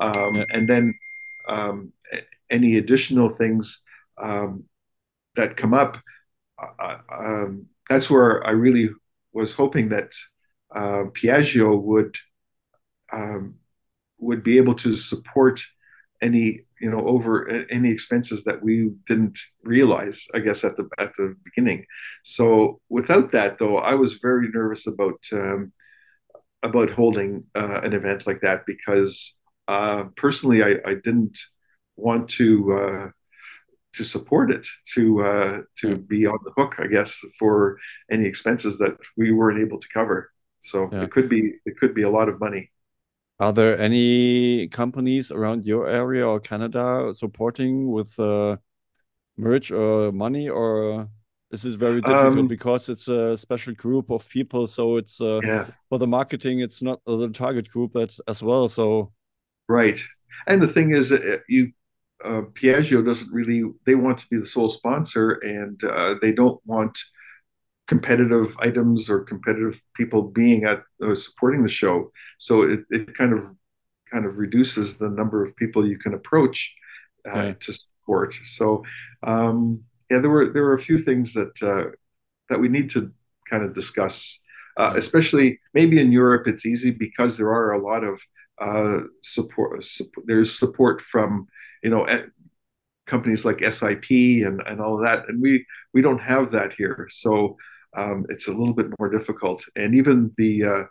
um, 0.00 0.36
yeah. 0.36 0.44
and 0.52 0.68
then 0.68 0.94
um, 1.48 1.92
any 2.50 2.76
additional 2.76 3.30
things 3.30 3.82
um, 4.18 4.64
that 5.36 5.56
come 5.56 5.74
up 5.74 5.98
uh, 6.58 6.98
um, 7.12 7.66
that's 7.88 8.10
where 8.10 8.46
I 8.46 8.50
really 8.50 8.90
was 9.32 9.54
hoping 9.54 9.88
that 9.90 10.12
uh, 10.74 11.04
Piaggio 11.14 11.80
would 11.80 12.16
um, 13.12 13.54
would 14.18 14.42
be 14.42 14.58
able 14.58 14.74
to 14.74 14.96
support 14.96 15.60
any 16.22 16.60
you 16.80 16.90
know 16.90 17.06
over 17.06 17.48
any 17.70 17.90
expenses 17.90 18.44
that 18.44 18.62
we 18.62 18.90
didn't 19.06 19.38
realize 19.64 20.26
i 20.34 20.38
guess 20.38 20.64
at 20.64 20.76
the 20.76 20.88
at 20.98 21.14
the 21.14 21.34
beginning 21.44 21.84
so 22.24 22.80
without 22.88 23.30
that 23.30 23.58
though 23.58 23.78
i 23.78 23.94
was 23.94 24.14
very 24.14 24.48
nervous 24.48 24.86
about 24.86 25.20
um, 25.32 25.72
about 26.62 26.90
holding 26.90 27.44
uh, 27.54 27.80
an 27.82 27.92
event 27.92 28.26
like 28.26 28.40
that 28.40 28.66
because 28.66 29.38
uh, 29.68 30.04
personally 30.16 30.62
I, 30.62 30.78
I 30.84 30.94
didn't 30.94 31.38
want 31.96 32.28
to 32.30 32.72
uh, 32.72 33.08
to 33.94 34.04
support 34.04 34.50
it, 34.50 34.66
to 34.94 35.22
uh, 35.22 35.60
to 35.80 35.96
be 35.96 36.26
on 36.26 36.38
the 36.44 36.52
hook, 36.56 36.76
I 36.78 36.86
guess, 36.86 37.20
for 37.38 37.78
any 38.10 38.26
expenses 38.26 38.78
that 38.78 38.96
we 39.16 39.32
weren't 39.32 39.60
able 39.60 39.78
to 39.78 39.88
cover. 39.92 40.30
So 40.60 40.88
yeah. 40.92 41.02
it 41.02 41.10
could 41.10 41.28
be 41.28 41.54
it 41.64 41.78
could 41.78 41.94
be 41.94 42.02
a 42.02 42.10
lot 42.10 42.28
of 42.28 42.40
money. 42.40 42.70
Are 43.40 43.52
there 43.52 43.78
any 43.78 44.68
companies 44.68 45.30
around 45.30 45.64
your 45.64 45.88
area 45.88 46.26
or 46.26 46.40
Canada 46.40 47.12
supporting 47.14 47.90
with 47.90 48.18
uh, 48.18 48.56
merch 49.36 49.70
or 49.70 50.10
money, 50.10 50.48
or 50.48 51.08
this 51.50 51.64
is 51.64 51.76
very 51.76 52.00
difficult 52.00 52.38
um, 52.38 52.48
because 52.48 52.88
it's 52.88 53.06
a 53.08 53.36
special 53.36 53.74
group 53.74 54.10
of 54.10 54.28
people? 54.28 54.66
So 54.66 54.96
it's 54.96 55.20
uh, 55.20 55.40
yeah. 55.44 55.66
for 55.88 55.98
the 55.98 56.06
marketing, 56.06 56.60
it's 56.60 56.82
not 56.82 57.00
the 57.06 57.28
target 57.28 57.68
group 57.70 57.96
as 57.96 58.42
well. 58.42 58.68
So 58.68 59.12
right, 59.68 59.98
and 60.48 60.60
the 60.60 60.68
thing 60.68 60.90
is, 60.90 61.12
uh, 61.12 61.38
you 61.48 61.72
uh, 62.24 62.42
Piaggio 62.52 63.04
doesn't 63.04 63.32
really, 63.32 63.64
they 63.86 63.94
want 63.94 64.18
to 64.18 64.26
be 64.30 64.38
the 64.38 64.44
sole 64.44 64.68
sponsor 64.68 65.32
and 65.42 65.82
uh, 65.84 66.16
they 66.20 66.32
don't 66.32 66.60
want 66.66 66.98
competitive 67.88 68.54
items 68.60 69.08
or 69.08 69.20
competitive 69.20 69.82
people 69.96 70.22
being 70.22 70.64
at 70.64 70.82
uh, 71.02 71.14
supporting 71.14 71.62
the 71.62 71.68
show. 71.68 72.12
So 72.38 72.62
it, 72.62 72.80
it 72.90 73.16
kind 73.16 73.32
of 73.32 73.44
kind 74.12 74.24
of 74.24 74.38
reduces 74.38 74.96
the 74.96 75.08
number 75.08 75.42
of 75.42 75.56
people 75.56 75.86
you 75.86 75.98
can 75.98 76.14
approach 76.14 76.74
uh, 77.30 77.52
to 77.60 77.72
support. 77.72 78.34
So 78.44 78.84
um, 79.22 79.82
yeah, 80.10 80.20
there 80.20 80.30
were 80.30 80.48
there 80.48 80.62
were 80.62 80.74
a 80.74 80.78
few 80.78 80.98
things 80.98 81.32
that 81.32 81.62
uh, 81.62 81.90
that 82.50 82.60
we 82.60 82.68
need 82.68 82.90
to 82.90 83.10
kind 83.50 83.64
of 83.64 83.74
discuss, 83.74 84.40
uh, 84.76 84.92
especially 84.96 85.58
maybe 85.74 86.00
in 86.00 86.12
Europe. 86.12 86.46
It's 86.46 86.66
easy 86.66 86.90
because 86.90 87.36
there 87.36 87.50
are 87.50 87.72
a 87.72 87.82
lot 87.82 88.04
of 88.04 88.20
support, 89.22 89.84
support. 89.84 90.26
There's 90.26 90.58
support 90.58 91.00
from 91.00 91.46
you 91.82 91.90
know 91.90 92.06
companies 93.06 93.44
like 93.44 93.64
SIP 93.72 94.10
and, 94.10 94.60
and 94.66 94.80
all 94.80 94.96
of 94.96 95.04
that. 95.04 95.28
And 95.28 95.40
we 95.40 95.66
we 95.94 96.02
don't 96.02 96.20
have 96.20 96.52
that 96.52 96.74
here, 96.76 97.08
so 97.10 97.56
um, 97.98 98.26
it's 98.28 98.48
a 98.48 98.52
little 98.52 98.74
bit 98.74 98.86
more 98.98 99.08
difficult. 99.08 99.64
And 99.76 99.94
even 99.94 100.32
the 100.36 100.64
uh, 100.64 100.84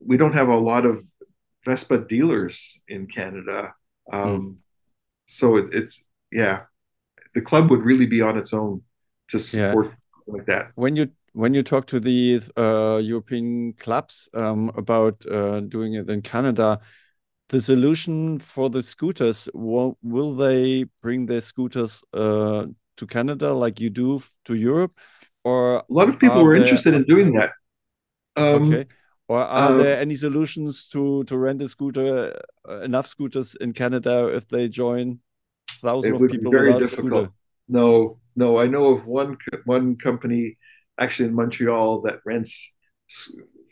we 0.00 0.16
don't 0.16 0.34
have 0.34 0.48
a 0.48 0.56
lot 0.56 0.84
of 0.84 1.02
Vespa 1.64 1.98
dealers 1.98 2.82
in 2.88 3.06
Canada, 3.06 3.74
um, 4.12 4.22
mm. 4.22 4.56
so 5.26 5.56
it, 5.56 5.66
it's 5.72 6.04
yeah, 6.30 6.62
the 7.34 7.40
club 7.40 7.70
would 7.70 7.84
really 7.84 8.06
be 8.06 8.20
on 8.20 8.36
its 8.38 8.52
own 8.52 8.82
to 9.30 9.38
support 9.38 9.86
yeah. 9.86 10.34
like 10.34 10.46
that. 10.46 10.72
When 10.74 10.96
you 10.96 11.08
when 11.32 11.54
you 11.54 11.62
talk 11.62 11.86
to 11.86 12.00
the 12.00 12.42
uh, 12.56 12.98
European 12.98 13.72
clubs 13.74 14.28
um, 14.34 14.70
about 14.76 15.24
uh, 15.26 15.60
doing 15.60 15.94
it 15.94 16.08
in 16.08 16.22
Canada, 16.22 16.78
the 17.48 17.60
solution 17.60 18.38
for 18.38 18.70
the 18.70 18.82
scooters 18.82 19.48
will, 19.52 19.98
will 20.02 20.32
they 20.32 20.84
bring 21.02 21.26
their 21.26 21.40
scooters 21.40 22.04
uh, 22.12 22.66
to 22.96 23.06
Canada 23.06 23.52
like 23.52 23.80
you 23.80 23.90
do 23.90 24.22
to 24.44 24.54
Europe 24.54 24.96
or 25.44 25.76
a 25.76 25.84
lot 25.88 26.08
of 26.08 26.18
people 26.18 26.42
were 26.42 26.54
interested 26.54 26.94
in 26.94 27.04
doing 27.04 27.32
that. 27.34 27.52
Um, 28.36 28.72
okay. 28.72 28.90
Or 29.28 29.40
are 29.40 29.72
uh, 29.72 29.76
there 29.78 30.00
any 30.00 30.16
solutions 30.16 30.88
to 30.88 31.24
to 31.24 31.38
rent 31.38 31.62
a 31.62 31.68
scooter 31.68 32.38
uh, 32.68 32.80
enough 32.80 33.06
scooters 33.06 33.54
in 33.60 33.72
Canada 33.72 34.28
if 34.28 34.48
they 34.48 34.68
join 34.68 35.20
thousands 35.82 36.20
of 36.20 36.30
people 36.30 36.50
very 36.50 36.78
difficult. 36.78 37.30
no 37.68 38.18
no. 38.36 38.58
I 38.58 38.66
know 38.66 38.86
of 38.92 39.06
one 39.06 39.38
one 39.64 39.96
company 39.96 40.58
actually 40.98 41.28
in 41.28 41.34
Montreal 41.34 42.02
that 42.02 42.20
rents 42.26 42.74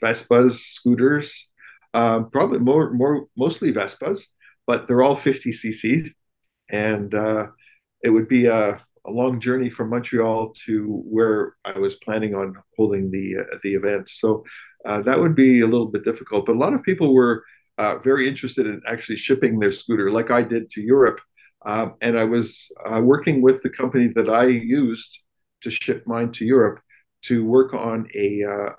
Vespas 0.03 0.53
scooters 0.53 1.53
um, 1.95 2.31
probably 2.31 2.59
more, 2.59 2.93
more, 2.93 3.27
mostly 3.37 3.73
Vespas, 3.73 4.27
but 4.66 4.87
they're 4.87 5.03
all 5.03 5.16
50 5.16 5.51
cc, 5.51 6.11
and 6.70 7.14
uh, 7.14 7.49
it 8.03 8.11
would 8.11 8.29
be 8.29 8.47
a, 8.47 8.81
a, 9.07 9.11
long 9.11 9.41
journey 9.41 9.71
from 9.71 9.91
Montreal 9.91 10.53
to 10.67 11.03
where 11.07 11.55
I 11.65 11.79
was 11.79 11.97
planning 11.97 12.35
on 12.35 12.57
holding 12.77 13.11
the 13.11 13.39
uh, 13.41 13.57
the 13.63 13.75
event. 13.75 14.09
So 14.09 14.45
uh, 14.85 15.01
that 15.03 15.21
would 15.21 15.35
be 15.35 15.61
a 15.61 15.67
little 15.67 15.87
bit 15.87 16.05
difficult. 16.05 16.47
But 16.47 16.57
a 16.57 16.59
lot 16.59 16.75
of 16.75 16.83
people 16.83 17.15
were 17.15 17.45
uh, 17.79 17.99
very 17.99 18.29
interested 18.29 18.67
in 18.67 18.81
actually 18.87 19.17
shipping 19.17 19.59
their 19.59 19.73
scooter, 19.73 20.11
like 20.11 20.31
I 20.31 20.43
did 20.43 20.71
to 20.73 20.83
Europe. 20.83 21.21
Um, 21.65 21.95
and 22.01 22.19
I 22.19 22.25
was 22.25 22.73
uh, 22.85 23.01
working 23.01 23.41
with 23.41 23.63
the 23.63 23.71
company 23.71 24.09
that 24.17 24.29
I 24.29 24.47
used 24.47 25.23
to 25.63 25.71
ship 25.71 26.05
mine 26.07 26.33
to 26.33 26.45
Europe 26.45 26.81
to 27.23 27.45
work 27.45 27.73
on 27.73 28.09
a 28.15 28.43
uh, 28.45 28.73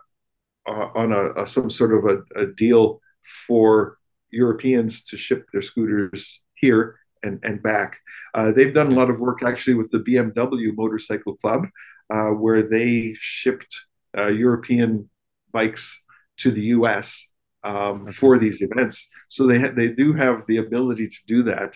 uh, 0.65 0.89
on 0.95 1.11
a, 1.11 1.41
a, 1.41 1.47
some 1.47 1.69
sort 1.69 1.93
of 1.93 2.05
a, 2.05 2.39
a, 2.39 2.47
deal 2.53 3.01
for 3.47 3.97
Europeans 4.31 5.03
to 5.03 5.17
ship 5.17 5.45
their 5.51 5.61
scooters 5.61 6.41
here 6.55 6.97
and, 7.23 7.39
and 7.43 7.63
back. 7.63 7.97
Uh, 8.33 8.51
they've 8.51 8.73
done 8.73 8.91
a 8.91 8.95
lot 8.95 9.09
of 9.09 9.19
work 9.19 9.43
actually 9.43 9.75
with 9.75 9.91
the 9.91 9.99
BMW 9.99 10.75
Motorcycle 10.75 11.35
Club, 11.37 11.67
uh, 12.13 12.29
where 12.29 12.61
they 12.61 13.15
shipped 13.17 13.85
uh, 14.17 14.27
European 14.27 15.09
bikes 15.51 16.03
to 16.37 16.51
the 16.51 16.61
US 16.61 17.31
um, 17.63 18.03
okay. 18.03 18.11
for 18.11 18.37
these 18.37 18.61
events. 18.61 19.09
So 19.29 19.47
they 19.47 19.59
ha- 19.59 19.73
they 19.75 19.89
do 19.89 20.13
have 20.13 20.45
the 20.47 20.57
ability 20.57 21.07
to 21.07 21.17
do 21.27 21.43
that, 21.43 21.75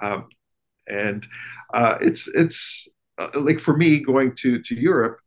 um, 0.00 0.28
and 0.86 1.26
uh, 1.72 1.98
it's 2.00 2.28
it's 2.28 2.88
uh, 3.18 3.30
like 3.34 3.60
for 3.60 3.76
me 3.76 4.00
going 4.00 4.34
to 4.36 4.60
to 4.62 4.74
Europe. 4.74 5.18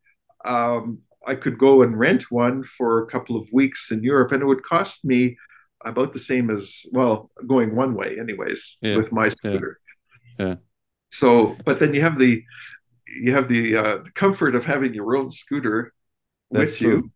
Um, 0.45 0.99
I 1.25 1.35
could 1.35 1.59
go 1.59 1.83
and 1.83 1.97
rent 1.97 2.31
one 2.31 2.63
for 2.63 3.03
a 3.03 3.05
couple 3.05 3.35
of 3.35 3.47
weeks 3.53 3.91
in 3.91 4.03
Europe, 4.03 4.31
and 4.31 4.41
it 4.41 4.45
would 4.45 4.63
cost 4.63 5.05
me 5.05 5.37
about 5.85 6.13
the 6.13 6.19
same 6.19 6.49
as 6.49 6.85
well 6.91 7.29
going 7.47 7.75
one 7.75 7.95
way 7.95 8.17
anyways 8.19 8.77
yeah. 8.81 8.95
with 8.95 9.11
my 9.11 9.29
scooter 9.29 9.79
yeah. 10.39 10.45
yeah. 10.45 10.55
so 11.11 11.55
but 11.65 11.79
then 11.79 11.93
you 11.93 12.01
have 12.01 12.17
the 12.17 12.43
you 13.13 13.33
have 13.33 13.49
the, 13.49 13.75
uh, 13.75 13.97
comfort 14.15 14.55
of 14.55 14.63
having 14.63 14.93
your 14.93 15.17
own 15.17 15.29
scooter 15.29 15.93
That's 16.49 16.71
with 16.71 16.77
true. 16.77 17.11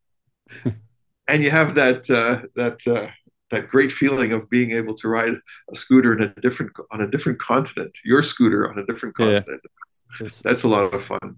you 0.66 0.74
and 1.30 1.42
you 1.42 1.52
have 1.52 1.76
that 1.76 2.10
uh, 2.10 2.48
that 2.56 2.86
uh, 2.86 3.12
that 3.52 3.70
great 3.70 3.92
feeling 3.92 4.34
of 4.34 4.50
being 4.50 4.72
able 4.72 4.96
to 4.96 5.08
ride 5.08 5.36
a 5.72 5.76
scooter 5.76 6.14
in 6.14 6.22
a 6.24 6.34
different 6.42 6.72
on 6.92 7.02
a 7.02 7.10
different 7.10 7.40
continent 7.40 7.98
your 8.04 8.24
scooter 8.24 8.70
on 8.70 8.80
a 8.80 8.86
different 8.86 9.16
continent 9.16 9.46
yeah. 9.48 9.98
that's, 10.20 10.42
that's 10.42 10.64
a 10.64 10.68
lot 10.68 10.94
of 10.94 11.06
fun 11.06 11.38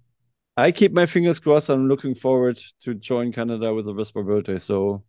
I 0.59 0.71
keep 0.71 0.91
my 0.91 1.05
fingers 1.05 1.37
crossed. 1.39 1.69
I'm 1.69 1.87
looking 1.87 2.15
forward 2.15 2.59
to 2.81 2.95
join 2.95 3.31
Canada 3.31 3.71
with 3.75 3.85
the 3.85 3.93
Vespa 3.93 4.23
birthday. 4.23 4.57
So 4.57 5.03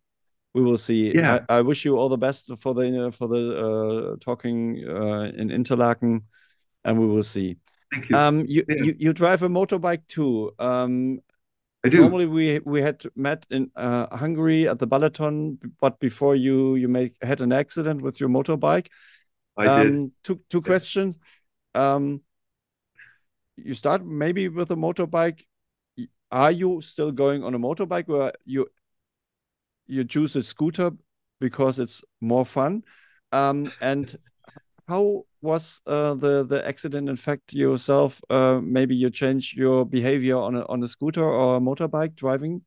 we 0.53 0.61
will 0.61 0.77
see. 0.77 1.11
Yeah. 1.13 1.39
I, 1.47 1.57
I, 1.57 1.61
wish 1.61 1.85
you 1.85 1.97
all 1.97 2.09
the 2.09 2.17
best 2.17 2.51
for 2.59 2.73
the 2.73 3.13
for 3.15 3.27
the 3.27 4.13
uh, 4.13 4.15
talking 4.19 4.83
uh, 4.87 5.31
in 5.35 5.51
Interlaken, 5.51 6.23
and 6.83 6.99
we 6.99 7.05
will 7.05 7.23
see. 7.23 7.57
Thank 7.93 8.09
you. 8.09 8.17
Um, 8.17 8.45
you, 8.47 8.65
yeah. 8.67 8.83
you 8.83 8.95
you 8.97 9.13
drive 9.13 9.43
a 9.43 9.49
motorbike 9.49 10.07
too. 10.07 10.51
Um, 10.59 11.19
I 11.83 11.89
do. 11.89 12.01
Normally, 12.01 12.25
we 12.25 12.59
we 12.59 12.81
had 12.81 13.03
met 13.15 13.45
in 13.49 13.71
uh, 13.75 14.15
Hungary 14.15 14.67
at 14.67 14.79
the 14.79 14.87
Balaton, 14.87 15.57
but 15.79 15.99
before 15.99 16.35
you 16.35 16.75
you 16.75 16.87
make 16.87 17.15
had 17.21 17.41
an 17.41 17.53
accident 17.53 18.01
with 18.01 18.19
your 18.19 18.29
motorbike. 18.29 18.87
I 19.55 19.67
um, 19.67 19.81
did. 19.81 20.11
Two 20.23 20.41
two 20.49 20.61
questions. 20.61 21.17
Um, 21.75 22.21
you 23.55 23.73
start 23.73 24.05
maybe 24.05 24.49
with 24.49 24.71
a 24.71 24.75
motorbike. 24.75 25.43
Are 26.31 26.51
you 26.51 26.81
still 26.81 27.11
going 27.11 27.43
on 27.43 27.55
a 27.55 27.59
motorbike, 27.59 28.09
or 28.09 28.33
you 28.45 28.67
you 29.89 30.03
choose 30.05 30.35
a 30.35 30.43
scooter 30.43 30.91
because 31.39 31.79
it's 31.79 32.03
more 32.21 32.45
fun. 32.45 32.83
Um, 33.31 33.71
and 33.81 34.17
how 34.87 35.25
was 35.41 35.81
uh, 35.87 36.15
the 36.15 36.43
the 36.43 36.65
accident 36.67 37.09
affect 37.09 37.53
yourself? 37.53 38.21
Uh, 38.29 38.59
maybe 38.61 38.95
you 38.95 39.09
change 39.09 39.55
your 39.55 39.85
behavior 39.85 40.37
on 40.37 40.55
a 40.55 40.65
on 40.67 40.83
a 40.83 40.87
scooter 40.87 41.23
or 41.23 41.57
a 41.57 41.59
motorbike 41.59 42.15
driving. 42.15 42.61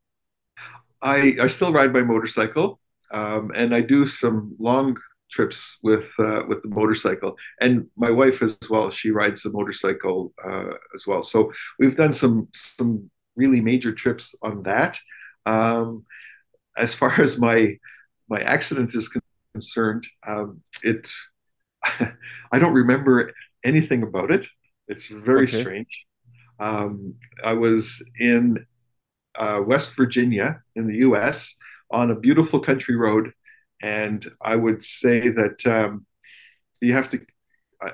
I 1.03 1.37
I 1.41 1.47
still 1.49 1.73
ride 1.73 1.93
my 1.93 2.03
motorcycle, 2.03 2.81
um, 3.13 3.51
and 3.55 3.75
I 3.75 3.81
do 3.81 4.07
some 4.07 4.55
long 4.59 4.97
trips 5.31 5.79
with 5.83 6.13
uh, 6.19 6.45
with 6.49 6.63
the 6.63 6.69
motorcycle, 6.69 7.37
and 7.61 7.87
my 7.97 8.11
wife 8.11 8.43
as 8.43 8.57
well. 8.71 8.91
She 8.91 9.11
rides 9.11 9.43
the 9.43 9.51
motorcycle 9.51 10.33
uh, 10.45 10.75
as 10.95 11.07
well. 11.07 11.23
So 11.23 11.53
we've 11.79 11.97
done 11.97 12.13
some 12.13 12.49
some 12.55 13.11
really 13.37 13.61
major 13.61 13.93
trips 13.93 14.35
on 14.43 14.63
that. 14.63 14.99
Um, 15.47 16.05
as 16.77 16.95
far 16.95 17.13
as 17.21 17.39
my 17.39 17.77
my 18.29 18.41
accident 18.41 18.95
is 18.95 19.11
concerned, 19.53 20.07
um, 20.27 20.63
it 20.83 21.11
I 22.53 22.59
don't 22.59 22.75
remember 22.75 23.33
anything 23.65 24.03
about 24.03 24.31
it. 24.31 24.47
It's 24.89 25.07
very 25.07 25.45
okay. 25.45 25.61
strange. 25.61 26.07
Um, 26.59 27.15
I 27.43 27.55
was 27.55 28.09
in 28.19 28.67
uh, 29.35 29.63
West 29.67 29.97
Virginia 29.97 30.63
in 30.77 30.87
the 30.87 30.99
U.S. 30.99 31.57
on 31.91 32.11
a 32.11 32.19
beautiful 32.19 32.61
country 32.61 32.97
road, 32.97 33.33
and 33.83 34.25
I 34.41 34.57
would 34.57 34.83
say 34.83 35.29
that 35.29 35.67
um, 35.67 36.07
you 36.81 36.93
have 36.93 37.11
to 37.11 37.21
uh, 37.85 37.91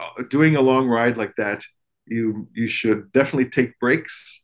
uh, 0.00 0.22
doing 0.28 0.56
a 0.56 0.60
long 0.60 0.88
ride 0.88 1.16
like 1.16 1.34
that. 1.36 1.62
You 2.06 2.48
you 2.52 2.66
should 2.66 3.12
definitely 3.12 3.50
take 3.50 3.78
breaks. 3.78 4.43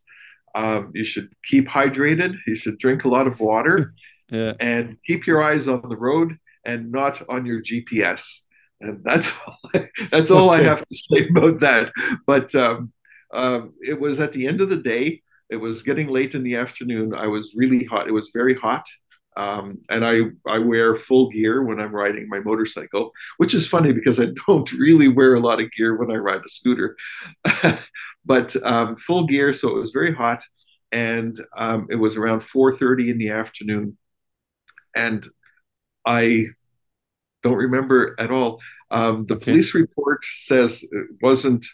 Um, 0.55 0.91
you 0.93 1.03
should 1.03 1.29
keep 1.43 1.67
hydrated. 1.67 2.35
You 2.45 2.55
should 2.55 2.77
drink 2.77 3.05
a 3.05 3.09
lot 3.09 3.27
of 3.27 3.39
water, 3.39 3.93
yeah. 4.29 4.53
and 4.59 4.97
keep 5.05 5.25
your 5.25 5.41
eyes 5.41 5.67
on 5.67 5.87
the 5.87 5.97
road 5.97 6.37
and 6.65 6.91
not 6.91 7.27
on 7.29 7.45
your 7.45 7.61
GPS. 7.61 8.41
And 8.79 9.03
that's 9.03 9.31
all 9.45 9.57
I, 9.73 9.89
that's 10.09 10.31
all. 10.31 10.49
I 10.49 10.61
have 10.63 10.79
to 10.87 10.95
say 10.95 11.27
about 11.29 11.59
that. 11.59 11.91
But 12.25 12.53
um, 12.55 12.91
um, 13.33 13.73
it 13.81 13.99
was 13.99 14.19
at 14.19 14.33
the 14.33 14.47
end 14.47 14.61
of 14.61 14.69
the 14.69 14.77
day. 14.77 15.21
It 15.49 15.57
was 15.57 15.83
getting 15.83 16.07
late 16.07 16.33
in 16.33 16.43
the 16.43 16.55
afternoon. 16.55 17.13
I 17.13 17.27
was 17.27 17.53
really 17.55 17.83
hot. 17.83 18.07
It 18.07 18.13
was 18.13 18.31
very 18.33 18.55
hot. 18.55 18.85
Um, 19.37 19.79
and 19.89 20.05
I, 20.05 20.23
I 20.45 20.59
wear 20.59 20.95
full 20.95 21.29
gear 21.29 21.63
when 21.63 21.79
I'm 21.79 21.95
riding 21.95 22.27
my 22.27 22.41
motorcycle, 22.41 23.11
which 23.37 23.53
is 23.53 23.67
funny 23.67 23.93
because 23.93 24.19
I 24.19 24.27
don't 24.47 24.71
really 24.73 25.07
wear 25.07 25.35
a 25.35 25.39
lot 25.39 25.61
of 25.61 25.71
gear 25.71 25.95
when 25.95 26.11
I 26.11 26.15
ride 26.15 26.41
a 26.45 26.49
scooter. 26.49 26.97
but 28.25 28.55
um, 28.63 28.95
full 28.95 29.25
gear, 29.25 29.53
so 29.53 29.69
it 29.69 29.79
was 29.79 29.91
very 29.91 30.13
hot, 30.13 30.43
and 30.91 31.39
um, 31.57 31.87
it 31.89 31.95
was 31.95 32.17
around 32.17 32.41
4:30 32.41 33.09
in 33.09 33.17
the 33.17 33.29
afternoon, 33.29 33.97
and 34.95 35.25
I 36.05 36.47
don't 37.43 37.55
remember 37.55 38.15
at 38.19 38.31
all. 38.31 38.59
Um, 38.91 39.25
the 39.25 39.35
okay. 39.35 39.51
police 39.51 39.73
report 39.73 40.23
says 40.25 40.83
it 40.83 41.07
wasn't. 41.21 41.65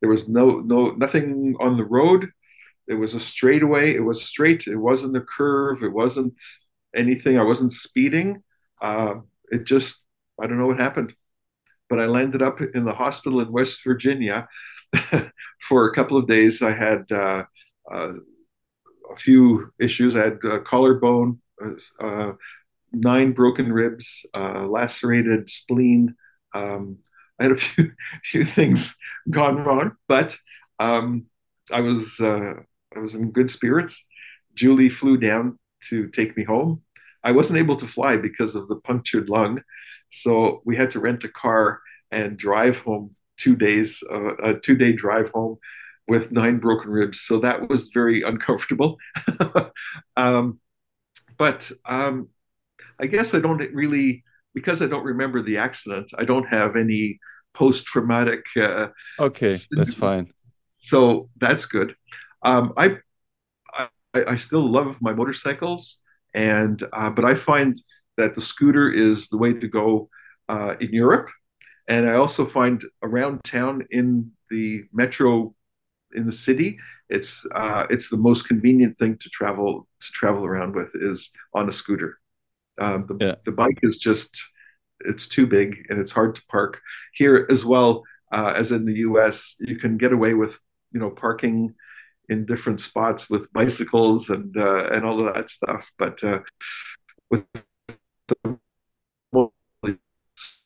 There 0.00 0.10
was 0.10 0.28
no 0.28 0.60
no 0.60 0.90
nothing 0.90 1.56
on 1.58 1.78
the 1.78 1.84
road. 1.84 2.30
It 2.86 2.94
was 2.94 3.14
a 3.14 3.20
straightaway. 3.20 3.94
It 3.94 4.04
was 4.04 4.22
straight. 4.22 4.66
It 4.66 4.76
wasn't 4.76 5.16
a 5.16 5.22
curve. 5.22 5.82
It 5.82 5.92
wasn't 5.92 6.38
anything. 6.96 7.38
I 7.38 7.44
wasn't 7.44 7.72
speeding. 7.72 8.42
Uh, 8.80 9.16
it 9.50 9.64
just 9.64 10.02
I 10.40 10.46
don't 10.46 10.58
know 10.58 10.66
what 10.66 10.80
happened, 10.80 11.14
but 11.88 12.00
I 12.00 12.06
landed 12.06 12.42
up 12.42 12.60
in 12.60 12.84
the 12.84 12.94
hospital 12.94 13.40
in 13.40 13.52
West 13.52 13.82
Virginia 13.84 14.48
for 15.68 15.86
a 15.86 15.94
couple 15.94 16.16
of 16.18 16.26
days. 16.26 16.62
I 16.62 16.72
had 16.72 17.10
uh, 17.10 17.44
uh, 17.92 18.12
a 19.12 19.16
few 19.16 19.72
issues. 19.80 20.16
I 20.16 20.24
had 20.24 20.38
a 20.44 20.60
collarbone 20.60 21.40
uh, 22.00 22.32
nine 22.92 23.32
broken 23.32 23.72
ribs, 23.72 24.26
uh, 24.34 24.66
lacerated 24.66 25.50
spleen. 25.50 26.14
Um, 26.54 26.98
I 27.38 27.44
had 27.44 27.52
a 27.52 27.56
few 27.66 27.92
few 28.24 28.44
things 28.44 28.96
gone 29.30 29.56
wrong, 29.64 29.92
but 30.08 30.36
um, 30.78 31.26
I 31.72 31.80
was 31.80 32.20
uh, 32.20 32.54
I 32.94 32.98
was 32.98 33.14
in 33.14 33.30
good 33.32 33.50
spirits. 33.50 34.06
Julie 34.54 34.88
flew 34.88 35.16
down 35.16 35.58
to 35.88 36.08
take 36.08 36.36
me 36.36 36.44
home. 36.44 36.82
I 37.26 37.32
wasn't 37.32 37.58
able 37.58 37.76
to 37.76 37.86
fly 37.86 38.16
because 38.16 38.54
of 38.54 38.68
the 38.68 38.76
punctured 38.76 39.28
lung, 39.28 39.60
so 40.10 40.62
we 40.64 40.76
had 40.76 40.92
to 40.92 41.00
rent 41.00 41.24
a 41.24 41.28
car 41.28 41.80
and 42.10 42.36
drive 42.38 42.78
home 42.78 43.16
two 43.36 43.56
days, 43.56 44.02
uh, 44.10 44.36
a 44.36 44.58
two 44.58 44.76
day 44.76 44.92
drive 44.92 45.30
home 45.30 45.58
with 46.08 46.30
nine 46.30 46.58
broken 46.58 46.90
ribs. 46.90 47.20
So 47.22 47.40
that 47.40 47.68
was 47.68 47.90
very 47.92 48.22
uncomfortable. 48.22 48.96
um, 50.16 50.60
but 51.36 51.70
um, 51.84 52.28
I 53.00 53.06
guess 53.06 53.34
I 53.34 53.40
don't 53.40 53.60
really 53.74 54.24
because 54.54 54.80
I 54.80 54.86
don't 54.86 55.04
remember 55.04 55.42
the 55.42 55.58
accident. 55.58 56.12
I 56.16 56.24
don't 56.24 56.48
have 56.48 56.76
any 56.76 57.18
post 57.54 57.84
traumatic. 57.86 58.44
Uh, 58.56 58.88
okay, 59.18 59.58
that's 59.70 59.94
fine. 59.94 60.32
So 60.82 61.28
that's 61.36 61.66
good. 61.66 61.96
Um, 62.42 62.72
I, 62.76 62.98
I, 63.74 63.88
I 64.14 64.36
still 64.36 64.70
love 64.70 65.02
my 65.02 65.12
motorcycles, 65.12 66.00
and 66.36 66.80
uh, 66.92 67.10
but 67.10 67.24
I 67.24 67.34
find 67.34 67.76
that 68.16 68.36
the 68.36 68.40
scooter 68.40 68.90
is 68.90 69.28
the 69.28 69.38
way 69.38 69.52
to 69.52 69.66
go 69.66 70.08
uh, 70.48 70.74
in 70.80 70.92
Europe, 70.92 71.28
and 71.88 72.08
I 72.08 72.14
also 72.14 72.46
find 72.46 72.84
around 73.02 73.42
town 73.42 73.84
in 73.90 74.30
the 74.50 74.84
metro 74.92 75.54
in 76.14 76.26
the 76.26 76.32
city 76.32 76.78
it's 77.08 77.46
uh, 77.54 77.86
it's 77.90 78.10
the 78.10 78.16
most 78.16 78.48
convenient 78.48 78.96
thing 78.96 79.16
to 79.18 79.28
travel 79.30 79.86
to 80.00 80.12
travel 80.12 80.44
around 80.44 80.74
with 80.74 80.90
is 80.94 81.32
on 81.54 81.68
a 81.68 81.72
scooter. 81.72 82.18
Um, 82.78 83.06
the, 83.08 83.26
yeah. 83.26 83.34
the 83.44 83.52
bike 83.52 83.78
is 83.82 83.98
just 83.98 84.38
it's 85.00 85.28
too 85.28 85.46
big 85.46 85.86
and 85.88 86.00
it's 86.00 86.10
hard 86.10 86.34
to 86.34 86.42
park. 86.50 86.80
Here 87.14 87.46
as 87.50 87.64
well 87.64 88.02
uh, 88.32 88.52
as 88.56 88.72
in 88.72 88.84
the 88.84 88.94
us 88.94 89.56
you 89.60 89.76
can 89.76 89.98
get 89.98 90.12
away 90.12 90.34
with 90.34 90.58
you 90.92 91.00
know 91.00 91.10
parking 91.10 91.74
in 92.28 92.46
different 92.46 92.80
spots 92.80 93.30
with 93.30 93.52
bicycles 93.52 94.30
and 94.30 94.56
uh, 94.56 94.88
and 94.92 95.04
all 95.04 95.26
of 95.26 95.34
that 95.34 95.48
stuff 95.50 95.90
but 95.98 96.22
uh, 96.24 96.40
with 97.30 97.44
the, 98.28 98.58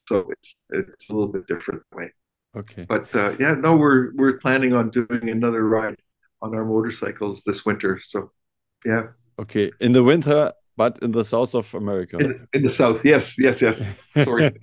so 0.09 0.29
it's 0.31 0.57
it's 0.71 1.11
a 1.11 1.13
little 1.13 1.29
bit 1.29 1.47
different 1.47 1.83
way 1.95 2.11
okay 2.57 2.85
but 2.89 3.15
uh, 3.15 3.35
yeah 3.39 3.55
no 3.55 3.77
we're 3.77 4.13
we're 4.15 4.39
planning 4.39 4.73
on 4.73 4.91
doing 4.91 5.29
another 5.29 5.67
ride 5.69 5.97
on 6.43 6.55
our 6.55 6.65
motorcycles 6.65 7.45
this 7.45 7.65
winter 7.65 8.01
so 8.03 8.33
yeah 8.85 9.09
okay 9.39 9.71
in 9.81 9.93
the 9.93 10.03
winter 10.03 10.53
but 10.81 10.99
in 11.03 11.11
the 11.11 11.25
south 11.25 11.55
of 11.55 11.75
America. 11.75 12.17
In, 12.17 12.49
in 12.55 12.63
the 12.63 12.71
south, 12.71 13.05
yes, 13.05 13.39
yes, 13.39 13.61
yes. 13.61 13.85
Sorry. 14.25 14.51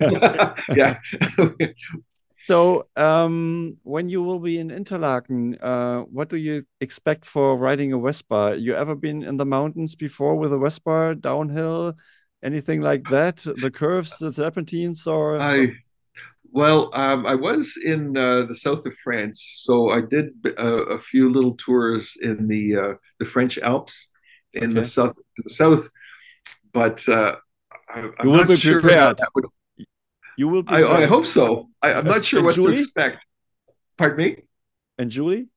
yeah. 0.74 0.98
so, 2.48 2.86
um, 2.96 3.76
when 3.82 4.08
you 4.08 4.22
will 4.22 4.40
be 4.40 4.58
in 4.58 4.70
Interlaken, 4.70 5.58
uh, 5.60 6.00
what 6.00 6.28
do 6.28 6.36
you 6.36 6.64
expect 6.80 7.24
for 7.24 7.56
riding 7.56 7.92
a 7.92 7.98
Vespa? 7.98 8.56
You 8.58 8.74
ever 8.74 8.94
been 8.94 9.22
in 9.22 9.36
the 9.36 9.46
mountains 9.46 9.94
before 9.94 10.36
with 10.36 10.52
a 10.52 10.58
Vespa, 10.58 11.14
downhill, 11.14 11.94
anything 12.42 12.80
like 12.80 13.04
that? 13.10 13.36
The 13.36 13.70
curves, 13.70 14.18
the 14.18 14.32
serpentines, 14.32 15.06
or? 15.06 15.38
I, 15.40 15.72
well, 16.50 16.90
um, 16.94 17.26
I 17.26 17.34
was 17.34 17.76
in 17.84 18.16
uh, 18.16 18.42
the 18.46 18.54
south 18.54 18.86
of 18.86 18.94
France, 18.94 19.40
so 19.58 19.90
I 19.90 20.00
did 20.00 20.30
uh, 20.58 20.86
a 20.86 20.98
few 20.98 21.30
little 21.30 21.54
tours 21.56 22.16
in 22.20 22.48
the 22.48 22.76
uh, 22.76 22.94
the 23.20 23.26
French 23.26 23.58
Alps 23.58 24.08
in 24.54 24.70
okay. 24.70 24.80
the 24.80 24.86
south. 24.86 25.16
The 25.44 25.50
south 25.50 25.88
but 26.72 27.08
uh, 27.08 27.36
I, 27.88 28.10
am 28.20 28.46
be 28.46 28.56
sure 28.56 28.80
prepared. 28.80 29.20
Would... 29.34 29.46
You 30.38 30.46
will. 30.46 30.62
I, 30.68 30.84
I, 30.84 31.06
hope 31.06 31.26
so. 31.26 31.68
I, 31.82 31.90
am 31.90 32.04
not 32.04 32.24
sure 32.24 32.44
what 32.44 32.54
Julie? 32.54 32.76
to 32.76 32.80
expect. 32.82 33.26
Pardon 33.96 34.18
me. 34.18 34.42
And 34.96 35.10
Julie. 35.10 35.48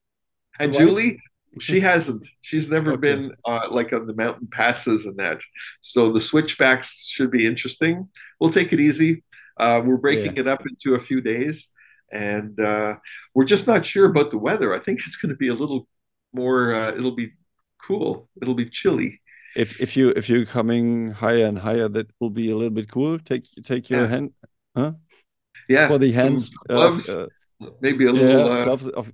And 0.58 0.74
Julie, 0.74 1.20
she 1.60 1.78
hasn't. 1.78 2.26
She's 2.40 2.68
never 2.68 2.94
okay. 2.94 3.00
been 3.00 3.32
uh, 3.44 3.68
like 3.70 3.92
on 3.92 4.08
the 4.08 4.12
mountain 4.14 4.48
passes 4.50 5.06
and 5.06 5.16
that. 5.20 5.40
So 5.82 6.10
the 6.10 6.20
switchbacks 6.20 7.06
should 7.06 7.30
be 7.30 7.46
interesting. 7.46 8.08
We'll 8.40 8.50
take 8.50 8.72
it 8.72 8.80
easy. 8.80 9.22
Uh, 9.56 9.82
we're 9.84 9.98
breaking 9.98 10.34
yeah. 10.34 10.40
it 10.40 10.48
up 10.48 10.64
into 10.66 10.96
a 10.96 11.00
few 11.00 11.20
days, 11.20 11.68
and 12.10 12.58
uh, 12.58 12.96
we're 13.34 13.44
just 13.44 13.68
not 13.68 13.86
sure 13.86 14.06
about 14.06 14.32
the 14.32 14.38
weather. 14.38 14.74
I 14.74 14.80
think 14.80 14.98
it's 15.06 15.14
going 15.14 15.30
to 15.30 15.36
be 15.36 15.48
a 15.48 15.54
little 15.54 15.86
more. 16.32 16.74
Uh, 16.74 16.88
it'll 16.88 17.14
be 17.14 17.34
cool. 17.80 18.28
It'll 18.40 18.54
be 18.54 18.68
chilly 18.68 19.20
if 19.54 19.80
if 19.80 19.96
you 19.96 20.10
if 20.10 20.28
you're 20.28 20.46
coming 20.46 21.10
higher 21.10 21.44
and 21.44 21.58
higher, 21.58 21.88
that 21.88 22.10
will 22.20 22.30
be 22.30 22.50
a 22.50 22.56
little 22.56 22.70
bit 22.70 22.90
cool. 22.90 23.18
Take 23.18 23.46
take 23.62 23.90
your 23.90 24.02
yeah. 24.02 24.08
hand, 24.08 24.30
huh? 24.76 24.92
Yeah, 25.68 25.88
for 25.88 25.98
the 25.98 26.12
hands, 26.12 26.50
gloves, 26.68 27.08
uh, 27.08 27.26
maybe 27.80 28.06
a 28.06 28.12
little. 28.12 28.30
Yeah, 28.30 28.44
uh... 28.44 28.64
gloves 28.64 28.88
of, 28.88 29.12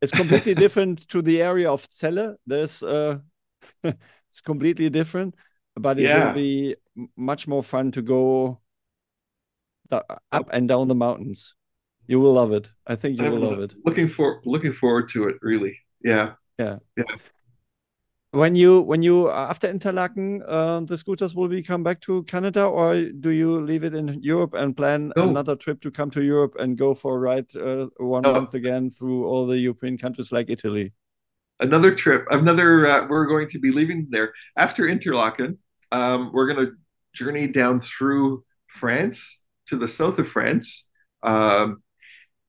it's 0.00 0.12
completely 0.12 0.54
different 0.54 1.08
to 1.08 1.22
the 1.22 1.42
area 1.42 1.70
of 1.70 1.86
Celle. 1.90 2.36
There's 2.46 2.82
uh, 2.82 3.18
it's 3.84 4.40
completely 4.44 4.90
different, 4.90 5.36
but 5.76 5.98
it 5.98 6.04
yeah. 6.04 6.28
will 6.28 6.34
be 6.34 6.76
much 7.16 7.46
more 7.46 7.62
fun 7.62 7.92
to 7.92 8.02
go 8.02 8.60
up 9.90 10.48
and 10.52 10.68
down 10.68 10.88
the 10.88 10.94
mountains. 10.94 11.54
You 12.06 12.20
will 12.20 12.32
love 12.32 12.52
it. 12.52 12.70
I 12.86 12.96
think 12.96 13.18
you 13.18 13.26
I'm 13.26 13.32
will 13.32 13.50
love 13.50 13.60
it. 13.60 13.74
Looking 13.84 14.08
for 14.08 14.40
looking 14.44 14.72
forward 14.72 15.08
to 15.10 15.28
it. 15.28 15.36
Really. 15.40 15.78
Yeah. 16.02 16.32
Yeah. 16.58 16.78
Yeah. 16.96 17.04
When 18.32 18.56
you 18.56 18.80
when 18.80 19.02
you 19.02 19.30
after 19.30 19.68
Interlaken, 19.68 20.42
uh, 20.48 20.80
the 20.80 20.96
scooters 20.96 21.34
will 21.34 21.48
be 21.48 21.62
come 21.62 21.82
back 21.82 22.00
to 22.00 22.22
Canada, 22.24 22.64
or 22.64 23.02
do 23.02 23.28
you 23.30 23.60
leave 23.60 23.84
it 23.84 23.94
in 23.94 24.22
Europe 24.22 24.54
and 24.54 24.74
plan 24.74 25.12
no. 25.16 25.28
another 25.28 25.54
trip 25.54 25.82
to 25.82 25.90
come 25.90 26.10
to 26.10 26.22
Europe 26.22 26.54
and 26.58 26.78
go 26.78 26.94
for 26.94 27.16
a 27.16 27.18
ride 27.18 27.54
uh, 27.54 27.88
one 27.98 28.22
no. 28.22 28.32
month 28.32 28.54
again 28.54 28.90
through 28.90 29.26
all 29.26 29.46
the 29.46 29.58
European 29.58 29.98
countries 29.98 30.32
like 30.32 30.48
Italy? 30.48 30.92
Another 31.60 31.94
trip, 31.94 32.24
another. 32.30 32.86
Uh, 32.86 33.06
we're 33.06 33.26
going 33.26 33.48
to 33.50 33.58
be 33.58 33.70
leaving 33.70 34.08
there 34.10 34.32
after 34.56 34.88
Interlaken. 34.88 35.58
Um, 35.92 36.30
we're 36.32 36.52
going 36.52 36.66
to 36.66 36.72
journey 37.14 37.48
down 37.48 37.80
through 37.80 38.44
France 38.66 39.42
to 39.66 39.76
the 39.76 39.88
south 39.88 40.18
of 40.18 40.26
France, 40.26 40.88
um, 41.22 41.82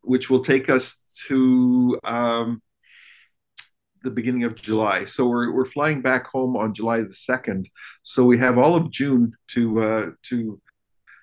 which 0.02 0.30
will 0.30 0.46
take 0.46 0.70
us 0.70 1.02
to 1.28 2.00
um, 2.06 2.62
the 4.04 4.12
beginning 4.12 4.44
of 4.44 4.56
July. 4.56 5.06
So 5.06 5.28
we're 5.28 5.52
we're 5.52 5.66
flying 5.66 6.02
back 6.02 6.28
home 6.28 6.56
on 6.56 6.74
July 6.74 7.02
the 7.02 7.14
second. 7.14 7.70
So 8.04 8.26
we 8.26 8.38
have 8.38 8.58
all 8.58 8.76
of 8.76 8.92
June 8.92 9.34
to 9.50 9.82
uh, 9.82 10.10
to 10.30 10.62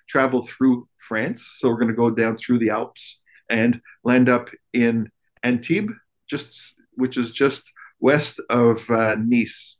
travel 0.07 0.41
through 0.41 0.87
France. 0.97 1.55
So 1.57 1.69
we're 1.69 1.77
going 1.77 1.87
to 1.87 1.93
go 1.93 2.09
down 2.09 2.35
through 2.35 2.59
the 2.59 2.71
Alps 2.71 3.21
and 3.49 3.81
land 4.03 4.29
up 4.29 4.49
in 4.73 5.09
Antibes, 5.43 5.93
just 6.29 6.81
which 6.93 7.17
is 7.17 7.31
just 7.31 7.71
west 7.99 8.41
of 8.49 8.89
uh, 8.89 9.15
Nice. 9.15 9.77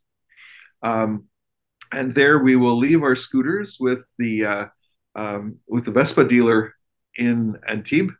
Um, 0.82 1.24
and 1.92 2.14
there 2.14 2.38
we 2.38 2.56
will 2.56 2.76
leave 2.76 3.02
our 3.02 3.16
scooters 3.16 3.76
with 3.78 4.06
the 4.18 4.46
uh, 4.46 4.66
um, 5.14 5.58
with 5.68 5.84
the 5.84 5.92
Vespa 5.92 6.24
dealer 6.26 6.74
in 7.16 7.58
Antibes 7.68 8.14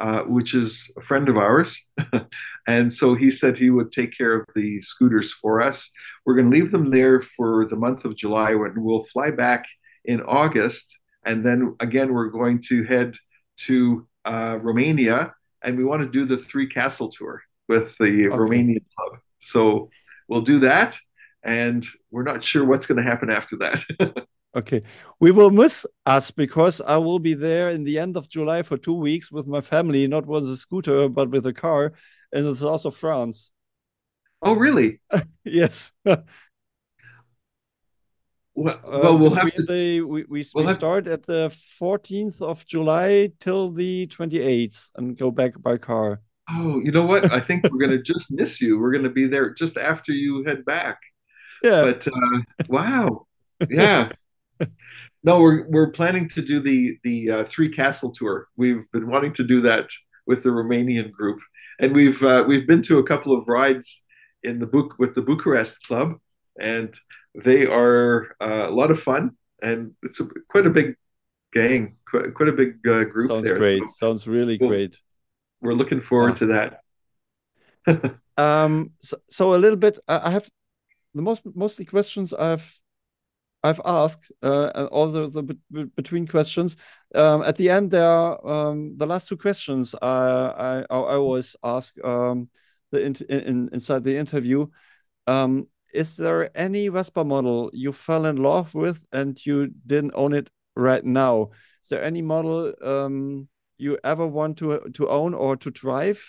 uh, 0.00 0.22
which 0.22 0.54
is 0.54 0.92
a 0.96 1.00
friend 1.00 1.28
of 1.28 1.36
ours. 1.36 1.88
and 2.66 2.92
so 2.92 3.14
he 3.14 3.30
said 3.30 3.58
he 3.58 3.70
would 3.70 3.92
take 3.92 4.16
care 4.16 4.40
of 4.40 4.46
the 4.54 4.80
scooters 4.80 5.32
for 5.32 5.60
us. 5.60 5.90
We're 6.24 6.34
going 6.34 6.50
to 6.50 6.56
leave 6.56 6.70
them 6.70 6.90
there 6.90 7.20
for 7.22 7.66
the 7.66 7.76
month 7.76 8.04
of 8.04 8.16
July 8.16 8.54
when 8.54 8.74
we'll 8.76 9.04
fly 9.04 9.30
back 9.30 9.66
in 10.04 10.22
August. 10.22 11.00
And 11.24 11.44
then 11.44 11.74
again, 11.80 12.12
we're 12.12 12.28
going 12.28 12.62
to 12.68 12.84
head 12.84 13.16
to 13.66 14.06
uh, 14.24 14.58
Romania 14.62 15.34
and 15.62 15.76
we 15.76 15.84
want 15.84 16.02
to 16.02 16.08
do 16.08 16.24
the 16.24 16.36
three 16.36 16.68
castle 16.68 17.08
tour 17.08 17.42
with 17.68 17.96
the 17.98 18.28
okay. 18.28 18.36
Romanian 18.36 18.84
club. 18.96 19.20
So 19.38 19.90
we'll 20.28 20.42
do 20.42 20.60
that. 20.60 20.96
And 21.42 21.84
we're 22.10 22.22
not 22.22 22.44
sure 22.44 22.64
what's 22.64 22.86
going 22.86 23.02
to 23.02 23.08
happen 23.08 23.30
after 23.30 23.56
that. 23.58 23.84
Okay, 24.58 24.82
we 25.20 25.30
will 25.30 25.50
miss 25.50 25.86
us 26.04 26.32
because 26.32 26.80
I 26.80 26.96
will 26.96 27.20
be 27.20 27.34
there 27.34 27.70
in 27.70 27.84
the 27.84 27.96
end 27.96 28.16
of 28.16 28.28
July 28.28 28.62
for 28.62 28.76
two 28.76 28.94
weeks 28.94 29.30
with 29.30 29.46
my 29.46 29.60
family, 29.60 30.08
not 30.08 30.26
with 30.26 30.48
a 30.48 30.56
scooter 30.56 31.08
but 31.08 31.30
with 31.30 31.46
a 31.46 31.52
car 31.52 31.92
in 32.32 32.42
the 32.42 32.56
south 32.56 32.84
of 32.84 32.96
France. 32.96 33.52
Oh, 34.42 34.56
really? 34.56 35.00
yes. 35.44 35.92
well, 36.04 36.24
well, 38.56 38.80
uh, 38.84 39.16
we'll 39.16 39.34
have 39.34 39.54
to. 39.54 39.62
The, 39.62 40.00
we 40.00 40.24
we, 40.24 40.44
we'll 40.52 40.66
we 40.66 40.74
start 40.74 41.06
at 41.06 41.24
the 41.24 41.54
14th 41.80 42.42
of 42.42 42.66
July 42.66 43.30
till 43.38 43.70
the 43.70 44.08
28th 44.08 44.88
and 44.96 45.16
go 45.16 45.30
back 45.30 45.52
by 45.62 45.78
car. 45.78 46.20
Oh, 46.50 46.80
you 46.80 46.90
know 46.90 47.06
what? 47.06 47.30
I 47.30 47.38
think 47.38 47.62
we're 47.62 47.86
going 47.86 47.96
to 47.96 48.02
just 48.02 48.32
miss 48.32 48.60
you. 48.60 48.76
We're 48.80 48.92
going 48.92 49.04
to 49.04 49.10
be 49.10 49.28
there 49.28 49.54
just 49.54 49.76
after 49.76 50.10
you 50.10 50.42
head 50.42 50.64
back. 50.64 50.98
Yeah. 51.62 51.82
But 51.82 52.08
uh, 52.08 52.40
wow. 52.68 53.26
Yeah 53.70 54.10
no, 55.24 55.40
we're 55.40 55.68
we're 55.68 55.90
planning 55.90 56.28
to 56.30 56.42
do 56.42 56.60
the 56.60 56.98
the 57.04 57.30
uh, 57.30 57.44
three 57.44 57.70
castle 57.70 58.10
tour. 58.10 58.48
We've 58.56 58.90
been 58.92 59.08
wanting 59.08 59.32
to 59.34 59.44
do 59.44 59.60
that 59.62 59.88
with 60.26 60.42
the 60.42 60.50
Romanian 60.50 61.10
group, 61.10 61.40
and 61.80 61.94
we've 61.94 62.22
uh, 62.22 62.44
we've 62.46 62.66
been 62.66 62.82
to 62.82 62.98
a 62.98 63.06
couple 63.06 63.36
of 63.36 63.48
rides 63.48 64.04
in 64.42 64.58
the 64.58 64.66
book 64.66 64.94
with 64.98 65.14
the 65.14 65.22
Bucharest 65.22 65.82
Club, 65.86 66.18
and 66.60 66.94
they 67.34 67.66
are 67.66 68.36
uh, 68.40 68.66
a 68.68 68.70
lot 68.70 68.90
of 68.90 69.00
fun, 69.00 69.32
and 69.62 69.92
it's 70.02 70.20
a, 70.20 70.24
quite 70.48 70.66
a 70.66 70.70
big 70.70 70.96
gang, 71.52 71.96
quite, 72.08 72.34
quite 72.34 72.48
a 72.48 72.52
big 72.52 72.74
uh, 72.86 73.04
group. 73.04 73.28
Sounds 73.28 73.44
there. 73.44 73.58
great. 73.58 73.82
So 73.90 74.08
Sounds 74.08 74.26
really 74.26 74.58
we'll, 74.60 74.70
great. 74.70 74.98
We're 75.60 75.74
looking 75.74 76.00
forward 76.00 76.36
to 76.36 76.46
that. 76.46 76.80
um. 78.36 78.92
So, 79.00 79.18
so 79.28 79.54
a 79.54 79.56
little 79.56 79.78
bit. 79.78 79.98
I 80.06 80.30
have 80.30 80.48
the 81.14 81.22
most 81.22 81.42
mostly 81.54 81.84
questions 81.84 82.32
I've 82.32 82.78
I've 83.62 83.80
asked, 83.84 84.30
uh, 84.42 84.70
and 84.74 84.88
also 84.88 85.28
the 85.28 85.42
between 85.96 86.26
questions. 86.26 86.76
Um, 87.14 87.42
at 87.42 87.56
the 87.56 87.70
end, 87.70 87.90
there 87.90 88.06
are 88.06 88.46
um, 88.46 88.96
the 88.96 89.06
last 89.06 89.28
two 89.28 89.36
questions 89.36 89.94
I, 90.00 90.06
I, 90.06 90.78
I 90.90 91.16
always 91.16 91.56
ask 91.64 91.92
um, 92.04 92.48
the 92.92 93.00
in, 93.00 93.16
in, 93.28 93.68
inside 93.72 94.04
the 94.04 94.16
interview. 94.16 94.66
Um, 95.26 95.66
is 95.92 96.16
there 96.16 96.56
any 96.56 96.88
Vespa 96.88 97.24
model 97.24 97.70
you 97.72 97.92
fell 97.92 98.26
in 98.26 98.36
love 98.36 98.74
with 98.74 99.04
and 99.12 99.44
you 99.44 99.68
didn't 99.86 100.12
own 100.14 100.34
it 100.34 100.50
right 100.76 101.04
now? 101.04 101.50
Is 101.82 101.88
there 101.88 102.04
any 102.04 102.22
model 102.22 102.72
um, 102.82 103.48
you 103.76 103.98
ever 104.04 104.26
want 104.26 104.58
to 104.58 104.80
to 104.94 105.08
own 105.08 105.34
or 105.34 105.56
to 105.56 105.70
drive? 105.70 106.22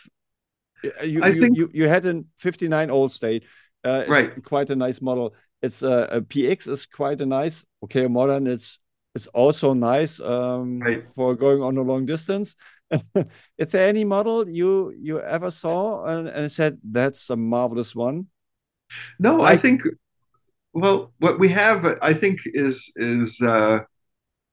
You, 0.84 1.22
I 1.22 1.28
you, 1.28 1.42
think 1.42 1.58
you, 1.58 1.70
you 1.74 1.90
had 1.90 2.06
a 2.06 2.24
59 2.38 2.88
Allstate. 2.90 3.44
Uh, 3.82 4.04
right. 4.10 4.44
quite 4.44 4.70
a 4.70 4.76
nice 4.76 5.02
model 5.02 5.34
it's 5.62 5.84
uh, 5.84 6.08
a 6.10 6.22
PX 6.22 6.68
is 6.68 6.86
quite 6.86 7.22
a 7.22 7.26
nice. 7.26 7.66
Okay, 7.84 8.08
modern 8.08 8.48
it's 8.48 8.80
it's 9.16 9.28
also 9.28 9.74
nice 9.74 10.20
um, 10.20 10.80
right. 10.80 11.04
for 11.16 11.36
going 11.36 11.62
on 11.62 11.78
a 11.78 11.82
long 11.82 12.06
distance. 12.06 12.56
is 13.58 13.68
there 13.72 13.88
any 13.88 14.04
model 14.04 14.48
you 14.50 14.92
you 14.92 15.20
ever 15.20 15.52
saw 15.52 16.06
and, 16.06 16.28
and 16.28 16.52
said 16.52 16.78
that's 16.84 17.30
a 17.30 17.36
marvelous 17.36 17.96
one? 17.96 18.28
No, 19.20 19.38
like, 19.38 19.54
I 19.54 19.58
think. 19.58 19.82
Well, 20.74 21.14
what 21.18 21.40
we 21.40 21.50
have, 21.50 21.86
I 22.02 22.14
think, 22.14 22.40
is 22.46 22.92
is 22.96 23.42
uh, 23.42 23.80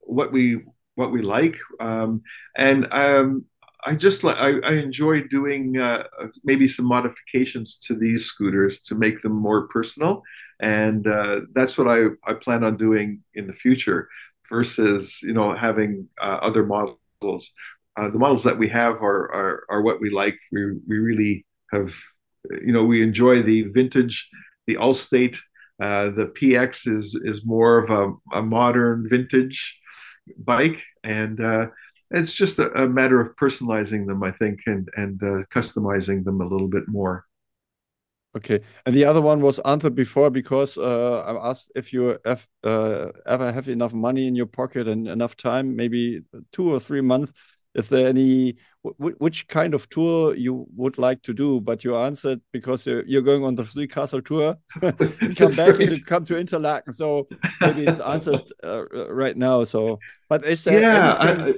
what 0.01 0.33
we 0.33 0.63
what 0.95 1.13
we 1.13 1.23
like, 1.23 1.59
um, 1.79 2.23
and 2.57 2.89
um, 2.91 3.45
I 3.85 3.95
just 3.95 4.25
like 4.25 4.37
I, 4.37 4.59
I 4.61 4.73
enjoy 4.75 5.23
doing 5.23 5.79
uh, 5.79 6.05
maybe 6.43 6.69
some 6.69 6.87
modifications 6.87 7.79
to 7.87 7.95
these 7.95 8.25
scooters 8.25 8.81
to 8.83 8.95
make 8.95 9.23
them 9.23 9.33
more 9.33 9.69
personal, 9.69 10.23
and 10.61 11.07
uh, 11.07 11.41
that's 11.55 11.77
what 11.77 11.89
I, 11.89 12.07
I 12.27 12.35
plan 12.35 12.65
on 12.65 12.77
doing 12.77 13.23
in 13.35 13.47
the 13.47 13.53
future. 13.53 14.09
Versus 14.49 15.21
you 15.23 15.33
know 15.33 15.57
having 15.57 16.09
uh, 16.21 16.39
other 16.41 16.65
models. 16.65 17.53
Uh, 17.97 18.11
the 18.11 18.19
models 18.19 18.45
that 18.45 18.59
we 18.59 18.69
have 18.69 19.03
are, 19.03 19.33
are 19.35 19.65
are 19.69 19.83
what 19.83 20.01
we 20.01 20.09
like. 20.09 20.39
We 20.53 20.79
we 20.87 20.99
really 20.99 21.45
have 21.73 21.93
you 22.65 22.73
know 22.73 22.85
we 22.85 23.03
enjoy 23.03 23.43
the 23.43 23.63
vintage, 23.63 24.31
the 24.69 24.77
Allstate. 24.77 25.37
Uh, 25.83 26.11
the 26.11 26.27
PX 26.27 26.87
is 26.87 27.21
is 27.25 27.45
more 27.45 27.79
of 27.79 27.91
a, 27.91 28.39
a 28.39 28.43
modern 28.43 29.09
vintage 29.09 29.81
bike 30.39 30.83
and 31.05 31.41
uh, 31.41 31.69
it's 32.11 32.35
just 32.35 32.59
a, 32.59 32.71
a, 32.83 32.89
matter 32.89 33.21
of 33.21 33.35
personalizing 33.37 34.07
them, 34.07 34.23
I 34.23 34.31
think, 34.31 34.61
and 34.67 34.89
and 34.97 35.23
uh, 35.23 35.45
customizing 35.55 36.25
them 36.25 36.41
a 36.41 36.47
little 36.47 36.69
bit 36.69 36.89
more. 36.89 37.26
Okay, 38.37 38.61
and 38.85 38.95
the 38.95 39.05
other 39.05 39.23
one 39.23 39.41
was 39.41 39.59
answered 39.61 39.95
before 39.95 40.29
because 40.31 40.77
uh, 40.77 41.21
I 41.27 41.51
asked 41.51 41.73
if 41.75 41.93
you 41.93 42.19
have, 42.27 42.47
uh, 42.63 43.07
ever 43.25 43.51
have 43.51 43.69
enough 43.69 43.95
money 43.95 44.27
in 44.27 44.35
your 44.35 44.47
pocket 44.47 44.89
and 44.89 45.09
enough 45.09 45.37
time, 45.37 45.75
maybe 45.75 46.21
two 46.53 46.71
or 46.71 46.79
three 46.79 47.01
months. 47.01 47.33
If 47.75 47.89
there 47.89 48.09
any, 48.09 48.57
which 48.99 49.49
kind 49.49 49.75
of 49.75 49.89
tour 49.91 50.35
you 50.35 50.67
would 50.77 50.97
like 50.97 51.23
to 51.23 51.35
do, 51.35 51.61
but 51.61 51.85
you 51.85 51.97
answered 51.97 52.41
because 52.53 52.87
you're, 52.87 53.05
you're 53.07 53.23
going 53.23 53.45
on 53.45 53.55
the 53.55 53.65
three 53.65 53.87
castle 53.87 54.23
tour, 54.23 54.57
come 54.81 55.55
back 55.55 55.79
right. 55.79 55.93
and 55.93 56.07
come 56.07 56.25
to 56.25 56.39
Interlaken. 56.39 56.93
So 56.95 57.29
maybe 57.61 57.87
it's 57.87 58.01
answered 58.01 58.43
uh, 58.65 58.87
right 59.13 59.37
now. 59.37 59.65
So, 59.65 59.99
but 60.29 60.45
is 60.47 60.65
there 60.65 60.81
yeah, 60.81 61.17
I, 61.19 61.55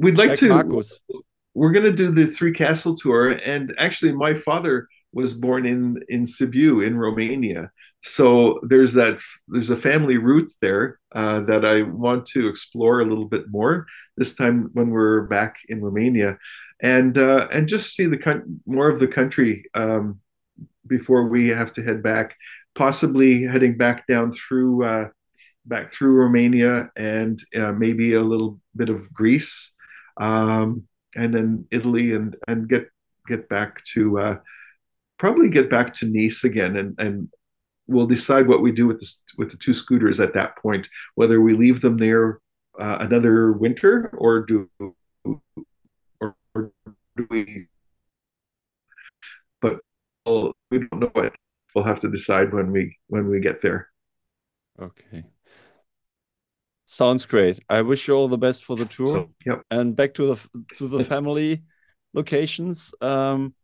We'd 0.00 0.16
like, 0.16 0.30
like 0.30 0.38
to. 0.38 0.48
Marcos. 0.48 0.98
We're 1.52 1.72
going 1.72 1.84
to 1.84 1.92
do 1.92 2.10
the 2.10 2.26
Three 2.26 2.54
Castle 2.54 2.96
tour, 2.96 3.30
and 3.30 3.74
actually, 3.76 4.12
my 4.12 4.34
father 4.34 4.88
was 5.12 5.34
born 5.34 5.66
in 5.66 6.02
in 6.08 6.24
Sibiu 6.26 6.86
in 6.86 6.96
Romania, 6.96 7.70
so 8.02 8.60
there's 8.62 8.94
that 8.94 9.18
there's 9.48 9.70
a 9.70 9.76
family 9.76 10.16
route 10.18 10.52
there 10.60 10.98
uh, 11.14 11.40
that 11.40 11.64
I 11.64 11.82
want 11.82 12.26
to 12.26 12.48
explore 12.48 13.00
a 13.00 13.04
little 13.04 13.26
bit 13.26 13.50
more 13.50 13.86
this 14.16 14.34
time 14.34 14.70
when 14.72 14.90
we're 14.90 15.22
back 15.22 15.56
in 15.68 15.82
Romania, 15.82 16.38
and 16.82 17.16
uh, 17.18 17.48
and 17.52 17.68
just 17.68 17.94
see 17.94 18.06
the 18.06 18.42
more 18.66 18.88
of 18.88 19.00
the 19.00 19.08
country 19.08 19.64
um, 19.74 20.20
before 20.86 21.28
we 21.28 21.48
have 21.48 21.72
to 21.74 21.82
head 21.82 22.02
back. 22.02 22.36
Possibly 22.74 23.42
heading 23.42 23.76
back 23.76 24.06
down 24.06 24.32
through 24.32 24.84
uh, 24.84 25.08
back 25.66 25.92
through 25.92 26.12
Romania 26.12 26.90
and 26.96 27.42
uh, 27.56 27.72
maybe 27.72 28.14
a 28.14 28.22
little 28.22 28.60
bit 28.76 28.88
of 28.88 29.12
Greece 29.12 29.74
um, 30.20 30.84
and 31.16 31.34
then 31.34 31.66
Italy, 31.70 32.12
and 32.14 32.36
and 32.46 32.68
get 32.68 32.88
get 33.26 33.48
back 33.48 33.82
to 33.94 34.18
uh, 34.18 34.36
probably 35.20 35.50
get 35.50 35.68
back 35.68 35.92
to 35.92 36.06
Nice 36.06 36.42
again, 36.44 36.76
and 36.76 36.98
and 36.98 37.28
we'll 37.86 38.06
decide 38.06 38.48
what 38.48 38.62
we 38.62 38.72
do 38.72 38.86
with 38.86 39.00
the 39.00 39.08
with 39.36 39.50
the 39.50 39.58
two 39.58 39.74
scooters 39.74 40.18
at 40.18 40.34
that 40.34 40.56
point, 40.56 40.88
whether 41.14 41.40
we 41.40 41.54
leave 41.54 41.82
them 41.82 41.98
there 41.98 42.40
uh, 42.80 42.96
another 43.00 43.52
winter 43.52 44.10
or 44.16 44.46
do 44.46 44.70
or, 45.22 46.34
or 46.54 46.72
do 47.16 47.26
we. 47.28 47.66
But 49.60 49.80
well, 50.24 50.52
we 50.70 50.78
don't 50.78 51.00
know 51.00 51.22
at 51.22 51.34
we'll 51.74 51.84
have 51.84 52.00
to 52.00 52.10
decide 52.10 52.54
when 52.54 52.72
we 52.72 52.96
when 53.08 53.28
we 53.28 53.40
get 53.40 53.60
there. 53.60 53.88
Okay. 54.80 55.24
Sounds 56.86 57.26
great. 57.26 57.62
I 57.68 57.82
wish 57.82 58.08
you 58.08 58.14
all 58.14 58.26
the 58.26 58.38
best 58.38 58.64
for 58.64 58.74
the 58.74 58.86
tour. 58.86 59.06
So, 59.06 59.30
yep. 59.44 59.62
And 59.70 59.94
back 59.94 60.14
to 60.14 60.34
the 60.34 60.64
to 60.78 60.88
the 60.88 61.04
family 61.04 61.62
locations. 62.14 62.94
Um, 63.00 63.54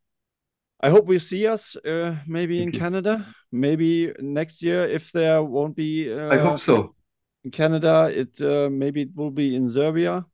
I 0.81 0.91
hope 0.91 1.07
we 1.07 1.19
see 1.19 1.47
us 1.47 1.75
uh, 1.77 2.17
maybe 2.27 2.63
in 2.63 2.71
Canada, 2.71 3.27
maybe 3.51 4.13
next 4.21 4.63
year 4.63 4.87
if 4.87 5.11
there 5.11 5.43
won't 5.43 5.75
be. 5.75 6.13
Uh, 6.13 6.29
I 6.31 6.39
hope 6.39 6.61
so. 6.61 6.95
In 7.45 7.51
Canada, 7.51 8.11
it 8.13 8.41
uh, 8.41 8.69
maybe 8.71 9.03
it 9.03 9.11
will 9.15 9.31
be 9.31 9.57
in 9.57 9.69
Serbia. 9.69 10.27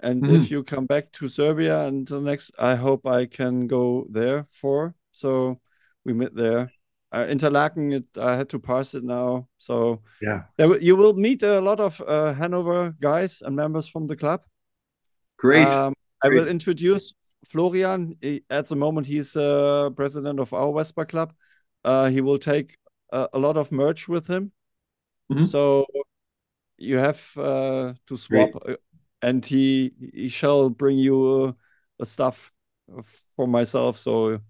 And 0.00 0.22
mm 0.22 0.36
if 0.36 0.50
you 0.50 0.62
come 0.62 0.84
back 0.86 1.10
to 1.12 1.28
Serbia 1.28 1.86
and 1.86 2.06
the 2.06 2.20
next, 2.20 2.50
I 2.58 2.74
hope 2.74 3.06
I 3.06 3.26
can 3.26 3.66
go 3.66 4.06
there 4.10 4.46
for. 4.50 4.94
So 5.12 5.60
we 6.04 6.12
met 6.12 6.34
there. 6.34 6.70
Uh, 7.12 7.26
Interlaken, 7.30 7.92
it, 7.92 8.04
I 8.18 8.36
had 8.36 8.48
to 8.50 8.58
pass 8.58 8.94
it 8.94 9.04
now. 9.04 9.48
So 9.58 10.02
yeah, 10.20 10.42
there, 10.58 10.76
you 10.78 10.96
will 10.96 11.14
meet 11.14 11.42
a 11.42 11.60
lot 11.60 11.80
of 11.80 12.02
uh, 12.06 12.34
Hanover 12.34 12.94
guys 13.00 13.42
and 13.42 13.56
members 13.56 13.86
from 13.86 14.06
the 14.06 14.16
club. 14.16 14.42
Great. 15.38 15.66
Um, 15.66 15.94
I 16.22 16.28
will 16.28 16.48
introduce 16.48 17.14
Florian. 17.44 18.16
At 18.50 18.68
the 18.68 18.76
moment, 18.76 19.06
he's 19.06 19.36
uh, 19.36 19.90
president 19.96 20.40
of 20.40 20.52
our 20.52 20.72
Vespa 20.72 21.04
club. 21.04 21.32
Uh, 21.84 22.08
he 22.10 22.20
will 22.20 22.38
take 22.38 22.76
a, 23.12 23.28
a, 23.32 23.38
lot 23.38 23.56
of 23.56 23.70
merch 23.70 24.08
with 24.08 24.26
him. 24.26 24.52
Mm 25.28 25.36
-hmm. 25.36 25.46
So 25.46 25.86
you 26.76 26.98
have 26.98 27.20
uh, 27.36 27.94
to 28.06 28.16
swap, 28.16 28.50
Great. 28.52 28.78
Uh, 28.78 28.82
and 29.22 29.44
he 29.44 29.92
he 30.14 30.28
shall 30.28 30.70
bring 30.70 30.98
you 30.98 31.44
uh, 31.44 31.52
a 32.02 32.04
stuff 32.04 32.52
for 33.36 33.48
myself. 33.48 33.98
So 33.98 34.40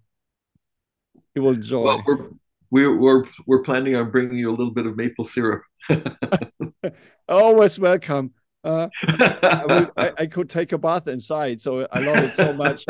he 1.34 1.40
will 1.40 1.56
join. 1.56 1.84
Well, 1.84 2.02
we're 2.06 2.30
we're 2.70 2.96
we're 2.96 3.24
we're 3.46 3.62
planning 3.62 3.96
on 3.96 4.10
bringing 4.10 4.38
you 4.38 4.50
a 4.50 4.56
little 4.56 4.72
bit 4.72 4.86
of 4.86 4.96
maple 4.96 5.24
syrup. 5.24 5.62
Always 7.28 7.78
welcome. 7.78 8.32
Uh, 8.66 8.88
I, 9.06 9.64
will, 9.66 9.90
I, 9.96 10.12
I, 10.18 10.26
could 10.26 10.50
take 10.50 10.72
a 10.72 10.78
bath 10.78 11.06
inside, 11.06 11.60
so 11.62 11.86
I 11.92 12.00
love 12.00 12.18
it 12.18 12.34
so 12.34 12.52
much. 12.52 12.84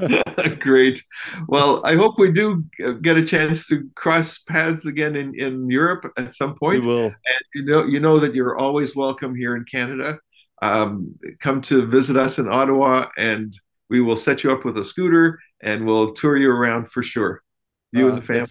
Great. 0.58 1.00
Well, 1.46 1.80
I 1.86 1.94
hope 1.94 2.18
we 2.18 2.32
do 2.32 2.64
get 3.02 3.16
a 3.16 3.24
chance 3.24 3.68
to 3.68 3.88
cross 3.94 4.38
paths 4.38 4.84
again 4.84 5.14
in, 5.14 5.38
in 5.38 5.70
Europe 5.70 6.12
at 6.16 6.34
some 6.34 6.56
point. 6.56 6.80
We 6.82 6.88
will. 6.88 7.04
And 7.04 7.44
you 7.54 7.64
know, 7.66 7.84
you 7.84 8.00
know 8.00 8.18
that 8.18 8.34
you're 8.34 8.58
always 8.58 8.96
welcome 8.96 9.36
here 9.36 9.54
in 9.54 9.64
Canada. 9.64 10.18
Um, 10.60 11.14
come 11.38 11.60
to 11.62 11.86
visit 11.86 12.16
us 12.16 12.40
in 12.40 12.48
Ottawa, 12.48 13.08
and 13.16 13.56
we 13.88 14.00
will 14.00 14.16
set 14.16 14.42
you 14.42 14.50
up 14.50 14.64
with 14.64 14.76
a 14.76 14.84
scooter, 14.84 15.38
and 15.62 15.86
we'll 15.86 16.14
tour 16.14 16.36
you 16.36 16.50
around 16.50 16.90
for 16.90 17.04
sure. 17.04 17.42
You 17.92 18.06
uh, 18.06 18.08
and 18.08 18.18
the 18.18 18.26
family 18.26 18.48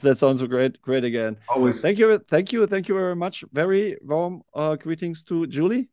that 0.00 0.18
sounds 0.18 0.42
great 0.44 0.80
great 0.80 1.04
again. 1.04 1.36
Always. 1.48 1.80
Thank 1.80 1.98
you 1.98 2.18
thank 2.28 2.52
you 2.52 2.66
thank 2.66 2.88
you 2.88 2.94
very 2.94 3.16
much. 3.16 3.44
Very 3.52 3.96
warm 4.02 4.42
uh, 4.54 4.76
greetings 4.76 5.22
to 5.24 5.46
julie. 5.46 5.88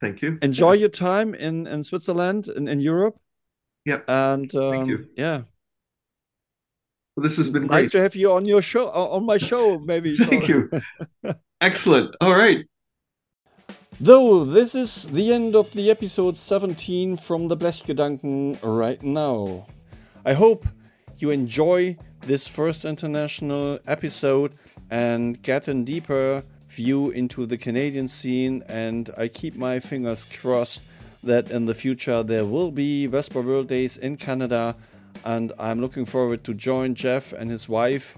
Thank 0.00 0.20
you. 0.22 0.38
Enjoy 0.42 0.72
your 0.72 0.88
time 0.88 1.34
in 1.34 1.66
in 1.66 1.82
switzerland 1.82 2.48
and 2.48 2.68
in, 2.68 2.78
in 2.78 2.80
europe. 2.80 3.16
Yeah 3.84 4.00
and 4.06 4.54
um, 4.54 4.70
thank 4.70 4.88
you. 4.88 5.08
yeah. 5.16 5.42
Well, 7.16 7.24
this 7.24 7.36
has 7.36 7.50
been 7.50 7.66
nice 7.66 7.90
great. 7.90 7.92
to 7.92 8.02
have 8.02 8.16
you 8.16 8.32
on 8.32 8.44
your 8.44 8.62
show 8.62 8.88
on 8.88 9.24
my 9.24 9.38
show 9.38 9.78
maybe 9.78 10.16
thank 10.30 10.48
you. 10.48 10.70
excellent. 11.60 12.14
All 12.20 12.36
right. 12.36 12.64
Though 14.00 14.44
this 14.44 14.74
is 14.74 15.04
the 15.04 15.32
end 15.32 15.54
of 15.54 15.70
the 15.72 15.90
episode 15.90 16.36
17 16.36 17.16
from 17.16 17.48
the 17.48 17.56
Blechgedanken 17.56 18.58
right 18.62 19.02
now. 19.02 19.66
I 20.24 20.32
hope 20.32 20.66
you 21.18 21.30
enjoy 21.30 21.96
this 22.22 22.46
first 22.46 22.84
international 22.84 23.78
episode 23.86 24.52
and 24.90 25.40
get 25.42 25.68
a 25.68 25.74
deeper 25.74 26.42
view 26.68 27.10
into 27.10 27.46
the 27.46 27.58
Canadian 27.58 28.08
scene. 28.08 28.62
And 28.68 29.10
I 29.16 29.28
keep 29.28 29.54
my 29.56 29.80
fingers 29.80 30.24
crossed 30.24 30.82
that 31.22 31.50
in 31.50 31.66
the 31.66 31.74
future 31.74 32.22
there 32.22 32.44
will 32.44 32.70
be 32.70 33.06
Vespa 33.06 33.40
World 33.40 33.68
Days 33.68 33.96
in 33.96 34.16
Canada. 34.16 34.76
And 35.24 35.52
I'm 35.58 35.80
looking 35.80 36.04
forward 36.04 36.44
to 36.44 36.54
join 36.54 36.94
Jeff 36.94 37.32
and 37.32 37.50
his 37.50 37.68
wife 37.68 38.16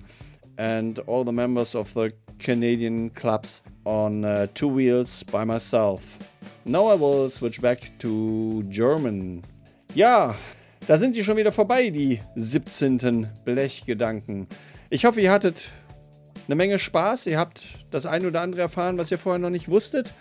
and 0.58 0.98
all 1.00 1.24
the 1.24 1.32
members 1.32 1.74
of 1.74 1.92
the 1.94 2.12
Canadian 2.38 3.10
clubs 3.10 3.62
on 3.84 4.24
uh, 4.24 4.46
two 4.54 4.68
wheels 4.68 5.22
by 5.24 5.44
myself. 5.44 6.18
Now 6.64 6.86
I 6.86 6.94
will 6.94 7.28
switch 7.30 7.60
back 7.60 7.98
to 7.98 8.62
German. 8.64 9.42
Ja, 9.94 10.34
Da 10.86 10.98
sind 10.98 11.14
sie 11.14 11.24
schon 11.24 11.38
wieder 11.38 11.50
vorbei, 11.50 11.88
die 11.88 12.20
17. 12.36 13.26
Blechgedanken. 13.46 14.46
Ich 14.90 15.06
hoffe, 15.06 15.22
ihr 15.22 15.32
hattet 15.32 15.70
eine 16.46 16.56
Menge 16.56 16.78
Spaß. 16.78 17.26
Ihr 17.26 17.38
habt 17.38 17.62
das 17.90 18.04
ein 18.04 18.26
oder 18.26 18.42
andere 18.42 18.60
erfahren, 18.60 18.98
was 18.98 19.10
ihr 19.10 19.16
vorher 19.16 19.38
noch 19.38 19.48
nicht 19.48 19.70
wusstet. 19.70 20.12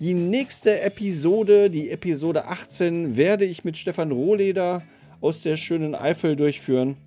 Die 0.00 0.12
nächste 0.12 0.82
Episode, 0.82 1.70
die 1.70 1.90
Episode 1.90 2.44
18, 2.44 3.16
werde 3.16 3.46
ich 3.46 3.64
mit 3.64 3.78
Stefan 3.78 4.12
Rohleder 4.12 4.82
aus 5.22 5.40
der 5.40 5.56
schönen 5.56 5.94
Eifel 5.94 6.36
durchführen. 6.36 6.98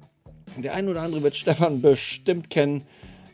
Der 0.57 0.74
ein 0.74 0.88
oder 0.88 1.03
andere 1.03 1.22
wird 1.22 1.36
Stefan 1.36 1.82
bestimmt 1.84 2.49
kennen, 2.49 2.82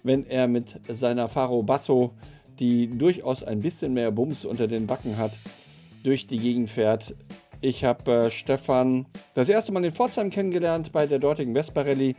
wenn 0.03 0.26
er 0.27 0.49
mit 0.49 0.77
seiner 0.90 1.30
Faro 1.30 1.64
Basso, 1.64 2.11
die 2.60 2.88
durchaus 2.88 3.44
ein 3.44 3.61
bisschen 3.61 3.94
mehr 3.94 4.11
Bums 4.11 4.44
unter 4.44 4.68
den 4.68 4.88
Backen 4.88 5.18
hat, 5.18 5.31
durch 6.03 6.27
die 6.27 6.40
Gegend 6.40 6.69
fährt. 6.69 7.15
Ich 7.64 7.85
habe 7.85 8.11
äh, 8.11 8.30
Stefan 8.30 9.06
das 9.35 9.48
erste 9.48 9.72
Mal 9.72 9.85
in 9.85 9.91
Pforzheim 9.91 10.30
kennengelernt 10.30 10.91
bei 10.91 11.07
der 11.07 11.18
dortigen 11.18 11.53
Vespa 11.53 11.84
Rallye. 11.84 12.14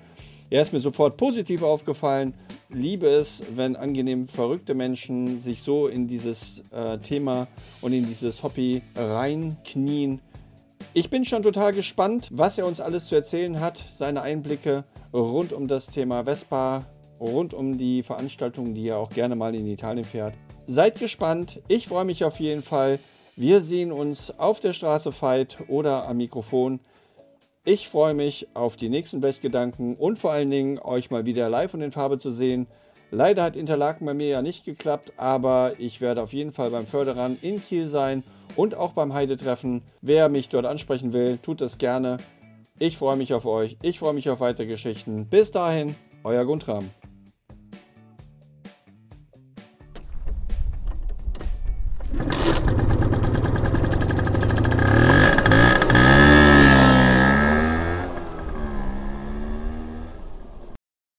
Er 0.48 0.62
ist 0.62 0.72
mir 0.72 0.80
sofort 0.80 1.18
positiv 1.18 1.62
aufgefallen. 1.62 2.32
Liebe 2.70 3.08
es, 3.08 3.42
wenn 3.54 3.76
angenehm 3.76 4.26
verrückte 4.26 4.72
Menschen 4.72 5.42
sich 5.42 5.60
so 5.60 5.86
in 5.86 6.08
dieses 6.08 6.62
äh, 6.70 6.96
Thema 6.96 7.46
und 7.82 7.92
in 7.92 8.06
dieses 8.06 8.42
Hobby 8.42 8.80
reinknien. 8.96 10.20
Ich 10.94 11.10
bin 11.10 11.26
schon 11.26 11.42
total 11.42 11.74
gespannt, 11.74 12.30
was 12.32 12.56
er 12.56 12.66
uns 12.66 12.80
alles 12.80 13.08
zu 13.08 13.14
erzählen 13.14 13.60
hat, 13.60 13.84
seine 13.92 14.22
Einblicke 14.22 14.84
rund 15.12 15.52
um 15.52 15.68
das 15.68 15.88
Thema 15.88 16.24
Vespa, 16.24 16.86
rund 17.20 17.52
um 17.52 17.76
die 17.76 18.02
Veranstaltungen, 18.02 18.74
die 18.74 18.88
er 18.88 18.96
auch 18.96 19.10
gerne 19.10 19.36
mal 19.36 19.54
in 19.54 19.66
Italien 19.66 20.04
fährt. 20.04 20.32
Seid 20.66 20.98
gespannt, 20.98 21.60
ich 21.68 21.86
freue 21.86 22.06
mich 22.06 22.24
auf 22.24 22.40
jeden 22.40 22.62
Fall. 22.62 22.98
Wir 23.36 23.61
sehen 23.61 23.90
uns 23.90 24.39
auf 24.39 24.61
der 24.61 24.73
Straße 24.73 25.11
Fight 25.11 25.65
oder 25.69 26.06
am 26.09 26.19
Mikrofon. 26.19 26.78
Ich 27.65 27.89
freue 27.89 28.15
mich 28.15 28.47
auf 28.55 28.77
die 28.77 28.89
nächsten 28.89 29.20
Blechgedanken 29.20 29.97
und 29.97 30.19
vor 30.19 30.31
allen 30.31 30.51
Dingen 30.51 30.78
euch 30.78 31.11
mal 31.11 31.27
wieder 31.27 31.48
live 31.48 31.74
und 31.74 31.81
in 31.81 31.90
Farbe 31.90 32.19
zu 32.19 32.31
sehen. 32.31 32.69
Leider 33.11 33.43
hat 33.43 33.56
Interlaken 33.56 34.06
bei 34.06 34.15
mir 34.15 34.28
ja 34.28 34.43
nicht 34.43 34.65
geklappt, 34.65 35.15
aber 35.16 35.73
ich 35.78 36.01
werde 36.01 36.23
auf 36.23 36.32
jeden 36.32 36.52
Fall 36.52 36.70
beim 36.70 36.86
Förderern 36.86 37.36
in 37.43 37.61
Kiel 37.61 37.89
sein 37.89 38.23
und 38.55 38.77
auch 38.77 38.93
beim 38.93 39.15
Heidetreffen. 39.15 39.82
Wer 40.01 40.28
mich 40.28 40.48
dort 40.48 40.66
ansprechen 40.66 41.12
will, 41.12 41.39
tut 41.39 41.61
das 41.61 41.78
gerne. 41.78 42.19
Ich 42.78 42.98
freue 42.98 43.16
mich 43.16 43.35
auf 43.35 43.47
euch. 43.47 43.78
Ich 43.82 43.98
freue 43.98 44.15
mich 44.15 44.31
auf 44.31 44.39
weitere 44.39 44.66
Geschichten. 44.66 45.27
Bis 45.27 45.51
dahin, 45.51 45.97
euer 46.23 46.44
Guntram. 46.44 46.89